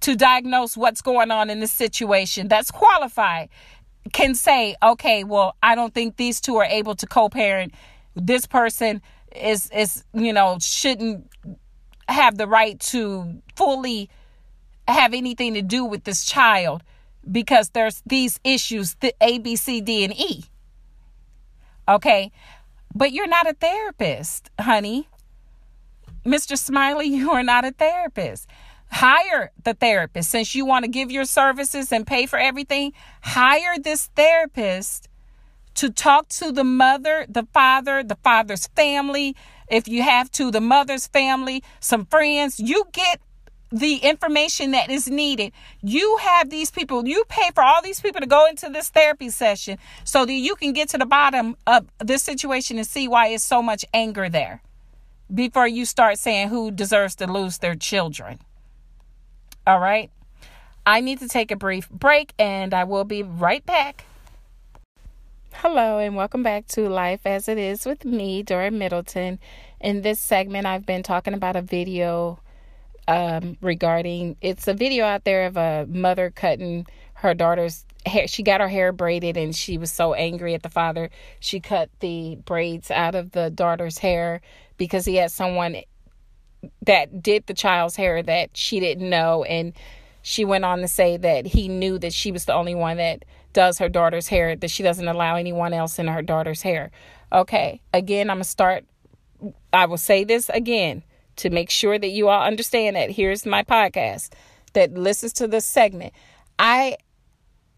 to 0.00 0.14
diagnose 0.14 0.76
what's 0.76 1.02
going 1.02 1.32
on 1.32 1.50
in 1.50 1.58
this 1.58 1.72
situation, 1.72 2.46
that's 2.46 2.70
qualified, 2.70 3.48
can 4.12 4.34
say, 4.34 4.76
okay, 4.82 5.24
well, 5.24 5.56
I 5.62 5.74
don't 5.74 5.92
think 5.92 6.16
these 6.16 6.40
two 6.40 6.56
are 6.56 6.64
able 6.64 6.94
to 6.94 7.06
co 7.06 7.28
parent. 7.28 7.74
This 8.14 8.46
person 8.46 9.02
is 9.34 9.70
is 9.70 10.04
you 10.12 10.32
know 10.32 10.58
shouldn't 10.60 11.30
have 12.08 12.38
the 12.38 12.46
right 12.46 12.78
to 12.80 13.42
fully 13.56 14.08
have 14.86 15.12
anything 15.12 15.54
to 15.54 15.62
do 15.62 15.84
with 15.84 16.04
this 16.04 16.24
child 16.24 16.82
because 17.30 17.70
there's 17.70 18.02
these 18.06 18.40
issues 18.44 18.94
the 19.00 19.14
a 19.20 19.38
b 19.38 19.56
c 19.56 19.80
d 19.80 20.04
and 20.04 20.14
e. 20.18 20.44
Okay? 21.86 22.30
But 22.94 23.12
you're 23.12 23.28
not 23.28 23.48
a 23.48 23.54
therapist 23.54 24.50
honey. 24.58 25.08
Mr 26.24 26.56
smiley 26.56 27.06
you 27.08 27.30
are 27.30 27.42
not 27.42 27.64
a 27.64 27.72
therapist. 27.72 28.48
Hire 28.90 29.52
the 29.64 29.74
therapist. 29.74 30.30
Since 30.30 30.54
you 30.54 30.64
want 30.64 30.84
to 30.84 30.90
give 30.90 31.10
your 31.10 31.26
services 31.26 31.92
and 31.92 32.06
pay 32.06 32.26
for 32.26 32.38
everything 32.38 32.92
hire 33.22 33.78
this 33.78 34.06
therapist 34.16 35.07
to 35.78 35.90
talk 35.90 36.28
to 36.28 36.52
the 36.52 36.64
mother, 36.64 37.26
the 37.28 37.46
father, 37.54 38.02
the 38.04 38.18
father's 38.24 38.66
family, 38.68 39.36
if 39.68 39.88
you 39.88 40.02
have 40.02 40.30
to, 40.32 40.50
the 40.50 40.60
mother's 40.60 41.06
family, 41.08 41.62
some 41.80 42.06
friends. 42.06 42.60
You 42.60 42.84
get 42.92 43.20
the 43.70 43.96
information 43.96 44.72
that 44.72 44.90
is 44.90 45.08
needed. 45.08 45.52
You 45.82 46.18
have 46.22 46.50
these 46.50 46.70
people, 46.70 47.06
you 47.06 47.24
pay 47.28 47.50
for 47.54 47.62
all 47.62 47.82
these 47.82 48.00
people 48.00 48.20
to 48.20 48.26
go 48.26 48.46
into 48.46 48.70
this 48.70 48.88
therapy 48.88 49.30
session 49.30 49.78
so 50.04 50.24
that 50.26 50.32
you 50.32 50.56
can 50.56 50.72
get 50.72 50.88
to 50.90 50.98
the 50.98 51.06
bottom 51.06 51.56
of 51.66 51.86
this 51.98 52.22
situation 52.22 52.78
and 52.78 52.86
see 52.86 53.08
why 53.08 53.28
it's 53.28 53.44
so 53.44 53.62
much 53.62 53.84
anger 53.92 54.28
there. 54.30 54.62
before 55.32 55.68
you 55.68 55.84
start 55.84 56.18
saying 56.18 56.48
who 56.48 56.70
deserves 56.70 57.14
to 57.16 57.30
lose 57.30 57.58
their 57.58 57.74
children. 57.74 58.38
All 59.66 59.80
right? 59.80 60.10
I 60.86 61.00
need 61.00 61.18
to 61.20 61.28
take 61.28 61.50
a 61.50 61.56
brief 61.56 61.90
break 61.90 62.32
and 62.38 62.72
I 62.72 62.84
will 62.84 63.04
be 63.04 63.22
right 63.22 63.64
back. 63.66 64.04
Hello, 65.52 65.98
and 65.98 66.14
welcome 66.14 66.44
back 66.44 66.66
to 66.68 66.88
Life 66.88 67.22
as 67.24 67.48
It 67.48 67.58
Is 67.58 67.84
with 67.84 68.04
me, 68.04 68.44
Dora 68.44 68.70
Middleton. 68.70 69.40
In 69.80 70.02
this 70.02 70.20
segment, 70.20 70.66
I've 70.66 70.86
been 70.86 71.02
talking 71.02 71.34
about 71.34 71.56
a 71.56 71.62
video 71.62 72.38
um, 73.08 73.56
regarding 73.60 74.36
it's 74.40 74.68
a 74.68 74.74
video 74.74 75.04
out 75.04 75.24
there 75.24 75.46
of 75.46 75.56
a 75.56 75.86
mother 75.88 76.30
cutting 76.30 76.86
her 77.14 77.34
daughter's 77.34 77.84
hair. 78.06 78.28
She 78.28 78.44
got 78.44 78.60
her 78.60 78.68
hair 78.68 78.92
braided 78.92 79.36
and 79.36 79.56
she 79.56 79.78
was 79.78 79.90
so 79.90 80.14
angry 80.14 80.54
at 80.54 80.62
the 80.62 80.68
father. 80.68 81.10
She 81.40 81.58
cut 81.58 81.90
the 81.98 82.36
braids 82.44 82.90
out 82.90 83.16
of 83.16 83.32
the 83.32 83.50
daughter's 83.50 83.98
hair 83.98 84.40
because 84.76 85.06
he 85.06 85.16
had 85.16 85.32
someone 85.32 85.78
that 86.82 87.20
did 87.22 87.46
the 87.46 87.54
child's 87.54 87.96
hair 87.96 88.22
that 88.22 88.56
she 88.56 88.78
didn't 88.78 89.10
know. 89.10 89.42
And 89.42 89.72
she 90.22 90.44
went 90.44 90.64
on 90.64 90.80
to 90.80 90.88
say 90.88 91.16
that 91.16 91.46
he 91.46 91.68
knew 91.68 91.98
that 91.98 92.12
she 92.12 92.30
was 92.30 92.44
the 92.44 92.54
only 92.54 92.74
one 92.74 92.98
that 92.98 93.24
does 93.52 93.78
her 93.78 93.88
daughter's 93.88 94.28
hair, 94.28 94.56
that 94.56 94.70
she 94.70 94.82
doesn't 94.82 95.08
allow 95.08 95.36
anyone 95.36 95.72
else 95.72 95.98
in 95.98 96.06
her 96.06 96.22
daughter's 96.22 96.62
hair. 96.62 96.90
Okay, 97.32 97.80
again, 97.92 98.30
I'm 98.30 98.36
going 98.36 98.44
to 98.44 98.48
start. 98.48 98.84
I 99.72 99.86
will 99.86 99.98
say 99.98 100.24
this 100.24 100.48
again 100.48 101.02
to 101.36 101.50
make 101.50 101.70
sure 101.70 101.98
that 101.98 102.08
you 102.08 102.28
all 102.28 102.42
understand 102.42 102.96
that 102.96 103.10
here's 103.10 103.46
my 103.46 103.62
podcast 103.62 104.32
that 104.72 104.94
listens 104.94 105.32
to 105.34 105.46
this 105.46 105.64
segment. 105.64 106.12
I 106.58 106.96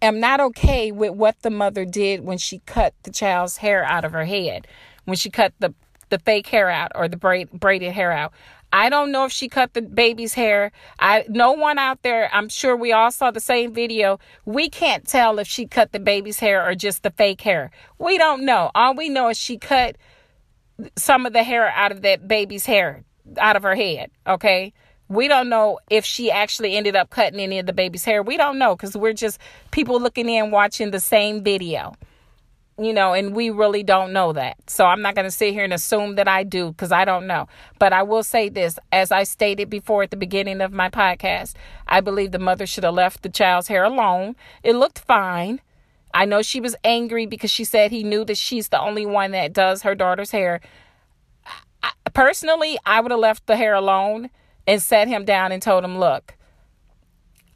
am 0.03 0.21
not 0.21 0.41
okay 0.41 0.93
with 0.93 1.13
what 1.13 1.41
the 1.43 1.51
mother 1.51 1.85
did 1.85 2.25
when 2.25 2.39
she 2.39 2.61
cut 2.61 2.95
the 3.03 3.11
child's 3.11 3.59
hair 3.59 3.85
out 3.85 4.05
of 4.05 4.13
her 4.13 4.25
head, 4.25 4.67
when 5.05 5.17
she 5.17 5.31
cut 5.31 5.53
the 5.59 5.75
the 6.11 6.19
fake 6.19 6.47
hair 6.47 6.69
out 6.69 6.93
or 6.95 7.09
the 7.09 7.17
braid, 7.17 7.51
braided 7.53 7.93
hair 7.93 8.13
out. 8.13 8.33
I 8.73 8.89
don't 8.89 9.11
know 9.11 9.25
if 9.25 9.33
she 9.33 9.49
cut 9.49 9.75
the 9.75 9.83
baby's 9.83 10.35
hair. 10.35 10.71
I 11.01 11.25
no 11.29 11.53
one 11.53 11.79
out 11.79 12.03
there, 12.03 12.31
I'm 12.33 12.49
sure 12.49 12.77
we 12.77 12.93
all 12.93 13.11
saw 13.11 13.31
the 13.31 13.41
same 13.41 13.73
video. 13.75 14.21
We 14.45 14.69
can't 14.69 15.07
tell 15.07 15.39
if 15.39 15.49
she 15.49 15.67
cut 15.67 15.93
the 15.93 15.99
baby's 15.99 16.39
hair 16.39 16.65
or 16.65 16.75
just 16.75 17.03
the 17.03 17.11
fake 17.11 17.41
hair. 17.41 17.71
We 17.99 18.17
don't 18.17 18.45
know. 18.45 18.71
All 18.75 18.95
we 18.95 19.09
know 19.09 19.29
is 19.29 19.39
she 19.39 19.59
cut 19.59 19.97
some 20.97 21.27
of 21.27 21.33
the 21.33 21.43
hair 21.43 21.69
out 21.69 21.93
of 21.93 22.03
that 22.03 22.29
baby's 22.29 22.67
hair 22.67 23.05
out 23.39 23.57
of 23.57 23.63
her 23.63 23.75
head, 23.75 24.11
okay? 24.27 24.73
We 25.09 25.27
don't 25.27 25.49
know 25.49 25.81
if 25.91 26.05
she 26.05 26.31
actually 26.31 26.77
ended 26.77 26.95
up 26.95 27.11
cutting 27.11 27.41
any 27.41 27.59
of 27.59 27.67
the 27.67 27.73
baby's 27.73 28.05
hair. 28.05 28.23
We 28.23 28.37
don't 28.37 28.59
know 28.59 28.77
because 28.77 28.97
we're 28.97 29.13
just 29.13 29.41
people 29.73 30.01
looking 30.01 30.29
in 30.29 30.53
watching 30.53 30.93
the 30.93 31.01
same 31.01 31.43
video, 31.43 31.95
you 32.81 32.95
know, 32.95 33.13
and 33.13 33.35
we 33.35 33.51
really 33.51 33.83
don't 33.83 34.13
know 34.13 34.33
that. 34.33 34.57
So 34.71 34.87
I'm 34.87 35.03
not 35.03 35.15
going 35.15 35.27
to 35.27 35.31
sit 35.31 35.53
here 35.53 35.65
and 35.65 35.73
assume 35.73 36.15
that 36.15 36.27
I 36.27 36.45
do 36.45 36.69
because 36.69 36.93
I 36.93 37.05
don't 37.05 37.27
know. 37.27 37.47
But 37.79 37.93
I 37.93 38.03
will 38.03 38.23
say 38.23 38.49
this 38.49 38.79
as 38.91 39.13
I 39.13 39.25
stated 39.25 39.69
before 39.69 40.03
at 40.03 40.11
the 40.11 40.17
beginning 40.17 40.63
of 40.63 40.73
my 40.73 40.89
podcast, 40.89 41.55
I 41.87 42.01
believe 42.01 42.33
the 42.33 42.39
mother 42.39 42.67
should 42.67 42.85
have 42.85 42.95
left 42.95 43.23
the 43.23 43.29
child's 43.29 43.69
hair 43.69 43.85
alone. 43.85 44.35
It 44.63 44.77
looked 44.77 45.01
fine. 45.01 45.61
I 46.15 46.25
know 46.25 46.41
she 46.41 46.61
was 46.61 46.75
angry 46.83 47.27
because 47.27 47.51
she 47.51 47.65
said 47.65 47.91
he 47.91 48.03
knew 48.03 48.25
that 48.25 48.39
she's 48.39 48.69
the 48.69 48.81
only 48.81 49.05
one 49.05 49.33
that 49.33 49.53
does 49.53 49.83
her 49.83 49.95
daughter's 49.95 50.31
hair. 50.31 50.61
I, 51.83 51.93
personally, 52.15 52.79
I 52.87 53.01
would 53.01 53.11
have 53.11 53.21
left 53.21 53.47
the 53.47 53.57
hair 53.57 53.75
alone 53.75 54.31
and 54.67 54.83
sat 54.83 55.07
him 55.07 55.25
down 55.25 55.53
and 55.53 55.63
told 55.63 55.85
him, 55.85 55.99
look, 55.99 56.35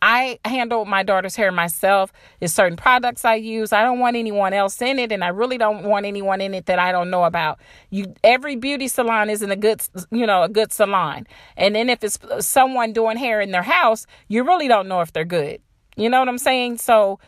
I 0.06 0.38
handle 0.44 0.84
my 0.84 1.02
daughter's 1.02 1.34
hair 1.34 1.50
myself. 1.50 2.12
There's 2.38 2.52
certain 2.52 2.76
products 2.76 3.24
I 3.24 3.36
use. 3.36 3.72
I 3.72 3.82
don't 3.82 4.00
want 4.00 4.16
anyone 4.16 4.52
else 4.52 4.82
in 4.82 4.98
it, 4.98 5.10
and 5.10 5.24
I 5.24 5.28
really 5.28 5.56
don't 5.56 5.84
want 5.84 6.04
anyone 6.04 6.42
in 6.42 6.52
it 6.52 6.66
that 6.66 6.78
I 6.78 6.92
don't 6.92 7.08
know 7.08 7.24
about. 7.24 7.58
You, 7.88 8.14
every 8.22 8.54
beauty 8.54 8.86
salon 8.86 9.30
isn't 9.30 9.50
a 9.50 9.56
good, 9.56 9.80
you 10.10 10.26
know, 10.26 10.42
a 10.42 10.48
good 10.50 10.74
salon. 10.74 11.26
And 11.56 11.74
then 11.74 11.88
if 11.88 12.04
it's 12.04 12.18
someone 12.40 12.92
doing 12.92 13.16
hair 13.16 13.40
in 13.40 13.50
their 13.50 13.62
house, 13.62 14.06
you 14.28 14.44
really 14.44 14.68
don't 14.68 14.88
know 14.88 15.00
if 15.00 15.10
they're 15.14 15.24
good. 15.24 15.62
You 15.96 16.10
know 16.10 16.18
what 16.18 16.28
I'm 16.28 16.36
saying? 16.36 16.76
So, 16.78 17.18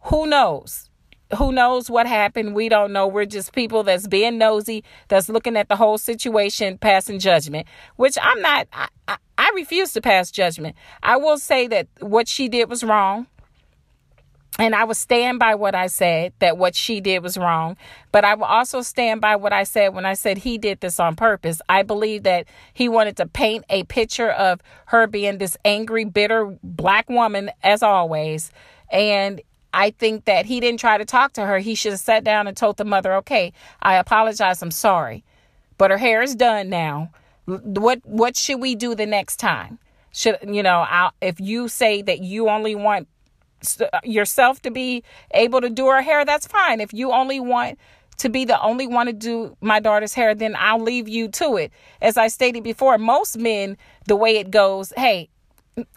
who 0.00 0.26
knows? 0.26 0.87
Who 1.36 1.52
knows 1.52 1.90
what 1.90 2.06
happened? 2.06 2.54
We 2.54 2.68
don't 2.68 2.92
know. 2.92 3.06
We're 3.06 3.26
just 3.26 3.52
people 3.52 3.82
that's 3.82 4.06
being 4.06 4.38
nosy, 4.38 4.84
that's 5.08 5.28
looking 5.28 5.56
at 5.56 5.68
the 5.68 5.76
whole 5.76 5.98
situation, 5.98 6.78
passing 6.78 7.18
judgment, 7.18 7.66
which 7.96 8.16
I'm 8.22 8.40
not, 8.40 8.66
I, 8.72 8.88
I, 9.06 9.16
I 9.36 9.52
refuse 9.54 9.92
to 9.92 10.00
pass 10.00 10.30
judgment. 10.30 10.76
I 11.02 11.16
will 11.16 11.38
say 11.38 11.66
that 11.68 11.88
what 12.00 12.28
she 12.28 12.48
did 12.48 12.70
was 12.70 12.82
wrong. 12.82 13.26
And 14.60 14.74
I 14.74 14.82
will 14.82 14.94
stand 14.94 15.38
by 15.38 15.54
what 15.54 15.76
I 15.76 15.86
said, 15.86 16.32
that 16.40 16.58
what 16.58 16.74
she 16.74 17.00
did 17.00 17.22
was 17.22 17.38
wrong. 17.38 17.76
But 18.10 18.24
I 18.24 18.34
will 18.34 18.46
also 18.46 18.80
stand 18.80 19.20
by 19.20 19.36
what 19.36 19.52
I 19.52 19.62
said 19.62 19.94
when 19.94 20.04
I 20.04 20.14
said 20.14 20.38
he 20.38 20.58
did 20.58 20.80
this 20.80 20.98
on 20.98 21.14
purpose. 21.14 21.60
I 21.68 21.84
believe 21.84 22.24
that 22.24 22.46
he 22.74 22.88
wanted 22.88 23.16
to 23.18 23.26
paint 23.26 23.64
a 23.70 23.84
picture 23.84 24.30
of 24.30 24.60
her 24.86 25.06
being 25.06 25.38
this 25.38 25.56
angry, 25.64 26.04
bitter 26.04 26.58
black 26.64 27.08
woman, 27.08 27.52
as 27.62 27.84
always. 27.84 28.50
And 28.90 29.40
I 29.72 29.90
think 29.90 30.24
that 30.24 30.46
he 30.46 30.60
didn't 30.60 30.80
try 30.80 30.98
to 30.98 31.04
talk 31.04 31.32
to 31.34 31.44
her. 31.46 31.58
He 31.58 31.74
should 31.74 31.92
have 31.92 32.00
sat 32.00 32.24
down 32.24 32.46
and 32.46 32.56
told 32.56 32.76
the 32.76 32.84
mother, 32.84 33.14
"Okay, 33.14 33.52
I 33.82 33.96
apologize. 33.96 34.62
I'm 34.62 34.70
sorry, 34.70 35.24
but 35.76 35.90
her 35.90 35.98
hair 35.98 36.22
is 36.22 36.34
done 36.34 36.68
now. 36.68 37.10
What 37.46 38.00
what 38.04 38.36
should 38.36 38.60
we 38.60 38.74
do 38.74 38.94
the 38.94 39.06
next 39.06 39.36
time? 39.36 39.78
Should 40.12 40.38
you 40.46 40.62
know? 40.62 40.86
I'll, 40.88 41.12
if 41.20 41.40
you 41.40 41.68
say 41.68 42.02
that 42.02 42.20
you 42.20 42.48
only 42.48 42.74
want 42.74 43.08
uh, 43.80 44.00
yourself 44.04 44.62
to 44.62 44.70
be 44.70 45.02
able 45.32 45.60
to 45.60 45.70
do 45.70 45.86
her 45.88 46.02
hair, 46.02 46.24
that's 46.24 46.46
fine. 46.46 46.80
If 46.80 46.92
you 46.92 47.12
only 47.12 47.40
want 47.40 47.78
to 48.18 48.28
be 48.28 48.44
the 48.44 48.60
only 48.60 48.86
one 48.86 49.06
to 49.06 49.12
do 49.12 49.56
my 49.60 49.80
daughter's 49.80 50.14
hair, 50.14 50.34
then 50.34 50.56
I'll 50.58 50.80
leave 50.80 51.08
you 51.08 51.28
to 51.28 51.56
it. 51.56 51.72
As 52.02 52.16
I 52.16 52.28
stated 52.28 52.64
before, 52.64 52.98
most 52.98 53.38
men, 53.38 53.76
the 54.06 54.16
way 54.16 54.36
it 54.36 54.50
goes, 54.50 54.92
hey, 54.96 55.28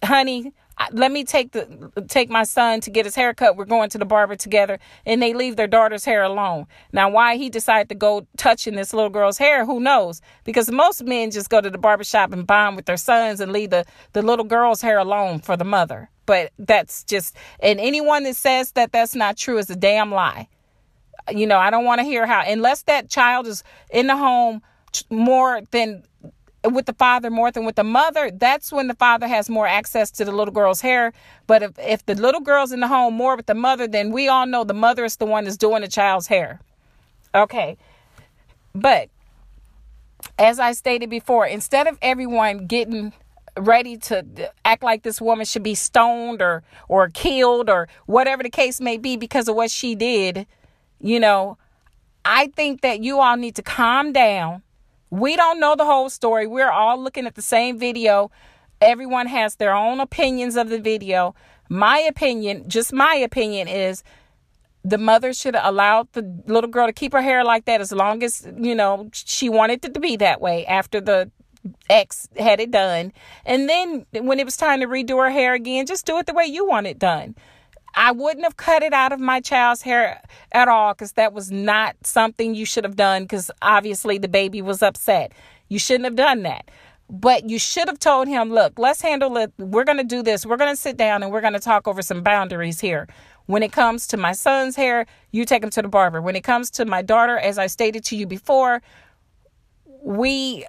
honey, 0.04 0.54
let 0.92 1.12
me 1.12 1.24
take 1.24 1.52
the 1.52 1.92
take 2.08 2.30
my 2.30 2.44
son 2.44 2.82
to 2.82 2.90
get 2.90 3.06
his 3.06 3.16
hair 3.16 3.34
cut. 3.34 3.56
We're 3.56 3.66
going 3.66 3.90
to 3.90 3.98
the 3.98 4.06
barber 4.06 4.36
together, 4.36 4.80
and 5.06 5.22
they 5.22 5.34
leave 5.34 5.56
their 5.56 5.68
daughter's 5.68 6.06
hair 6.06 6.24
alone. 6.24 6.68
Now, 6.92 7.10
why 7.10 7.38
he 7.38 7.50
decided 7.50 7.90
to 7.90 7.96
go 7.96 8.28
touching 8.38 8.76
this 8.76 8.94
little 8.94 9.10
girl's 9.10 9.38
hair, 9.38 9.66
who 9.66 9.80
knows? 9.80 10.22
Because 10.44 10.72
most 10.72 11.04
men 11.04 11.32
just 11.32 11.50
go 11.50 11.62
to 11.62 11.70
the 11.70 11.78
barber 11.78 12.04
shop 12.04 12.32
and 12.32 12.48
bond 12.48 12.76
with 12.76 12.86
their 12.86 12.98
sons 12.98 13.40
and 13.40 13.52
leave 13.52 13.70
the 13.70 13.86
the 14.14 14.22
little 14.22 14.46
girl's 14.46 14.82
hair 14.82 14.98
alone 14.98 15.40
for 15.40 15.58
the 15.58 15.66
mother. 15.66 16.10
But 16.26 16.52
that's 16.58 17.04
just 17.04 17.36
and 17.60 17.80
anyone 17.80 18.24
that 18.24 18.36
says 18.36 18.72
that 18.74 18.92
that's 18.92 19.16
not 19.16 19.38
true 19.38 19.58
is 19.58 19.70
a 19.70 19.76
damn 19.76 20.12
lie. 20.12 20.48
You 21.30 21.46
know, 21.46 21.58
I 21.58 21.70
don't 21.70 21.86
want 21.86 22.00
to 22.00 22.06
hear 22.06 22.26
how 22.26 22.44
unless 22.48 22.84
that 22.84 23.10
child 23.10 23.48
is 23.48 23.64
in 23.92 24.08
the 24.08 24.18
home 24.18 24.62
more 25.10 25.62
than 25.72 26.04
with 26.64 26.86
the 26.86 26.94
father 26.94 27.30
more 27.30 27.52
than 27.52 27.66
with 27.66 27.76
the 27.76 27.84
mother, 27.84 28.32
that's 28.32 28.72
when 28.72 28.88
the 28.88 28.94
father 28.94 29.28
has 29.28 29.50
more 29.50 29.68
access 29.68 30.12
to 30.12 30.26
the 30.26 30.32
little 30.32 30.54
girl's 30.54 30.82
hair. 30.82 31.12
But 31.48 31.64
if, 31.64 31.72
if 31.80 32.06
the 32.06 32.16
little 32.16 32.42
girl's 32.42 32.72
in 32.72 32.80
the 32.82 32.88
home 32.88 33.16
more 33.16 33.36
with 33.36 33.48
the 33.48 33.56
mother, 33.56 33.88
then 33.88 34.12
we 34.12 34.28
all 34.28 34.46
know 34.46 34.64
the 34.64 34.74
mother 34.74 35.04
is 35.04 35.18
the 35.18 35.26
one 35.26 35.46
that's 35.46 35.58
doing 35.58 35.82
the 35.82 35.88
child's 35.88 36.28
hair. 36.28 36.60
Okay. 37.34 37.78
But 38.76 39.10
as 40.38 40.60
I 40.60 40.74
stated 40.74 41.10
before, 41.10 41.48
instead 41.48 41.88
of 41.88 41.98
everyone 42.02 42.68
getting 42.68 43.14
ready 43.58 43.98
to 43.98 44.26
act 44.64 44.84
like 44.84 45.04
this 45.04 45.20
woman 45.20 45.46
should 45.46 45.64
be 45.64 45.76
stoned 45.76 46.42
or 46.42 46.64
or 46.88 47.10
killed 47.10 47.70
or 47.70 47.90
whatever 48.06 48.44
the 48.44 48.50
case 48.50 48.80
may 48.80 48.98
be 48.98 49.18
because 49.18 49.48
of 49.48 49.56
what 49.56 49.72
she 49.72 49.96
did, 49.96 50.46
you 51.00 51.20
know, 51.20 51.58
I 52.24 52.48
think 52.48 52.82
that 52.82 53.04
you 53.04 53.20
all 53.20 53.36
need 53.36 53.56
to 53.56 53.62
calm 53.62 54.14
down 54.14 54.62
we 55.12 55.36
don't 55.36 55.60
know 55.60 55.76
the 55.76 55.86
whole 55.86 56.10
story. 56.10 56.48
We're 56.48 56.72
all 56.72 57.02
looking 57.02 57.28
at 57.28 57.36
the 57.36 57.42
same 57.42 57.78
video. 57.78 58.32
Everyone 58.80 59.28
has 59.28 59.58
their 59.58 59.76
own 59.76 60.00
opinions 60.00 60.56
of 60.56 60.70
the 60.70 60.80
video. 60.80 61.36
My 61.70 62.00
opinion, 62.00 62.68
just 62.68 62.92
my 62.92 63.16
opinion, 63.16 63.68
is 63.68 64.04
the 64.84 64.98
mother 64.98 65.34
should 65.34 65.54
have 65.54 65.66
allowed 65.66 66.12
the 66.14 66.24
little 66.48 66.70
girl 66.70 66.88
to 66.88 66.94
keep 66.94 67.12
her 67.12 67.22
hair 67.22 67.44
like 67.44 67.66
that 67.66 67.82
as 67.82 67.92
long 67.92 68.24
as, 68.24 68.48
you 68.58 68.74
know, 68.74 69.10
she 69.14 69.50
wanted 69.50 69.86
it 69.86 69.94
to 69.94 70.00
be 70.00 70.16
that 70.16 70.42
way 70.42 70.66
after 70.66 71.00
the 71.00 71.30
ex 71.90 72.28
had 72.38 72.60
it 72.60 72.72
done. 72.72 73.14
And 73.46 73.70
then 73.70 74.06
when 74.14 74.40
it 74.40 74.46
was 74.46 74.58
time 74.58 74.80
to 74.80 74.88
redo 74.88 75.24
her 75.24 75.30
hair 75.30 75.54
again, 75.54 75.86
just 75.86 76.06
do 76.06 76.18
it 76.18 76.26
the 76.26 76.34
way 76.34 76.46
you 76.46 76.66
want 76.66 76.88
it 76.88 76.98
done. 76.98 77.36
I 77.96 78.12
wouldn't 78.12 78.44
have 78.44 78.58
cut 78.58 78.84
it 78.84 78.94
out 78.94 79.12
of 79.12 79.20
my 79.20 79.42
child's 79.42 79.82
hair 79.82 80.22
at 80.52 80.68
all 80.68 80.94
because 80.94 81.14
that 81.14 81.34
was 81.34 81.52
not 81.52 81.96
something 82.04 82.56
you 82.56 82.66
should 82.66 82.84
have 82.84 82.96
done 82.96 83.24
because 83.24 83.52
obviously 83.62 84.18
the 84.18 84.28
baby 84.28 84.62
was 84.62 84.82
upset. 84.82 85.34
You 85.68 85.80
shouldn't 85.80 86.06
have 86.06 86.16
done 86.16 86.44
that. 86.44 86.70
But 87.10 87.50
you 87.50 87.60
should 87.60 87.90
have 87.90 88.00
told 88.00 88.30
him, 88.30 88.52
look, 88.52 88.80
let's 88.80 89.02
handle 89.02 89.36
it. 89.36 89.52
We're 89.58 89.84
going 89.84 89.98
to 89.98 90.04
do 90.06 90.24
this. 90.24 90.46
We're 90.46 90.56
going 90.56 90.74
to 90.74 90.82
sit 90.82 90.96
down 90.96 91.24
and 91.24 91.32
we're 91.32 91.42
going 91.42 91.54
to 91.54 91.60
talk 91.60 91.86
over 91.86 92.02
some 92.02 92.24
boundaries 92.24 92.80
here. 92.80 93.08
When 93.48 93.64
it 93.64 93.74
comes 93.74 94.08
to 94.08 94.18
my 94.18 94.32
son's 94.32 94.78
hair, 94.78 95.06
you 95.32 95.44
take 95.44 95.62
him 95.62 95.70
to 95.72 95.82
the 95.82 95.90
barber. 95.90 96.22
When 96.22 96.38
it 96.38 96.44
comes 96.46 96.72
to 96.72 96.86
my 96.86 97.02
daughter, 97.02 97.38
as 97.38 97.58
I 97.58 97.68
stated 97.68 98.06
to 98.06 98.16
you 98.16 98.26
before, 98.26 98.82
we 100.02 100.66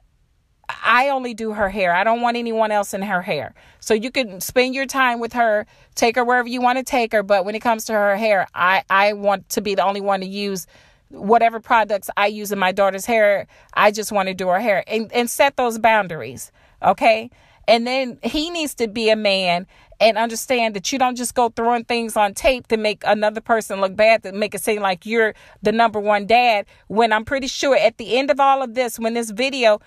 I 0.85 1.09
only 1.09 1.35
do 1.35 1.53
her 1.53 1.69
hair. 1.69 1.95
I 1.95 2.05
don't 2.05 2.21
want 2.21 2.37
anyone 2.37 2.71
else 2.71 2.95
in 2.95 3.03
her 3.03 3.23
hair. 3.23 3.55
So 3.81 3.95
you 3.95 4.11
can 4.11 4.41
spend 4.41 4.75
your 4.75 4.87
time 4.87 5.21
with 5.21 5.33
her, 5.33 5.67
take 5.95 6.17
her 6.17 6.25
wherever 6.25 6.49
you 6.49 6.61
want 6.61 6.79
to 6.79 6.85
take 6.85 7.13
her. 7.13 7.23
But 7.23 7.45
when 7.45 7.55
it 7.55 7.61
comes 7.61 7.85
to 7.87 7.93
her 7.93 8.17
hair, 8.17 8.47
I, 8.55 8.85
I 8.91 9.13
want 9.13 9.49
to 9.51 9.61
be 9.61 9.75
the 9.75 9.85
only 9.85 10.01
one 10.01 10.21
to 10.21 10.27
use 10.27 10.67
whatever 11.09 11.61
products 11.61 12.09
I 12.17 12.27
use 12.27 12.53
in 12.53 12.59
my 12.59 12.73
daughter's 12.73 13.07
hair. 13.07 13.47
I 13.75 13.91
just 13.91 14.13
want 14.13 14.29
to 14.29 14.35
do 14.35 14.49
her 14.49 14.61
hair 14.61 14.85
and, 14.87 15.13
and 15.13 15.29
set 15.29 15.57
those 15.57 15.79
boundaries. 15.79 16.53
Okay. 16.83 17.31
And 17.69 17.87
then 17.87 18.19
he 18.23 18.51
needs 18.51 18.75
to 18.77 18.89
be 18.89 19.11
a 19.11 19.17
man 19.17 19.67
and 20.01 20.19
understand 20.19 20.75
that 20.75 20.91
you 20.91 20.99
don't 20.99 21.15
just 21.15 21.35
go 21.35 21.49
throwing 21.51 21.85
things 21.85 22.17
on 22.17 22.35
tape 22.35 22.67
to 22.67 22.77
make 22.77 23.03
another 23.07 23.41
person 23.41 23.81
look 23.81 23.95
bad, 23.95 24.25
to 24.25 24.33
make 24.33 24.53
it 24.53 24.61
seem 24.61 24.83
like 24.83 25.07
you're 25.07 25.33
the 25.63 25.71
number 25.71 26.01
one 26.01 26.27
dad. 26.27 26.67
When 26.89 27.13
I'm 27.13 27.25
pretty 27.25 27.47
sure 27.47 27.77
at 27.77 27.99
the 27.99 28.19
end 28.19 28.29
of 28.31 28.41
all 28.41 28.63
of 28.63 28.75
this, 28.75 28.99
when 28.99 29.15
this 29.15 29.31
video 29.31 29.81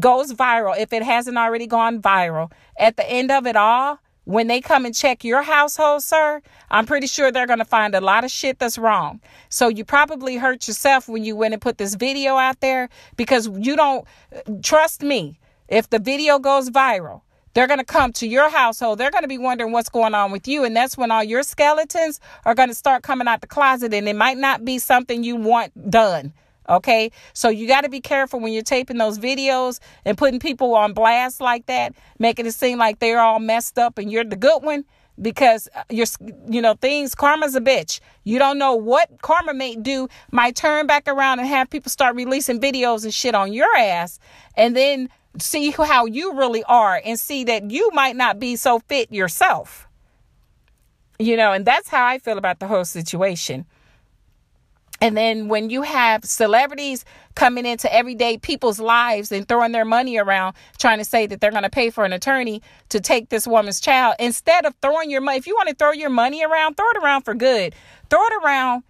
goes 0.00 0.32
viral, 0.32 0.78
if 0.78 0.92
it 0.92 1.02
hasn't 1.02 1.38
already 1.38 1.66
gone 1.66 2.00
viral, 2.00 2.50
at 2.78 2.96
the 2.96 3.08
end 3.08 3.30
of 3.30 3.46
it 3.46 3.56
all, 3.56 3.98
when 4.24 4.46
they 4.46 4.60
come 4.60 4.84
and 4.84 4.94
check 4.94 5.24
your 5.24 5.40
household, 5.42 6.02
sir, 6.02 6.42
I'm 6.70 6.84
pretty 6.84 7.06
sure 7.06 7.32
they're 7.32 7.46
going 7.46 7.60
to 7.60 7.64
find 7.64 7.94
a 7.94 8.00
lot 8.00 8.24
of 8.24 8.30
shit 8.30 8.58
that's 8.58 8.76
wrong. 8.76 9.20
So 9.48 9.68
you 9.68 9.86
probably 9.86 10.36
hurt 10.36 10.68
yourself 10.68 11.08
when 11.08 11.24
you 11.24 11.34
went 11.34 11.54
and 11.54 11.62
put 11.62 11.78
this 11.78 11.94
video 11.94 12.36
out 12.36 12.60
there 12.60 12.90
because 13.16 13.48
you 13.48 13.74
don't 13.74 14.06
trust 14.62 15.02
me. 15.02 15.40
If 15.68 15.88
the 15.88 15.98
video 15.98 16.38
goes 16.38 16.68
viral, 16.68 17.22
they're 17.54 17.66
going 17.66 17.78
to 17.78 17.84
come 17.84 18.12
to 18.14 18.26
your 18.26 18.50
household. 18.50 18.98
They're 18.98 19.10
going 19.10 19.24
to 19.24 19.28
be 19.28 19.38
wondering 19.38 19.72
what's 19.72 19.88
going 19.88 20.14
on 20.14 20.30
with 20.30 20.46
you. 20.46 20.62
And 20.62 20.76
that's 20.76 20.98
when 20.98 21.10
all 21.10 21.24
your 21.24 21.42
skeletons 21.42 22.20
are 22.44 22.54
going 22.54 22.68
to 22.68 22.74
start 22.74 23.02
coming 23.02 23.28
out 23.28 23.40
the 23.40 23.46
closet. 23.46 23.94
And 23.94 24.08
it 24.08 24.16
might 24.16 24.36
not 24.36 24.64
be 24.64 24.78
something 24.78 25.24
you 25.24 25.36
want 25.36 25.90
done. 25.90 26.34
Okay. 26.68 27.10
So 27.32 27.48
you 27.48 27.66
got 27.66 27.82
to 27.82 27.88
be 27.88 28.00
careful 28.00 28.40
when 28.40 28.52
you're 28.52 28.62
taping 28.62 28.98
those 28.98 29.18
videos 29.18 29.80
and 30.04 30.18
putting 30.18 30.40
people 30.40 30.74
on 30.74 30.92
blast 30.92 31.40
like 31.40 31.66
that, 31.66 31.94
making 32.18 32.46
it 32.46 32.52
seem 32.52 32.78
like 32.78 32.98
they're 32.98 33.20
all 33.20 33.40
messed 33.40 33.78
up 33.78 33.98
and 33.98 34.10
you're 34.10 34.24
the 34.24 34.36
good 34.36 34.62
one 34.62 34.84
because 35.20 35.68
uh, 35.74 35.82
you're 35.90 36.06
you 36.48 36.62
know 36.62 36.74
things 36.74 37.12
karma's 37.12 37.56
a 37.56 37.60
bitch 37.60 37.98
you 38.22 38.38
don't 38.38 38.56
know 38.56 38.76
what 38.76 39.10
karma 39.20 39.52
may 39.52 39.74
do 39.74 40.06
might 40.30 40.54
turn 40.54 40.86
back 40.86 41.08
around 41.08 41.40
and 41.40 41.48
have 41.48 41.68
people 41.68 41.90
start 41.90 42.14
releasing 42.14 42.60
videos 42.60 43.02
and 43.02 43.12
shit 43.12 43.34
on 43.34 43.52
your 43.52 43.66
ass 43.76 44.20
and 44.56 44.76
then 44.76 45.08
see 45.40 45.70
how 45.70 46.06
you 46.06 46.34
really 46.34 46.64
are 46.64 47.00
and 47.04 47.18
see 47.18 47.44
that 47.44 47.70
you 47.70 47.90
might 47.92 48.16
not 48.16 48.38
be 48.38 48.56
so 48.56 48.78
fit 48.80 49.12
yourself. 49.12 49.88
You 51.18 51.36
know, 51.36 51.52
and 51.52 51.64
that's 51.64 51.88
how 51.88 52.06
I 52.06 52.18
feel 52.18 52.38
about 52.38 52.60
the 52.60 52.66
whole 52.66 52.84
situation. 52.84 53.66
And 55.00 55.16
then 55.16 55.48
when 55.48 55.70
you 55.70 55.82
have 55.82 56.24
celebrities 56.24 57.04
coming 57.36 57.64
into 57.64 57.92
everyday 57.94 58.36
people's 58.36 58.80
lives 58.80 59.30
and 59.30 59.46
throwing 59.46 59.70
their 59.70 59.84
money 59.84 60.18
around 60.18 60.56
trying 60.78 60.98
to 60.98 61.04
say 61.04 61.26
that 61.26 61.40
they're 61.40 61.52
going 61.52 61.62
to 61.62 61.70
pay 61.70 61.90
for 61.90 62.04
an 62.04 62.12
attorney 62.12 62.62
to 62.88 62.98
take 63.00 63.28
this 63.28 63.46
woman's 63.46 63.80
child, 63.80 64.16
instead 64.18 64.66
of 64.66 64.74
throwing 64.82 65.10
your 65.10 65.20
money, 65.20 65.38
if 65.38 65.46
you 65.46 65.54
want 65.54 65.68
to 65.68 65.74
throw 65.74 65.92
your 65.92 66.10
money 66.10 66.44
around, 66.44 66.76
throw 66.76 66.88
it 66.90 66.96
around 66.96 67.22
for 67.22 67.34
good. 67.34 67.74
Throw 68.10 68.24
it 68.24 68.32
around 68.44 68.82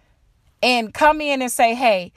and 0.63 0.93
come 0.93 1.21
in 1.21 1.41
and 1.41 1.51
say, 1.51 1.75
hey, 1.75 2.11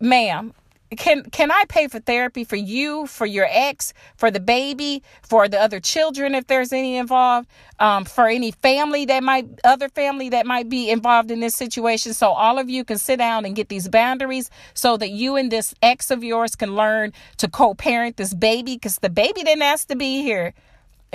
ma'am, 0.00 0.52
can 0.96 1.24
can 1.30 1.50
I 1.50 1.64
pay 1.68 1.88
for 1.88 2.00
therapy 2.00 2.44
for 2.44 2.56
you, 2.56 3.06
for 3.06 3.26
your 3.26 3.46
ex, 3.50 3.92
for 4.16 4.30
the 4.30 4.40
baby, 4.40 5.02
for 5.22 5.48
the 5.48 5.60
other 5.60 5.80
children 5.80 6.34
if 6.34 6.46
there's 6.46 6.72
any 6.72 6.96
involved, 6.96 7.48
um, 7.78 8.04
for 8.04 8.26
any 8.28 8.50
family 8.50 9.04
that 9.06 9.22
might 9.22 9.46
other 9.64 9.88
family 9.88 10.28
that 10.30 10.46
might 10.46 10.68
be 10.68 10.90
involved 10.90 11.30
in 11.30 11.40
this 11.40 11.54
situation. 11.54 12.12
So 12.14 12.30
all 12.30 12.58
of 12.58 12.68
you 12.68 12.84
can 12.84 12.98
sit 12.98 13.18
down 13.18 13.44
and 13.44 13.54
get 13.54 13.68
these 13.68 13.88
boundaries 13.88 14.50
so 14.74 14.96
that 14.96 15.10
you 15.10 15.36
and 15.36 15.50
this 15.50 15.74
ex 15.82 16.10
of 16.10 16.24
yours 16.24 16.56
can 16.56 16.74
learn 16.74 17.12
to 17.38 17.48
co-parent 17.48 18.16
this 18.16 18.34
baby 18.34 18.74
because 18.74 18.98
the 18.98 19.10
baby 19.10 19.42
didn't 19.42 19.62
ask 19.62 19.88
to 19.88 19.96
be 19.96 20.22
here. 20.22 20.54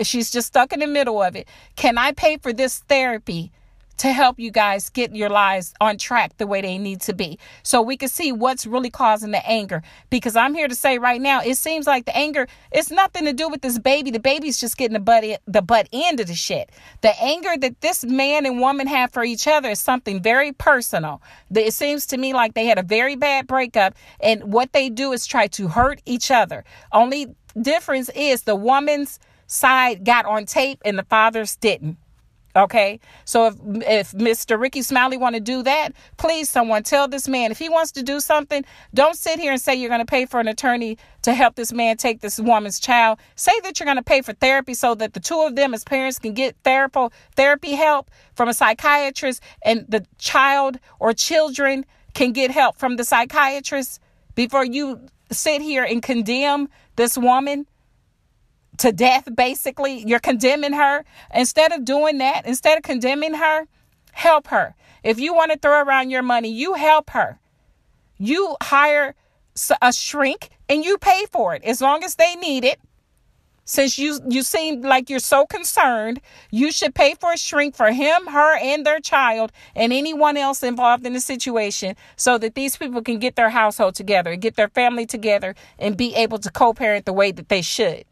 She's 0.04 0.32
just 0.32 0.48
stuck 0.48 0.74
in 0.74 0.80
the 0.80 0.88
middle 0.88 1.22
of 1.22 1.36
it. 1.36 1.48
Can 1.76 1.98
I 1.98 2.12
pay 2.12 2.38
for 2.38 2.54
this 2.54 2.80
therapy? 2.80 3.52
To 3.98 4.12
help 4.12 4.40
you 4.40 4.52
guys 4.52 4.90
get 4.90 5.16
your 5.16 5.30
lives 5.30 5.74
on 5.80 5.98
track 5.98 6.38
the 6.38 6.48
way 6.48 6.62
they 6.62 6.78
need 6.78 7.02
to 7.02 7.14
be. 7.14 7.40
So 7.64 7.82
we 7.82 7.98
can 7.98 8.10
see 8.10 8.32
what's 8.32 8.66
really 8.66 8.90
causing 8.90 9.32
the 9.32 9.48
anger. 9.48 9.82
Because 10.10 10.36
I'm 10.36 10.54
here 10.54 10.68
to 10.68 10.76
say 10.76 10.98
right 10.98 11.22
now, 11.22 11.42
it 11.42 11.58
seems 11.58 11.88
like 11.88 12.06
the 12.06 12.16
anger, 12.16 12.48
it's 12.72 12.92
nothing 12.92 13.26
to 13.26 13.34
do 13.34 13.50
with 13.50 13.62
this 13.62 13.80
baby. 13.80 14.12
The 14.12 14.20
baby's 14.20 14.60
just 14.60 14.78
getting 14.78 14.94
the 14.94 15.00
butt, 15.00 15.24
the 15.48 15.62
butt 15.62 15.88
end 15.94 16.20
of 16.20 16.28
the 16.28 16.36
shit. 16.36 16.72
The 17.02 17.14
anger 17.22 17.56
that 17.58 17.82
this 17.82 18.04
man 18.04 18.46
and 18.46 18.60
woman 18.60 18.88
have 18.88 19.12
for 19.12 19.24
each 19.24 19.48
other 19.48 19.70
is 19.70 19.80
something 19.80 20.22
very 20.22 20.52
personal. 20.52 21.22
It 21.54 21.74
seems 21.74 22.06
to 22.08 22.18
me 22.18 22.34
like 22.34 22.54
they 22.54 22.66
had 22.66 22.78
a 22.78 22.84
very 22.84 23.16
bad 23.16 23.48
breakup, 23.48 23.96
and 24.20 24.52
what 24.52 24.74
they 24.74 24.90
do 24.90 25.14
is 25.14 25.26
try 25.26 25.48
to 25.48 25.68
hurt 25.68 26.02
each 26.06 26.32
other. 26.32 26.64
Only 26.92 27.36
difference 27.60 28.10
is 28.16 28.44
the 28.44 28.56
woman's 28.56 29.20
side 29.48 30.04
got 30.04 30.26
on 30.26 30.46
tape 30.46 30.82
and 30.84 30.98
the 30.98 31.04
father's 31.04 31.56
didn't. 31.56 31.98
Okay, 32.56 33.02
so 33.26 33.48
if 33.48 33.56
if 34.06 34.12
Mr. 34.14 34.60
Rickey 34.60 34.82
Smiley 34.82 35.18
want 35.18 35.36
to 35.36 35.42
do 35.42 35.62
that, 35.64 35.92
please 36.18 36.50
someone 36.50 36.84
tell 36.84 37.08
this 37.08 37.28
man 37.28 37.52
if 37.52 37.60
he 37.60 37.68
wants 37.68 37.92
to 37.94 38.04
do 38.04 38.22
something, 38.22 38.64
don't 38.94 39.16
sit 39.18 39.40
here 39.40 39.52
and 39.52 39.60
say 39.60 39.76
you're 39.76 39.90
going 39.90 40.00
to 40.00 40.06
pay 40.06 40.26
for 40.26 40.40
an 40.40 40.48
attorney 40.48 40.98
to 41.24 41.34
help 41.34 41.56
this 41.56 41.74
man 41.74 41.98
take 41.98 42.22
this 42.22 42.40
woman's 42.40 42.80
child. 42.80 43.20
Say 43.36 43.60
that 43.62 43.80
you're 43.80 43.86
going 43.86 43.98
to 43.98 44.04
pay 44.04 44.22
for 44.22 44.32
therapy 44.34 44.74
so 44.74 44.96
that 44.96 45.14
the 45.14 45.20
two 45.20 45.42
of 45.42 45.56
them 45.56 45.74
as 45.74 45.84
parents 45.84 46.18
can 46.18 46.34
get 46.34 46.56
therapy 46.64 47.08
therapy 47.36 47.74
help 47.74 48.10
from 48.36 48.48
a 48.48 48.54
psychiatrist 48.54 49.42
and 49.62 49.86
the 49.90 50.06
child 50.18 50.80
or 51.00 51.12
children 51.12 51.86
can 52.14 52.32
get 52.32 52.52
help 52.52 52.78
from 52.78 52.96
the 52.96 53.04
psychiatrist 53.04 54.00
before 54.36 54.64
you 54.64 55.02
sit 55.32 55.62
here 55.62 55.84
and 55.84 56.02
condemn 56.04 56.70
this 56.96 57.18
woman 57.18 57.66
to 58.78 58.92
death, 58.92 59.28
basically. 59.34 60.04
You're 60.06 60.20
condemning 60.20 60.74
her. 60.74 61.06
Instead 61.34 61.72
of 61.72 61.86
doing 61.86 62.18
that, 62.20 62.46
instead 62.46 62.78
of 62.78 62.84
condemning 62.84 63.36
her, 63.36 63.68
help 64.12 64.48
her. 64.48 64.76
If 65.04 65.20
you 65.20 65.34
want 65.34 65.52
to 65.52 65.60
throw 65.60 65.82
around 65.84 66.10
your 66.10 66.24
money, 66.24 66.50
you 66.50 66.74
help 66.74 67.12
her. 67.12 67.40
You 68.18 68.56
hire 68.62 69.16
a 69.82 69.94
shrink 69.94 70.50
and 70.68 70.84
you 70.84 70.98
pay 70.98 71.26
for 71.32 71.54
it 71.56 71.64
as 71.64 71.82
long 71.82 72.04
as 72.04 72.16
they 72.16 72.36
need 72.36 72.64
it. 72.64 72.80
Since 73.68 73.98
you 73.98 74.20
you 74.30 74.44
seem 74.44 74.82
like 74.82 75.10
you're 75.10 75.18
so 75.18 75.48
concerned, 75.48 76.22
you 76.52 76.72
should 76.72 76.94
pay 76.94 77.16
for 77.16 77.34
a 77.34 77.38
shrink 77.38 77.76
for 77.76 77.92
him, 77.92 78.28
her, 78.28 78.58
and 78.58 78.86
their 78.86 79.00
child, 79.00 79.52
and 79.76 79.92
anyone 79.92 80.38
else 80.38 80.62
involved 80.62 81.04
in 81.04 81.14
the 81.14 81.20
situation, 81.20 81.96
so 82.16 82.38
that 82.38 82.54
these 82.54 82.78
people 82.78 83.02
can 83.02 83.18
get 83.18 83.36
their 83.36 83.50
household 83.50 83.96
together, 83.96 84.36
get 84.36 84.56
their 84.56 84.70
family 84.70 85.08
together, 85.08 85.56
and 85.80 85.98
be 85.98 86.14
able 86.14 86.38
to 86.38 86.52
co-parent 86.52 87.06
the 87.06 87.14
way 87.14 87.32
that 87.32 87.50
they 87.50 87.64
should. 87.64 88.06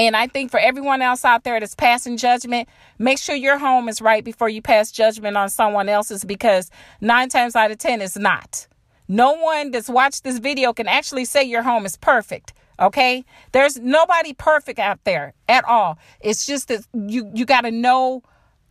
And 0.00 0.16
I 0.16 0.28
think 0.28 0.50
for 0.50 0.58
everyone 0.58 1.02
else 1.02 1.26
out 1.26 1.44
there 1.44 1.60
that's 1.60 1.74
passing 1.74 2.16
judgment, 2.16 2.70
make 2.98 3.18
sure 3.18 3.34
your 3.34 3.58
home 3.58 3.86
is 3.86 4.00
right 4.00 4.24
before 4.24 4.48
you 4.48 4.62
pass 4.62 4.90
judgment 4.90 5.36
on 5.36 5.50
someone 5.50 5.90
else's 5.90 6.24
because 6.24 6.70
nine 7.02 7.28
times 7.28 7.54
out 7.54 7.70
of 7.70 7.76
10 7.76 8.00
it's 8.00 8.16
not. 8.16 8.66
No 9.08 9.34
one 9.34 9.72
that's 9.72 9.90
watched 9.90 10.24
this 10.24 10.38
video 10.38 10.72
can 10.72 10.88
actually 10.88 11.26
say 11.26 11.44
your 11.44 11.62
home 11.62 11.84
is 11.84 11.98
perfect. 11.98 12.54
Okay? 12.80 13.26
There's 13.52 13.78
nobody 13.78 14.32
perfect 14.32 14.78
out 14.78 15.04
there 15.04 15.34
at 15.50 15.66
all. 15.66 15.98
It's 16.22 16.46
just 16.46 16.68
that 16.68 16.86
you 16.94 17.30
you 17.34 17.44
got 17.44 17.62
to 17.62 17.70
know 17.70 18.22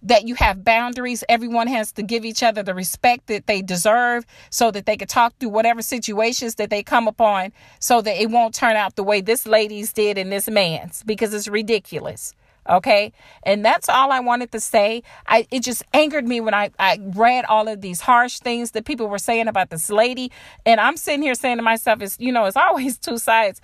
that 0.03 0.27
you 0.27 0.35
have 0.35 0.63
boundaries. 0.63 1.23
Everyone 1.29 1.67
has 1.67 1.91
to 1.93 2.03
give 2.03 2.25
each 2.25 2.43
other 2.43 2.63
the 2.63 2.73
respect 2.73 3.27
that 3.27 3.47
they 3.47 3.61
deserve 3.61 4.25
so 4.49 4.71
that 4.71 4.85
they 4.85 4.97
can 4.97 5.07
talk 5.07 5.33
through 5.39 5.49
whatever 5.49 5.81
situations 5.81 6.55
that 6.55 6.69
they 6.69 6.83
come 6.83 7.07
upon 7.07 7.51
so 7.79 8.01
that 8.01 8.21
it 8.21 8.29
won't 8.29 8.55
turn 8.55 8.75
out 8.75 8.95
the 8.95 9.03
way 9.03 9.21
this 9.21 9.45
lady's 9.45 9.93
did 9.93 10.17
and 10.17 10.31
this 10.31 10.49
man's 10.49 11.03
because 11.03 11.33
it's 11.33 11.47
ridiculous. 11.47 12.33
Okay. 12.69 13.11
And 13.43 13.65
that's 13.65 13.89
all 13.89 14.11
I 14.11 14.19
wanted 14.19 14.51
to 14.51 14.59
say. 14.59 15.01
I 15.27 15.47
it 15.49 15.63
just 15.63 15.83
angered 15.93 16.27
me 16.27 16.39
when 16.39 16.53
I, 16.53 16.69
I 16.77 16.99
read 17.15 17.45
all 17.45 17.67
of 17.67 17.81
these 17.81 18.01
harsh 18.01 18.39
things 18.39 18.71
that 18.71 18.85
people 18.85 19.07
were 19.07 19.17
saying 19.17 19.47
about 19.47 19.71
this 19.71 19.89
lady. 19.89 20.31
And 20.65 20.79
I'm 20.79 20.95
sitting 20.95 21.23
here 21.23 21.33
saying 21.33 21.57
to 21.57 21.63
myself, 21.63 22.01
it's 22.01 22.19
you 22.19 22.31
know, 22.31 22.45
it's 22.45 22.57
always 22.57 22.97
two 22.97 23.17
sides. 23.17 23.59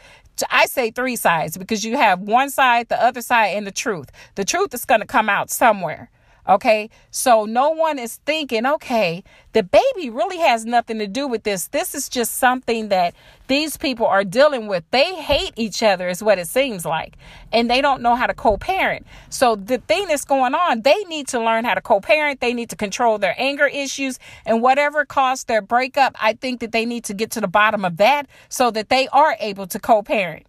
I 0.49 0.65
say 0.65 0.91
three 0.91 1.15
sides 1.15 1.57
because 1.57 1.85
you 1.85 1.97
have 1.97 2.19
one 2.19 2.49
side, 2.49 2.89
the 2.89 3.01
other 3.01 3.21
side, 3.21 3.49
and 3.49 3.65
the 3.65 3.71
truth. 3.71 4.09
The 4.35 4.43
truth 4.43 4.73
is 4.73 4.83
going 4.83 4.99
to 4.99 5.07
come 5.07 5.29
out 5.29 5.49
somewhere. 5.49 6.09
Okay. 6.47 6.89
So 7.09 7.45
no 7.45 7.71
one 7.71 7.97
is 7.97 8.17
thinking, 8.25 8.65
okay, 8.65 9.23
the 9.53 9.63
baby 9.63 10.09
really 10.09 10.37
has 10.37 10.65
nothing 10.65 10.99
to 10.99 11.07
do 11.07 11.27
with 11.27 11.43
this. 11.43 11.67
This 11.67 11.95
is 11.95 12.07
just 12.07 12.35
something 12.35 12.89
that 12.89 13.15
these 13.47 13.77
people 13.77 14.05
are 14.05 14.23
dealing 14.23 14.67
with. 14.67 14.83
They 14.91 15.15
hate 15.15 15.53
each 15.55 15.81
other, 15.81 16.07
is 16.07 16.21
what 16.21 16.37
it 16.37 16.47
seems 16.47 16.85
like. 16.85 17.15
And 17.51 17.69
they 17.69 17.81
don't 17.81 18.01
know 18.01 18.15
how 18.15 18.27
to 18.27 18.33
co 18.33 18.57
parent. 18.57 19.07
So 19.29 19.55
the 19.55 19.79
thing 19.79 20.07
that's 20.07 20.25
going 20.25 20.53
on, 20.53 20.81
they 20.81 21.03
need 21.05 21.27
to 21.29 21.39
learn 21.39 21.65
how 21.65 21.73
to 21.73 21.81
co 21.81 21.99
parent. 21.99 22.41
They 22.41 22.53
need 22.53 22.69
to 22.69 22.75
control 22.75 23.17
their 23.17 23.35
anger 23.37 23.65
issues 23.67 24.19
and 24.45 24.61
whatever 24.61 25.03
caused 25.03 25.47
their 25.47 25.61
breakup. 25.61 26.15
I 26.21 26.33
think 26.33 26.59
that 26.59 26.71
they 26.71 26.85
need 26.85 27.05
to 27.05 27.13
get 27.13 27.31
to 27.31 27.41
the 27.41 27.47
bottom 27.47 27.85
of 27.85 27.97
that 27.97 28.27
so 28.49 28.69
that 28.71 28.89
they 28.89 29.07
are 29.07 29.35
able 29.39 29.65
to 29.67 29.79
co 29.79 30.03
parent. 30.03 30.45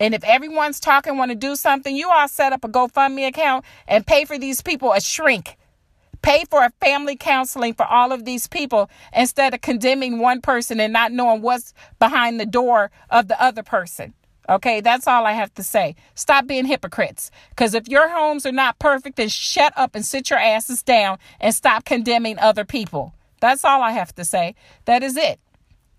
And 0.00 0.14
if 0.14 0.24
everyone's 0.24 0.80
talking, 0.80 1.16
want 1.16 1.30
to 1.30 1.36
do 1.36 1.56
something, 1.56 1.94
you 1.94 2.10
all 2.10 2.28
set 2.28 2.52
up 2.52 2.64
a 2.64 2.68
GoFundMe 2.68 3.26
account 3.26 3.64
and 3.86 4.06
pay 4.06 4.24
for 4.24 4.38
these 4.38 4.62
people 4.62 4.92
a 4.92 5.00
shrink. 5.00 5.56
Pay 6.22 6.44
for 6.50 6.64
a 6.64 6.72
family 6.80 7.16
counseling 7.16 7.74
for 7.74 7.84
all 7.84 8.10
of 8.10 8.24
these 8.24 8.46
people 8.46 8.88
instead 9.12 9.52
of 9.52 9.60
condemning 9.60 10.18
one 10.18 10.40
person 10.40 10.80
and 10.80 10.92
not 10.92 11.12
knowing 11.12 11.42
what's 11.42 11.74
behind 11.98 12.40
the 12.40 12.46
door 12.46 12.90
of 13.10 13.28
the 13.28 13.40
other 13.42 13.62
person. 13.62 14.14
Okay, 14.48 14.80
that's 14.80 15.06
all 15.06 15.26
I 15.26 15.32
have 15.32 15.52
to 15.54 15.62
say. 15.62 15.96
Stop 16.14 16.46
being 16.46 16.66
hypocrites. 16.66 17.30
Because 17.50 17.74
if 17.74 17.88
your 17.88 18.08
homes 18.08 18.44
are 18.44 18.52
not 18.52 18.78
perfect, 18.78 19.16
then 19.16 19.28
shut 19.28 19.72
up 19.76 19.94
and 19.94 20.04
sit 20.04 20.30
your 20.30 20.38
asses 20.38 20.82
down 20.82 21.18
and 21.40 21.54
stop 21.54 21.84
condemning 21.84 22.38
other 22.38 22.64
people. 22.64 23.14
That's 23.40 23.64
all 23.64 23.82
I 23.82 23.92
have 23.92 24.14
to 24.16 24.24
say. 24.24 24.54
That 24.86 25.02
is 25.02 25.16
it. 25.16 25.40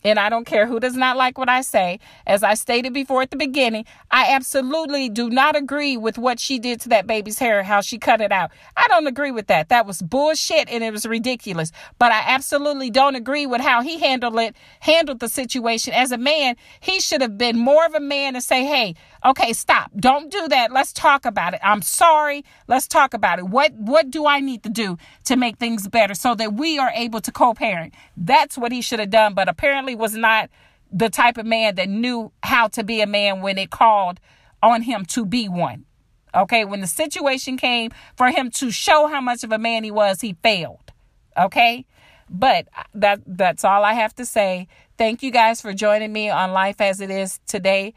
And 0.06 0.20
I 0.20 0.30
don't 0.30 0.46
care 0.46 0.68
who 0.68 0.80
does 0.80 0.96
not 0.96 1.18
like 1.18 1.36
what 1.40 1.50
I 1.50 1.62
say. 1.62 2.00
As 2.28 2.44
I 2.44 2.54
stated 2.54 2.94
before 2.94 3.24
at 3.24 3.32
the 3.32 3.38
beginning, 3.38 3.86
I 4.12 4.28
absolutely 4.30 5.10
do 5.10 5.32
not 5.32 5.56
agree 5.56 5.98
with 5.98 6.20
what 6.20 6.40
she 6.40 6.60
did 6.60 6.80
to 6.82 6.90
that 6.90 7.08
baby's 7.08 7.40
hair, 7.40 7.64
how 7.64 7.82
she 7.82 7.98
cut 7.98 8.22
it 8.22 8.32
out. 8.32 8.52
I 8.78 8.88
don't 8.88 9.08
agree 9.08 9.32
with 9.32 9.48
that. 9.48 9.70
That 9.70 9.88
was 9.88 10.04
bullshit 10.04 10.70
and 10.70 10.84
it 10.84 10.92
was 10.92 11.08
ridiculous. 11.08 11.72
But 11.98 12.12
I 12.12 12.22
absolutely 12.28 12.92
don't 12.92 13.16
agree 13.16 13.48
with 13.48 13.62
how 13.62 13.82
he 13.82 13.98
handled 13.98 14.38
it, 14.38 14.56
handled 14.80 15.22
the 15.22 15.28
situation. 15.28 15.92
As 15.92 16.12
a 16.12 16.20
man, 16.20 16.56
he 16.82 17.00
should 17.00 17.22
have 17.22 17.36
been 17.36 17.58
more 17.58 17.84
of 17.84 17.96
a 17.96 18.00
man 18.00 18.36
and 18.36 18.44
say, 18.44 18.64
hey, 18.64 18.94
okay, 19.26 19.54
stop. 19.54 19.92
Don't 19.96 20.32
do 20.32 20.48
that. 20.48 20.72
Let's 20.72 20.94
talk 20.94 21.26
about 21.26 21.54
it. 21.54 21.60
I'm 21.64 21.82
sorry. 21.82 22.46
Let's 22.68 22.88
talk 22.88 23.14
about 23.14 23.40
it. 23.40 23.46
What 23.46 23.74
what 23.74 24.10
do 24.10 24.26
I 24.26 24.40
need 24.40 24.64
to 24.64 24.70
do 24.70 24.98
to 25.26 25.36
make 25.36 25.58
things 25.58 25.88
better 25.88 26.14
so 26.14 26.36
that 26.36 26.54
we 26.54 26.78
are 26.78 26.92
able 26.96 27.22
to 27.22 27.32
co-parent? 27.32 27.94
That's 28.16 28.58
what 28.58 28.72
he 28.72 28.82
should 28.82 29.00
have 29.00 29.10
done. 29.10 29.34
But 29.34 29.50
apparently 29.50 29.96
was 29.96 30.16
not 30.16 30.50
the 30.92 31.10
type 31.10 31.38
of 31.38 31.46
man 31.46 31.76
that 31.76 31.90
knew 31.90 32.32
how 32.44 32.68
to 32.70 32.84
be 32.84 33.02
a 33.02 33.08
man 33.08 33.42
when 33.42 33.58
it 33.58 33.70
called 33.70 34.20
on 34.62 34.84
him 34.84 35.06
to 35.06 35.26
be 35.26 35.50
one. 35.50 35.86
Okay, 36.34 36.66
when 36.66 36.82
the 36.82 36.88
situation 36.88 37.58
came 37.58 37.92
for 38.18 38.30
him 38.30 38.52
to 38.52 38.70
show 38.70 39.08
how 39.08 39.22
much 39.22 39.44
of 39.44 39.52
a 39.52 39.58
man 39.58 39.84
he 39.84 39.92
was, 39.92 40.22
he 40.22 40.36
failed. 40.44 40.92
Okay? 41.38 41.86
But 42.30 42.68
that 42.94 43.22
that's 43.26 43.64
all 43.64 43.84
I 43.84 43.94
have 43.94 44.16
to 44.16 44.26
say. 44.26 44.68
Thank 44.98 45.22
you 45.22 45.32
guys 45.32 45.62
for 45.62 45.74
joining 45.74 46.12
me 46.12 46.30
on 46.30 46.52
Life 46.52 46.82
as 46.82 47.00
It 47.00 47.12
Is 47.12 47.40
today. 47.48 47.94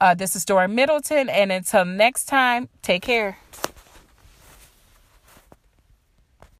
Uh, 0.00 0.14
this 0.14 0.36
is 0.36 0.44
Dora 0.44 0.68
Middleton, 0.68 1.28
and 1.28 1.50
until 1.50 1.84
next 1.84 2.26
time, 2.26 2.68
take 2.82 3.02
care. 3.02 3.38